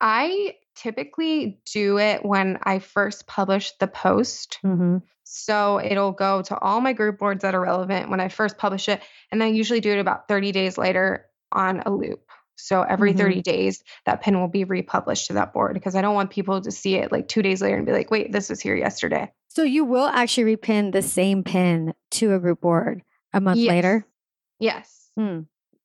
I 0.00 0.56
typically 0.74 1.60
do 1.72 1.98
it 1.98 2.24
when 2.24 2.58
I 2.62 2.78
first 2.78 3.26
publish 3.26 3.72
the 3.78 3.86
post. 3.86 4.58
Mm-hmm. 4.64 4.98
So 5.24 5.80
it'll 5.82 6.12
go 6.12 6.42
to 6.42 6.58
all 6.58 6.80
my 6.80 6.92
group 6.92 7.18
boards 7.18 7.42
that 7.42 7.54
are 7.54 7.60
relevant 7.60 8.10
when 8.10 8.20
I 8.20 8.28
first 8.28 8.58
publish 8.58 8.88
it. 8.88 9.00
And 9.30 9.42
I 9.42 9.46
usually 9.46 9.80
do 9.80 9.90
it 9.92 9.98
about 9.98 10.28
30 10.28 10.52
days 10.52 10.76
later 10.76 11.26
on 11.50 11.82
a 11.86 11.90
loop. 11.90 12.20
So 12.56 12.82
every 12.82 13.14
Mhm. 13.14 13.18
30 13.18 13.42
days, 13.42 13.82
that 14.04 14.20
pin 14.22 14.38
will 14.38 14.48
be 14.48 14.64
republished 14.64 15.28
to 15.28 15.32
that 15.34 15.52
board 15.52 15.74
because 15.74 15.94
I 15.96 16.02
don't 16.02 16.14
want 16.14 16.30
people 16.30 16.60
to 16.60 16.70
see 16.70 16.96
it 16.96 17.10
like 17.10 17.26
two 17.28 17.42
days 17.42 17.62
later 17.62 17.76
and 17.76 17.86
be 17.86 17.92
like, 17.92 18.10
wait, 18.10 18.30
this 18.30 18.50
was 18.50 18.60
here 18.60 18.76
yesterday. 18.76 19.32
So 19.48 19.62
you 19.62 19.84
will 19.84 20.06
actually 20.06 20.54
repin 20.56 20.92
the 20.92 21.02
same 21.02 21.44
pin 21.44 21.94
to 22.12 22.34
a 22.34 22.38
group 22.38 22.60
board 22.60 23.02
a 23.32 23.40
month 23.40 23.58
Yes. 23.58 23.68
later. 23.68 24.06
Yes. 24.60 25.10
Hmm. 25.16 25.40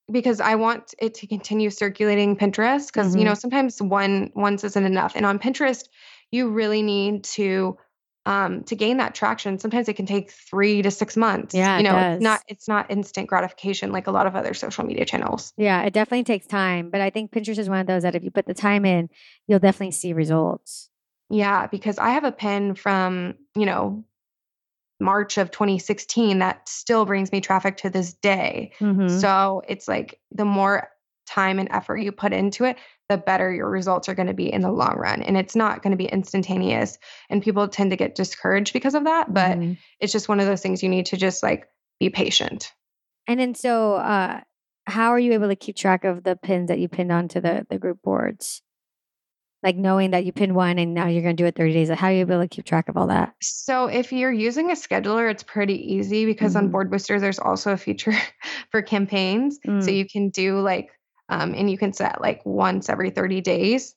Because 0.10 0.40
I 0.40 0.56
want 0.56 0.94
it 1.00 1.16
to 1.16 1.28
continue 1.28 1.70
circulating 1.70 2.38
Pinterest 2.38 2.88
because 2.88 3.16
you 3.16 3.22
Mhm. 3.22 3.26
know 3.26 3.34
sometimes 3.34 3.82
one 3.82 4.32
once 4.36 4.64
isn't 4.64 4.86
enough. 4.86 5.14
And 5.16 5.26
on 5.26 5.38
Pinterest, 5.38 5.84
you 6.32 6.50
really 6.50 6.82
need 6.82 7.24
to 7.36 7.78
um, 8.26 8.64
to 8.66 8.76
gain 8.76 8.98
that 8.98 9.16
traction. 9.16 9.58
Sometimes 9.58 9.88
it 9.88 9.94
can 9.94 10.06
take 10.06 10.32
three 10.32 10.82
to 10.82 10.92
six 10.92 11.16
months. 11.16 11.56
Yeah, 11.56 11.78
you 11.78 11.80
it 11.80 11.84
know, 11.84 12.14
it's 12.14 12.22
not 12.22 12.42
it's 12.48 12.68
not 12.68 12.92
instant 12.92 13.28
gratification 13.28 13.92
like 13.92 14.08
a 14.08 14.12
lot 14.12 14.28
of 14.28 14.36
other 14.36 14.54
social 14.54 14.86
media 14.86 15.06
channels. 15.06 15.54
Yeah, 15.58 15.84
it 15.84 15.94
definitely 15.94 16.26
takes 16.26 16.46
time, 16.46 16.90
but 16.90 17.00
I 17.00 17.10
think 17.10 17.32
Pinterest 17.32 17.58
is 17.58 17.70
one 17.70 17.80
of 17.80 17.88
those 17.88 18.04
that 18.04 18.16
if 18.16 18.24
you 18.24 18.32
put 18.32 18.46
the 18.46 18.54
time 18.54 18.86
in, 18.86 19.10
you'll 19.48 19.60
definitely 19.60 19.92
see 19.92 20.12
results. 20.14 20.90
Yeah, 21.30 21.68
because 21.68 21.98
I 22.00 22.12
have 22.12 22.24
a 22.24 22.32
pin 22.32 22.76
from, 22.76 23.36
you 23.56 23.66
know, 23.66 24.04
March 25.00 25.38
of 25.38 25.52
2016 25.52 26.40
that 26.40 26.68
still 26.68 27.06
brings 27.06 27.32
me 27.32 27.42
traffic 27.42 27.78
to 27.78 27.90
this 27.90 28.14
day. 28.14 28.72
Mhm. 28.80 29.10
So 29.10 29.62
it's 29.68 29.88
like 29.88 30.20
the 30.32 30.46
more 30.46 30.90
time 31.28 31.60
and 31.60 31.68
effort 31.72 31.98
you 31.98 32.12
put 32.12 32.34
into 32.34 32.64
it, 32.64 32.78
the 33.10 33.18
better 33.18 33.52
your 33.54 33.70
results 33.70 34.08
are 34.10 34.16
going 34.16 34.28
to 34.28 34.34
be 34.34 34.52
in 34.52 34.62
the 34.62 34.72
long 34.72 34.96
run. 34.98 35.22
And 35.22 35.38
it's 35.38 35.56
not 35.56 35.84
going 35.84 35.92
to 35.92 35.98
be 35.98 36.06
instantaneous. 36.08 36.98
And 37.30 37.44
people 37.44 37.68
tend 37.68 37.92
to 37.92 37.98
get 37.98 38.16
discouraged 38.16 38.74
because 38.74 38.96
of 38.96 39.04
that. 39.04 39.34
But 39.34 39.58
Mhm. 39.58 39.78
it's 40.00 40.14
just 40.14 40.30
one 40.30 40.40
of 40.40 40.46
those 40.48 40.62
things 40.62 40.82
you 40.82 40.90
need 40.90 41.08
to 41.08 41.18
just 41.18 41.44
like 41.44 41.68
be 42.00 42.10
patient. 42.10 42.74
And 43.28 43.40
then 43.40 43.56
so 43.56 43.96
uh 43.96 44.42
how 44.86 45.10
are 45.10 45.20
you 45.20 45.34
able 45.34 45.50
to 45.50 45.56
keep 45.58 45.76
track 45.76 46.06
of 46.06 46.24
the 46.24 46.38
pins 46.38 46.70
that 46.70 46.80
you 46.80 46.88
pinned 46.88 47.12
onto 47.12 47.42
the 47.42 47.68
the 47.70 47.78
group 47.78 48.02
boards? 48.02 48.62
Like 49.64 49.76
knowing 49.76 50.12
that 50.12 50.24
you 50.24 50.32
pinned 50.32 50.56
one 50.56 50.78
and 50.78 50.94
now 50.94 51.08
you're 51.08 51.24
going 51.24 51.36
to 51.36 51.42
do 51.42 51.48
it 51.48 51.56
30 51.56 51.74
days. 51.74 51.90
How 51.90 52.08
are 52.08 52.12
you 52.14 52.20
able 52.22 52.40
to 52.42 52.48
keep 52.48 52.66
track 52.66 52.90
of 52.90 52.98
all 52.98 53.08
that? 53.08 53.34
So 53.42 53.88
if 53.88 54.14
you're 54.14 54.32
using 54.32 54.70
a 54.72 54.76
scheduler, 54.76 55.30
it's 55.32 55.44
pretty 55.44 55.94
easy 55.96 56.26
because 56.26 56.54
Mhm. 56.54 56.58
on 56.58 56.68
Board 56.70 56.92
Boosters, 56.92 57.22
there's 57.22 57.40
also 57.40 57.72
a 57.74 57.78
feature 57.78 58.14
for 58.72 58.82
campaigns. 58.82 59.60
So 59.64 59.70
Mm. 59.72 59.96
you 59.98 60.06
can 60.06 60.30
do 60.30 60.60
like, 60.60 60.92
um, 61.30 61.54
and 61.56 61.70
you 61.70 61.78
can 61.78 61.92
set 61.92 62.22
like 62.22 62.42
once 62.46 62.88
every 62.90 63.10
30 63.10 63.42
days 63.42 63.96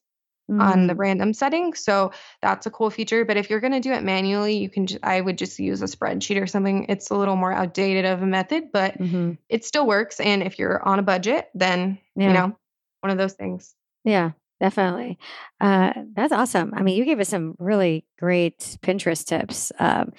on 0.48 0.86
the 0.88 0.94
Mm. 0.94 0.98
random 0.98 1.32
setting. 1.34 1.74
So 1.74 2.10
that's 2.42 2.66
a 2.66 2.70
cool 2.70 2.90
feature. 2.90 3.24
But 3.24 3.36
if 3.36 3.50
you're 3.50 3.60
going 3.60 3.72
to 3.74 3.80
do 3.80 3.92
it 3.92 4.02
manually, 4.02 4.56
you 4.56 4.68
can, 4.68 4.86
ju- 4.86 4.98
I 5.02 5.20
would 5.20 5.38
just 5.38 5.58
use 5.60 5.80
a 5.82 5.84
spreadsheet 5.84 6.42
or 6.42 6.46
something. 6.48 6.86
It's 6.88 7.10
a 7.10 7.14
little 7.14 7.36
more 7.36 7.52
outdated 7.52 8.04
of 8.06 8.22
a 8.22 8.26
method, 8.26 8.72
but 8.72 8.98
Mhm. 8.98 9.38
it 9.48 9.64
still 9.64 9.86
works. 9.86 10.18
And 10.18 10.42
if 10.42 10.58
you're 10.58 10.82
on 10.82 10.98
a 10.98 11.02
budget, 11.02 11.50
then, 11.54 11.98
Yeah. 12.16 12.26
you 12.28 12.32
know, 12.34 12.56
one 13.02 13.10
of 13.12 13.18
those 13.18 13.34
things. 13.34 13.74
Yeah, 14.04 14.32
definitely. 14.60 15.18
Uh, 15.60 15.92
that's 16.14 16.32
awesome. 16.32 16.72
I 16.74 16.82
mean, 16.82 16.96
you 16.96 17.04
gave 17.04 17.20
us 17.20 17.28
some 17.28 17.54
really 17.58 18.04
great 18.18 18.58
Pinterest 18.82 19.24
tips. 19.24 19.72
Um, 19.78 20.12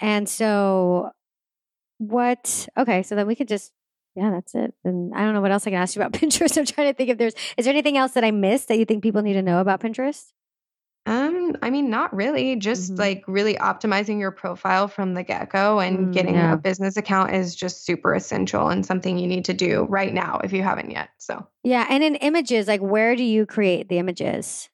and 0.00 0.28
so, 0.28 1.10
what? 1.98 2.68
Okay, 2.78 3.02
so 3.02 3.14
then 3.16 3.26
we 3.26 3.34
could 3.34 3.48
just, 3.48 3.72
yeah, 4.14 4.30
that's 4.30 4.54
it. 4.54 4.72
And 4.84 5.12
I 5.14 5.20
don't 5.24 5.34
know 5.34 5.40
what 5.40 5.50
else 5.50 5.66
I 5.66 5.70
can 5.70 5.80
ask 5.80 5.96
you 5.96 6.02
about 6.02 6.12
Pinterest. 6.20 6.56
I'm 6.56 6.64
trying 6.64 6.88
to 6.88 6.94
think 6.94 7.10
if 7.10 7.18
there's, 7.18 7.34
is 7.56 7.64
there 7.64 7.72
anything 7.72 7.96
else 7.96 8.12
that 8.12 8.24
I 8.24 8.30
missed 8.30 8.68
that 8.68 8.78
you 8.78 8.84
think 8.84 9.02
people 9.02 9.22
need 9.22 9.34
to 9.34 9.42
know 9.42 9.60
about 9.60 9.80
Pinterest? 9.80 10.32
Um, 11.08 11.56
I 11.62 11.70
mean, 11.70 11.88
not 11.90 12.14
really. 12.14 12.56
Just 12.56 12.92
Mhm. 12.92 12.98
like 12.98 13.24
really 13.26 13.54
optimizing 13.54 14.20
your 14.20 14.30
profile 14.30 14.88
from 14.88 15.14
the 15.14 15.22
get 15.22 15.48
go 15.50 15.80
and 15.80 16.10
Mm, 16.10 16.12
getting 16.12 16.34
yeah. 16.34 16.52
a 16.52 16.56
business 16.56 16.96
account 16.96 17.32
is 17.34 17.54
just 17.54 17.84
super 17.86 18.14
essential 18.14 18.68
and 18.68 18.84
something 18.84 19.18
you 19.18 19.26
need 19.26 19.44
to 19.46 19.54
do 19.54 19.84
right 19.88 20.12
now 20.12 20.40
if 20.44 20.52
you 20.52 20.62
haven't 20.62 20.90
yet. 20.90 21.10
So, 21.18 21.46
Yeah, 21.62 21.86
and 21.88 22.02
in 22.02 22.16
images, 22.16 22.66
like 22.68 22.80
where 22.80 23.16
do 23.16 23.22
you 23.24 23.46
create 23.46 23.88
the 23.88 23.98
images? 23.98 24.68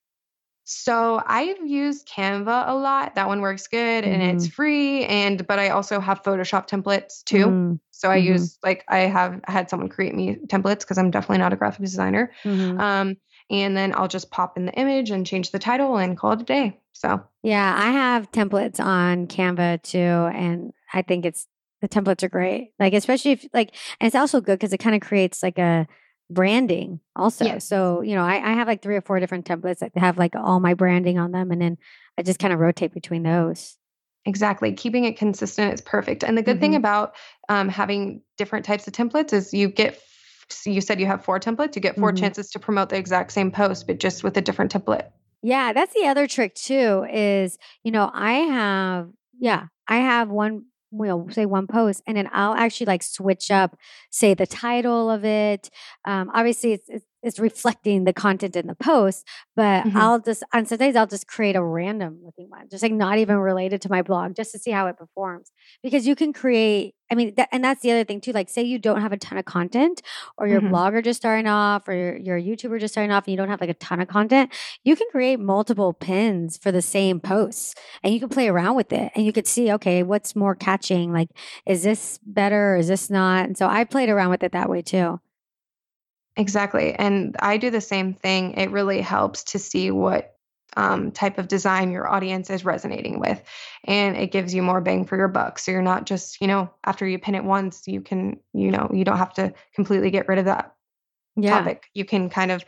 so 0.67 1.23
I've 1.27 1.59
used 1.67 2.09
Canva 2.09 2.69
a 2.69 2.75
lot. 2.75 3.15
That 3.17 3.27
one 3.29 3.41
works 3.43 3.67
good 3.67 4.05
and 4.05 4.23
it's 4.23 4.47
free. 4.47 5.05
And 5.05 5.47
but 5.47 5.59
I 5.59 5.69
also 5.69 6.01
have 6.01 6.23
Photoshop 6.23 6.67
templates 6.69 7.23
too. 7.25 7.59
Mm, 7.61 7.81
So 7.91 8.11
I 8.11 8.17
Mhm. 8.17 8.25
use 8.27 8.59
like 8.63 8.85
I 8.89 9.01
have 9.01 9.41
had 9.47 9.69
someone 9.69 9.89
create 9.91 10.15
me 10.15 10.37
templates 10.47 10.81
because 10.81 10.97
I'm 10.99 11.11
definitely 11.11 11.39
not 11.39 11.53
a 11.53 11.57
graphic 11.57 11.83
designer. 11.83 12.33
mhm. 12.45 12.79
Um, 12.81 13.17
and 13.51 13.77
then 13.77 13.93
I'll 13.95 14.09
just 14.09 14.31
pop 14.31 14.57
in 14.57 14.67
the 14.67 14.73
image 14.73 15.11
and 15.11 15.27
change 15.27 15.51
the 15.51 15.59
title 15.59 15.97
and 15.97 16.17
call 16.17 16.33
it 16.33 16.41
a 16.41 16.45
day. 16.45 16.81
So 16.93 17.23
Yeah, 17.43 17.75
I 17.77 17.91
have 17.91 18.31
templates 18.33 18.81
on 18.81 19.27
Canva 19.27 19.83
too, 19.83 19.99
and 19.99 20.73
I 20.93 21.03
think 21.03 21.25
it's 21.25 21.47
the 21.81 21.89
templates 21.89 22.23
are 22.23 22.29
great. 22.29 22.73
Like 22.79 22.95
especially 22.95 23.33
if 23.33 23.47
like, 23.53 23.75
and 24.01 24.07
it's 24.07 24.17
also 24.17 24.41
good 24.41 24.59
because 24.59 24.73
it 24.73 24.79
kind 24.79 24.97
of 24.97 25.03
creates 25.03 25.43
like 25.43 25.59
a 25.59 25.87
branding 26.31 27.01
also. 27.15 27.45
Yes. 27.45 27.69
So 27.69 28.01
you 28.01 28.15
know, 28.15 28.25
I, 28.25 28.37
I 28.37 28.55
have 28.55 28.67
like 28.67 28.81
three 28.83 28.97
or 28.97 29.03
four 29.03 29.21
different 29.21 29.45
templates 29.45 29.79
that 29.81 29.97
have 29.97 30.17
like 30.19 30.35
all 30.35 30.61
my 30.61 30.75
branding 30.75 31.19
on 31.19 31.33
them, 31.33 31.51
and 31.51 31.61
then 31.61 31.77
I 32.17 32.23
just 32.23 32.39
kind 32.39 32.53
of 32.53 32.61
rotate 32.61 32.95
between 32.95 33.23
those. 33.25 33.77
Exactly. 34.27 34.73
Keeping 34.73 35.05
it 35.05 35.19
consistent 35.19 35.75
is 35.75 35.83
perfect. 35.83 36.25
And 36.25 36.39
the 36.39 36.43
good 36.43 36.59
thing 36.59 36.73
Mhm. 36.73 36.77
about 36.79 37.15
um, 37.51 37.69
having 37.69 38.23
different 38.39 38.65
types 38.65 38.87
of 38.87 38.95
templates 38.95 39.35
is 39.35 39.53
you 39.53 39.69
get, 39.69 40.01
so 40.49 40.71
you 40.71 40.81
said 40.81 41.01
you 41.01 41.07
have 41.07 41.25
four 41.25 41.39
templates, 41.41 41.75
you 41.77 41.83
get 41.83 41.97
4 41.97 42.13
Mhm. 42.13 42.17
chances 42.19 42.51
to 42.51 42.59
promote 42.59 42.89
the 42.91 42.97
exact 42.97 43.33
same 43.33 43.51
post, 43.51 43.87
but 43.87 43.99
just 44.01 44.23
with 44.25 44.37
a 44.37 44.41
different 44.41 44.73
template. 44.73 45.09
Yeah, 45.43 45.73
that's 45.73 45.93
the 45.95 46.07
other 46.07 46.27
trick 46.27 46.55
too. 46.55 47.07
Is 47.13 47.59
you 47.83 47.93
know 47.93 48.11
I 48.13 48.33
have 48.35 49.11
yeah 49.39 49.67
I 49.89 49.97
have 49.99 50.31
one 50.31 50.65
you 50.93 51.07
know 51.07 51.27
say 51.31 51.45
one 51.45 51.67
post 51.67 52.03
and 52.07 52.17
then 52.17 52.31
I'll 52.33 52.55
actually 52.55 52.87
like 52.87 53.03
switch 53.03 53.51
up 53.51 53.77
say 54.11 54.35
the 54.35 54.47
title 54.47 55.11
of 55.11 55.25
it. 55.25 55.71
Um, 56.05 56.31
obviously 56.33 56.73
it's, 56.73 56.89
it's 56.89 57.05
it's 57.25 57.39
reflecting 57.41 58.05
the 58.05 58.13
content 58.13 58.57
in 58.57 58.67
the 58.69 58.75
post, 58.77 59.27
but 59.57 59.87
Mhm. 59.87 59.97
I'll 59.97 60.21
just 60.21 60.45
on 60.53 60.67
some 60.67 60.79
days 60.79 60.97
I'll 60.97 61.07
just 61.07 61.27
create 61.27 61.57
a 61.57 61.65
random 61.65 62.21
looking 62.25 62.49
one, 62.51 62.69
just 62.71 62.83
like 62.83 62.93
not 62.93 63.19
even 63.19 63.37
related 63.39 63.83
to 63.83 63.91
my 63.91 64.03
blog, 64.03 64.37
just 64.37 64.53
to 64.53 64.59
see 64.59 64.71
how 64.71 64.87
it 64.87 64.97
performs. 64.97 65.51
Because 65.83 66.07
you 66.07 66.15
can 66.15 66.33
create. 66.33 66.95
I 67.11 67.17
mean, 67.17 67.35
that, 67.37 67.49
and 67.53 67.63
that's 67.63 67.83
the 67.83 67.91
other 67.93 68.05
thing 68.05 68.21
too. 68.21 68.33
Like, 68.33 68.49
say 68.49 68.63
you 68.63 68.79
don't 68.79 69.01
have 69.03 69.13
a 69.13 69.17
ton 69.19 69.39
of 69.39 69.45
content, 69.45 70.01
or 70.39 70.47
your 70.49 70.63
Mhm. 70.63 70.71
blogger 70.71 71.05
just 71.05 71.19
starting 71.21 71.47
off, 71.47 71.87
or 71.89 71.95
your, 71.95 72.17
your 72.17 72.41
YouTuber 72.41 72.81
just 72.81 72.95
starting 72.95 73.13
off, 73.13 73.25
and 73.27 73.33
you 73.33 73.37
don't 73.37 73.49
have 73.51 73.61
like 73.61 73.71
a 73.71 73.75
ton 73.75 74.01
of 74.01 74.09
content 74.09 74.51
you 74.85 74.97
can 74.97 75.07
create 75.11 75.39
multiple 75.41 75.93
pins 75.93 76.57
for 76.59 76.71
the 76.73 76.83
same 76.83 77.21
posts 77.21 77.75
and 78.03 78.13
you 78.13 78.21
can 78.21 78.29
play 78.29 78.49
around 78.49 78.77
with 78.77 78.93
it 78.93 79.11
and 79.15 79.25
you 79.25 79.33
could 79.33 79.47
see 79.47 79.73
okay 79.73 80.03
what's 80.03 80.35
more 80.37 80.55
catching 80.55 81.13
like 81.13 81.29
is 81.67 81.83
this 81.83 82.19
better 82.25 82.75
or 82.75 82.77
is 82.77 82.89
this 82.89 83.11
not 83.11 83.45
and 83.47 83.57
so 83.57 83.67
i 83.69 83.85
played 83.85 84.09
around 84.09 84.31
with 84.31 84.43
it 84.43 84.53
that 84.53 84.69
way 84.69 84.83
too 84.83 85.21
Exactly. 86.37 86.95
And 86.95 87.37
I 87.39 87.57
do 87.57 87.71
the 87.71 87.81
same 87.81 88.15
thing. 88.15 88.55
It 88.55 88.71
really 88.71 89.01
helps 89.01 89.45
to 89.45 89.59
see 89.59 89.91
what 89.91 90.37
um, 90.77 91.13
type 91.13 91.39
of 91.39 91.47
design 91.47 91.93
your 91.93 92.09
audience 92.09 92.51
is 92.51 92.65
resonating 92.65 93.21
with. 93.21 93.41
And 93.85 94.17
it 94.17 94.33
gives 94.33 94.53
you 94.53 94.63
more 94.63 94.81
bang 94.81 95.05
for 95.05 95.17
your 95.17 95.29
buck. 95.29 95.59
So 95.61 95.71
you're 95.71 95.83
not 95.83 96.07
just, 96.07 96.41
you 96.41 96.49
know, 96.49 96.71
after 96.85 97.07
you 97.07 97.19
pin 97.19 97.37
it 97.37 97.45
once, 97.45 97.87
you 97.87 98.01
can, 98.01 98.41
you 98.53 98.73
know, 98.73 98.91
you 98.93 99.05
don't 99.05 99.19
have 99.19 99.35
to 99.35 99.53
completely 99.75 100.11
get 100.11 100.27
rid 100.29 100.39
of 100.39 100.47
that 100.47 100.75
yeah 101.37 101.59
topic. 101.59 101.85
You 101.95 102.05
can 102.05 102.29
kind 102.29 102.51
of 102.51 102.65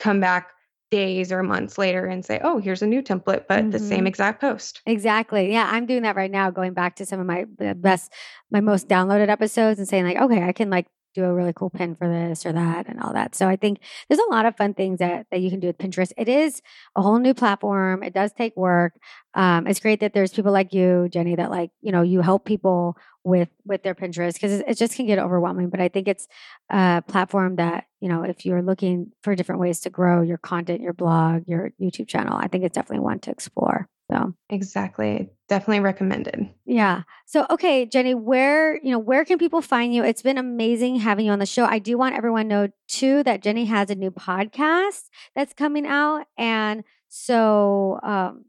come 0.00 0.20
back 0.20 0.50
days 0.90 1.32
or 1.32 1.42
months 1.42 1.78
later 1.78 2.06
and 2.06 2.24
say, 2.24 2.40
oh, 2.42 2.58
here's 2.58 2.82
a 2.82 2.86
new 2.86 3.02
template, 3.02 3.46
but 3.48 3.70
the 3.70 3.78
same 3.78 4.04
Mhm. 4.04 4.08
exact 4.08 4.40
post. 4.40 4.80
exactly 4.86 5.50
yeah 5.52 5.68
i'm 5.72 5.86
doing 5.86 6.02
that 6.02 6.14
right 6.14 6.30
now 6.30 6.50
going 6.50 6.72
back 6.72 6.94
to 6.96 7.06
some 7.06 7.18
of 7.20 7.26
my 7.26 7.44
best 7.74 8.12
my 8.50 8.60
most 8.60 8.88
downloaded 8.88 9.28
episodes 9.28 9.78
and 9.78 9.88
saying 9.88 10.04
like 10.04 10.16
okay 10.18 10.42
i 10.42 10.52
can 10.52 10.70
like 10.70 10.86
do 11.14 11.24
a 11.24 11.32
really 11.32 11.52
cool 11.52 11.70
pin 11.70 11.94
for 11.94 12.08
this 12.08 12.44
or 12.44 12.52
that 12.52 12.88
and 12.88 13.00
all 13.00 13.12
that. 13.12 13.34
So 13.34 13.48
I 13.48 13.56
think 13.56 13.78
there's 14.08 14.20
a 14.20 14.30
lot 14.30 14.46
of 14.46 14.56
fun 14.56 14.74
things 14.74 14.98
that, 14.98 15.26
that 15.30 15.40
you 15.40 15.50
can 15.50 15.60
do 15.60 15.68
with 15.68 15.78
Pinterest. 15.78 16.12
It 16.16 16.28
is 16.28 16.60
a 16.96 17.02
whole 17.02 17.18
new 17.18 17.34
platform. 17.34 18.02
It 18.02 18.12
does 18.12 18.32
take 18.32 18.56
work. 18.56 18.94
Um, 19.34 19.66
it's 19.66 19.80
great 19.80 20.00
that 20.00 20.12
there's 20.12 20.32
people 20.32 20.52
like 20.52 20.74
you, 20.74 21.08
Jenny, 21.10 21.36
that 21.36 21.50
like, 21.50 21.70
you 21.80 21.92
know, 21.92 22.02
you 22.02 22.20
help 22.20 22.44
people 22.44 22.96
with, 23.22 23.48
with 23.64 23.82
their 23.82 23.94
Pinterest 23.94 24.34
because 24.34 24.52
it, 24.52 24.64
it 24.68 24.76
just 24.76 24.96
can 24.96 25.06
get 25.06 25.18
overwhelming. 25.18 25.70
But 25.70 25.80
I 25.80 25.88
think 25.88 26.08
it's 26.08 26.28
a 26.70 27.02
platform 27.06 27.56
that, 27.56 27.86
you 28.00 28.08
know, 28.08 28.22
if 28.22 28.44
you're 28.44 28.62
looking 28.62 29.12
for 29.22 29.34
different 29.34 29.60
ways 29.60 29.80
to 29.80 29.90
grow 29.90 30.22
your 30.22 30.38
content, 30.38 30.82
your 30.82 30.92
blog, 30.92 31.44
your 31.46 31.72
YouTube 31.80 32.08
channel, 32.08 32.36
I 32.36 32.48
think 32.48 32.64
it's 32.64 32.74
definitely 32.74 33.04
one 33.04 33.20
to 33.20 33.30
explore. 33.30 33.88
So 34.10 34.34
exactly, 34.50 35.30
definitely 35.48 35.80
recommended. 35.80 36.48
Yeah. 36.64 37.02
So 37.26 37.46
okay, 37.50 37.86
Jenny, 37.86 38.14
where 38.14 38.76
you 38.82 38.90
know 38.90 38.98
where 38.98 39.24
can 39.24 39.38
people 39.38 39.62
find 39.62 39.94
you? 39.94 40.04
It's 40.04 40.22
been 40.22 40.38
amazing 40.38 40.96
having 40.96 41.26
you 41.26 41.32
on 41.32 41.38
the 41.38 41.46
show. 41.46 41.64
I 41.64 41.78
do 41.78 41.98
want 41.98 42.14
everyone 42.14 42.44
to 42.44 42.48
know 42.48 42.68
too 42.88 43.22
that 43.24 43.42
Jenny 43.42 43.64
has 43.66 43.90
a 43.90 43.94
new 43.94 44.10
podcast 44.10 45.04
that's 45.34 45.52
coming 45.52 45.86
out, 45.86 46.26
and 46.38 46.84
so 47.08 48.00
um, 48.02 48.44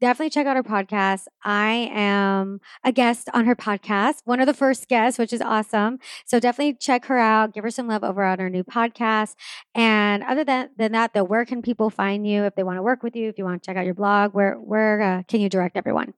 definitely 0.00 0.30
check 0.30 0.46
out 0.46 0.56
her 0.56 0.62
podcast. 0.62 1.26
I 1.44 1.90
am 1.92 2.60
a 2.84 2.92
guest 2.92 3.28
on 3.34 3.46
her 3.46 3.56
podcast, 3.56 4.22
one 4.24 4.40
of 4.40 4.46
the 4.46 4.54
first 4.54 4.88
guests, 4.88 5.18
which 5.18 5.32
is 5.32 5.40
awesome. 5.40 5.98
So 6.24 6.38
definitely 6.40 6.74
check 6.74 7.06
her 7.06 7.18
out, 7.18 7.52
give 7.52 7.64
her 7.64 7.70
some 7.70 7.88
love 7.88 8.04
over 8.04 8.24
on 8.24 8.38
her 8.38 8.50
new 8.50 8.64
podcast. 8.64 9.34
And 9.74 10.22
other 10.22 10.44
than, 10.44 10.70
than 10.76 10.92
that, 10.92 11.14
though, 11.14 11.24
where 11.24 11.44
can 11.44 11.62
people 11.62 11.90
find 11.90 12.26
you 12.26 12.44
if 12.44 12.54
they 12.54 12.62
want 12.62 12.78
to 12.78 12.82
work 12.82 13.02
with 13.02 13.16
you, 13.16 13.28
if 13.28 13.38
you 13.38 13.44
want 13.44 13.62
to 13.62 13.66
check 13.66 13.76
out 13.76 13.84
your 13.84 13.94
blog? 13.94 14.34
Where 14.34 14.54
where 14.54 15.00
uh, 15.00 15.22
can 15.28 15.40
you 15.40 15.48
direct 15.48 15.76
everyone? 15.76 16.14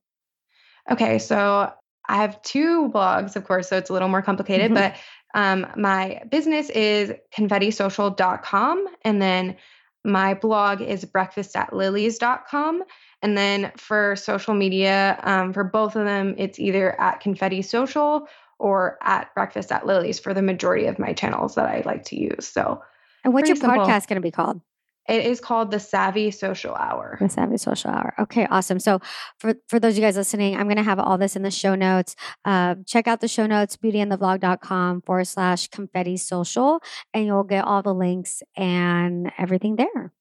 Okay, 0.91 1.19
so 1.19 1.73
I 2.09 2.17
have 2.17 2.41
two 2.43 2.91
blogs, 2.91 3.37
of 3.37 3.45
course, 3.45 3.69
so 3.69 3.77
it's 3.77 3.91
a 3.91 3.93
little 3.93 4.09
more 4.09 4.23
complicated, 4.23 4.71
mm-hmm. 4.71 4.75
but 4.75 4.97
um, 5.35 5.67
my 5.77 6.23
business 6.31 6.71
is 6.71 7.13
confettisocial.com 7.37 8.87
and 9.03 9.21
then 9.21 9.57
my 10.05 10.35
blog 10.35 10.81
is 10.81 11.05
breakfastatlilies.com. 11.05 12.85
And 13.23 13.39
then 13.39 13.73
for 13.77 14.17
social 14.17 14.55
media, 14.55 15.19
um, 15.23 15.53
for 15.53 15.65
both 15.65 15.97
of 15.97 16.05
them, 16.05 16.35
it's 16.37 16.59
either 16.59 16.99
at 17.01 17.21
Confetti 17.21 17.63
Social 17.63 18.29
or 18.59 18.99
at 19.03 19.35
Breakfast 19.35 19.73
at 19.73 19.87
Lily's 19.87 20.21
for 20.21 20.35
the 20.35 20.43
majority 20.43 20.87
of 20.87 20.99
my 20.99 21.15
channels 21.15 21.55
that 21.55 21.67
I 21.67 21.83
like 21.87 22.05
to 22.05 22.21
use. 22.21 22.47
So, 22.47 22.83
and 23.25 23.33
what's 23.33 23.49
your 23.49 23.57
simple. 23.57 23.79
podcast 23.79 24.07
going 24.07 24.17
to 24.17 24.21
be 24.21 24.31
called? 24.31 24.61
It 25.09 25.27
is 25.27 25.41
called 25.41 25.71
the 25.71 25.81
Savvy 25.81 26.31
Social 26.31 26.75
Hour. 26.75 27.19
The 27.21 27.29
Savvy 27.29 27.59
Social 27.59 27.91
Hour. 27.91 28.15
Okay, 28.21 28.47
awesome. 28.51 28.79
So 28.81 29.01
for 29.39 29.55
for 29.69 29.79
those 29.79 29.95
of 29.95 29.99
you 29.99 30.03
guys 30.03 30.17
listening, 30.17 30.57
I'm 30.57 30.65
going 30.65 30.77
to 30.77 30.83
have 30.83 30.99
all 30.99 31.19
this 31.19 31.37
in 31.37 31.43
the 31.43 31.51
show 31.51 31.75
notes. 31.75 32.17
Uh, 32.45 32.77
check 32.87 33.07
out 33.07 33.21
the 33.21 33.29
show 33.29 33.47
notes, 33.47 33.77
beautyandthevlog.com 33.77 35.03
forward 35.03 35.27
slash 35.27 35.69
confetti 35.69 36.17
social, 36.17 36.81
and 37.13 37.27
you'll 37.27 37.45
get 37.45 37.65
all 37.65 37.83
the 37.83 37.95
links 37.95 38.43
and 38.57 39.31
everything 39.37 39.77
there. 39.77 40.13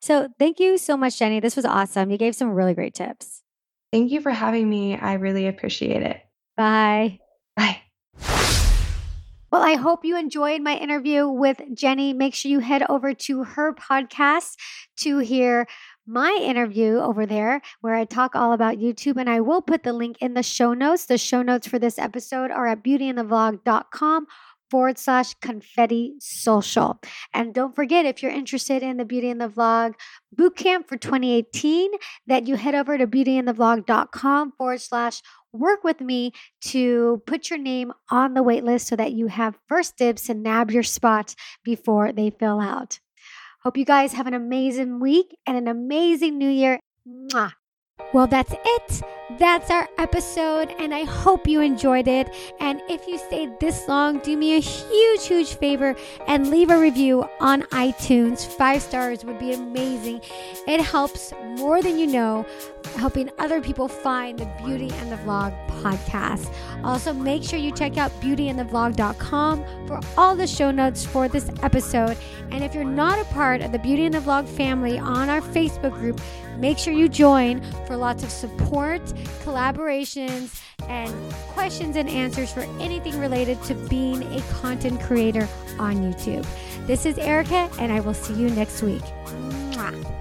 So 0.00 0.28
thank 0.38 0.58
you 0.58 0.78
so 0.78 0.96
much, 0.96 1.18
Jenny. 1.18 1.40
This 1.40 1.56
was 1.56 1.66
awesome. 1.66 2.10
You 2.10 2.16
gave 2.16 2.34
some 2.34 2.50
really 2.50 2.74
great 2.74 2.94
tips. 2.94 3.42
Thank 3.92 4.10
you 4.10 4.20
for 4.20 4.30
having 4.30 4.68
me. 4.70 4.96
I 4.96 5.14
really 5.14 5.46
appreciate 5.48 6.02
it. 6.02 6.20
Bye. 6.56 7.18
Bye. 7.56 7.82
Well, 9.50 9.62
I 9.62 9.74
hope 9.74 10.04
you 10.04 10.16
enjoyed 10.16 10.62
my 10.62 10.76
interview 10.76 11.28
with 11.28 11.60
Jenny. 11.74 12.12
Make 12.12 12.34
sure 12.34 12.50
you 12.50 12.60
head 12.60 12.84
over 12.88 13.12
to 13.14 13.42
her 13.42 13.74
podcast 13.74 14.56
to 14.98 15.18
hear 15.18 15.66
my 16.06 16.38
interview 16.40 16.98
over 16.98 17.26
there 17.26 17.60
where 17.80 17.94
I 17.94 18.04
talk 18.04 18.36
all 18.36 18.52
about 18.52 18.78
YouTube. 18.78 19.16
And 19.18 19.28
I 19.28 19.40
will 19.40 19.60
put 19.60 19.82
the 19.82 19.92
link 19.92 20.18
in 20.20 20.34
the 20.34 20.42
show 20.42 20.72
notes. 20.72 21.06
The 21.06 21.18
show 21.18 21.42
notes 21.42 21.66
for 21.66 21.78
this 21.78 21.98
episode 21.98 22.50
are 22.50 22.66
at 22.68 22.84
beautyandthevlog.com 22.84 24.26
forward 24.70 24.98
slash 24.98 25.34
confetti 25.34 26.14
social. 26.20 27.00
And 27.34 27.52
don't 27.52 27.74
forget, 27.74 28.06
if 28.06 28.22
you're 28.22 28.30
interested 28.30 28.82
in 28.82 28.96
the 28.96 29.04
Beauty 29.04 29.28
and 29.28 29.40
the 29.40 29.48
Vlog 29.48 29.94
bootcamp 30.36 30.88
for 30.88 30.96
2018, 30.96 31.90
that 32.28 32.46
you 32.46 32.54
head 32.54 32.76
over 32.76 32.96
to 32.96 33.06
beautyandthevlog.com 33.06 34.52
forward 34.52 34.80
slash 34.80 35.22
work 35.52 35.84
with 35.84 36.00
me 36.00 36.32
to 36.62 37.22
put 37.26 37.50
your 37.50 37.58
name 37.58 37.92
on 38.10 38.34
the 38.34 38.42
waitlist 38.42 38.86
so 38.86 38.96
that 38.96 39.12
you 39.12 39.26
have 39.26 39.58
first 39.68 39.96
dibs 39.96 40.24
to 40.24 40.34
nab 40.34 40.70
your 40.70 40.82
spot 40.82 41.34
before 41.64 42.12
they 42.12 42.30
fill 42.30 42.60
out. 42.60 43.00
Hope 43.62 43.76
you 43.76 43.84
guys 43.84 44.14
have 44.14 44.26
an 44.26 44.34
amazing 44.34 45.00
week 45.00 45.36
and 45.46 45.56
an 45.56 45.68
amazing 45.68 46.38
new 46.38 46.48
year. 46.48 46.80
Mwah. 47.06 47.52
Well, 48.12 48.26
that's 48.26 48.52
it. 48.52 49.02
That's 49.38 49.70
our 49.70 49.88
episode, 49.96 50.74
and 50.78 50.92
I 50.92 51.04
hope 51.04 51.46
you 51.46 51.60
enjoyed 51.60 52.08
it. 52.08 52.34
And 52.58 52.82
if 52.88 53.06
you 53.06 53.16
stayed 53.16 53.60
this 53.60 53.86
long, 53.86 54.18
do 54.18 54.36
me 54.36 54.56
a 54.56 54.60
huge, 54.60 55.26
huge 55.26 55.54
favor 55.54 55.94
and 56.26 56.50
leave 56.50 56.70
a 56.70 56.78
review 56.78 57.24
on 57.38 57.62
iTunes. 57.64 58.44
Five 58.44 58.82
stars 58.82 59.24
would 59.24 59.38
be 59.38 59.52
amazing. 59.52 60.20
It 60.66 60.80
helps 60.80 61.32
more 61.56 61.80
than 61.80 61.98
you 61.98 62.06
know, 62.06 62.44
helping 62.96 63.30
other 63.38 63.60
people 63.60 63.88
find 63.88 64.38
the 64.38 64.50
Beauty 64.64 64.90
and 64.94 65.12
the 65.12 65.16
Vlog 65.16 65.54
podcast. 65.82 66.52
Also, 66.82 67.12
make 67.12 67.42
sure 67.42 67.58
you 67.58 67.72
check 67.72 67.96
out 67.96 68.10
beautyandthevlog.com 68.20 69.86
for 69.86 70.00
all 70.16 70.34
the 70.34 70.46
show 70.46 70.70
notes 70.70 71.04
for 71.04 71.28
this 71.28 71.50
episode. 71.62 72.16
And 72.50 72.64
if 72.64 72.74
you're 72.74 72.84
not 72.84 73.18
a 73.20 73.24
part 73.26 73.60
of 73.60 73.72
the 73.72 73.78
Beauty 73.78 74.04
and 74.04 74.14
the 74.14 74.20
Vlog 74.20 74.48
family 74.48 74.98
on 74.98 75.28
our 75.28 75.40
Facebook 75.40 75.92
group, 75.92 76.20
make 76.58 76.78
sure 76.78 76.92
you 76.92 77.08
join 77.08 77.62
for 77.86 77.96
lots 77.96 78.22
of 78.22 78.30
support, 78.30 79.00
collaborations, 79.44 80.60
and 80.88 81.32
questions 81.48 81.96
and 81.96 82.08
answers 82.08 82.52
for 82.52 82.62
anything 82.80 83.18
related 83.18 83.62
to 83.64 83.74
being 83.74 84.22
a 84.22 84.40
content 84.60 85.00
creator 85.00 85.48
on 85.78 85.96
YouTube. 85.96 86.46
This 86.86 87.06
is 87.06 87.18
Erica, 87.18 87.70
and 87.78 87.92
I 87.92 88.00
will 88.00 88.14
see 88.14 88.34
you 88.34 88.50
next 88.50 88.82
week. 88.82 89.02
Mwah. 89.02 90.19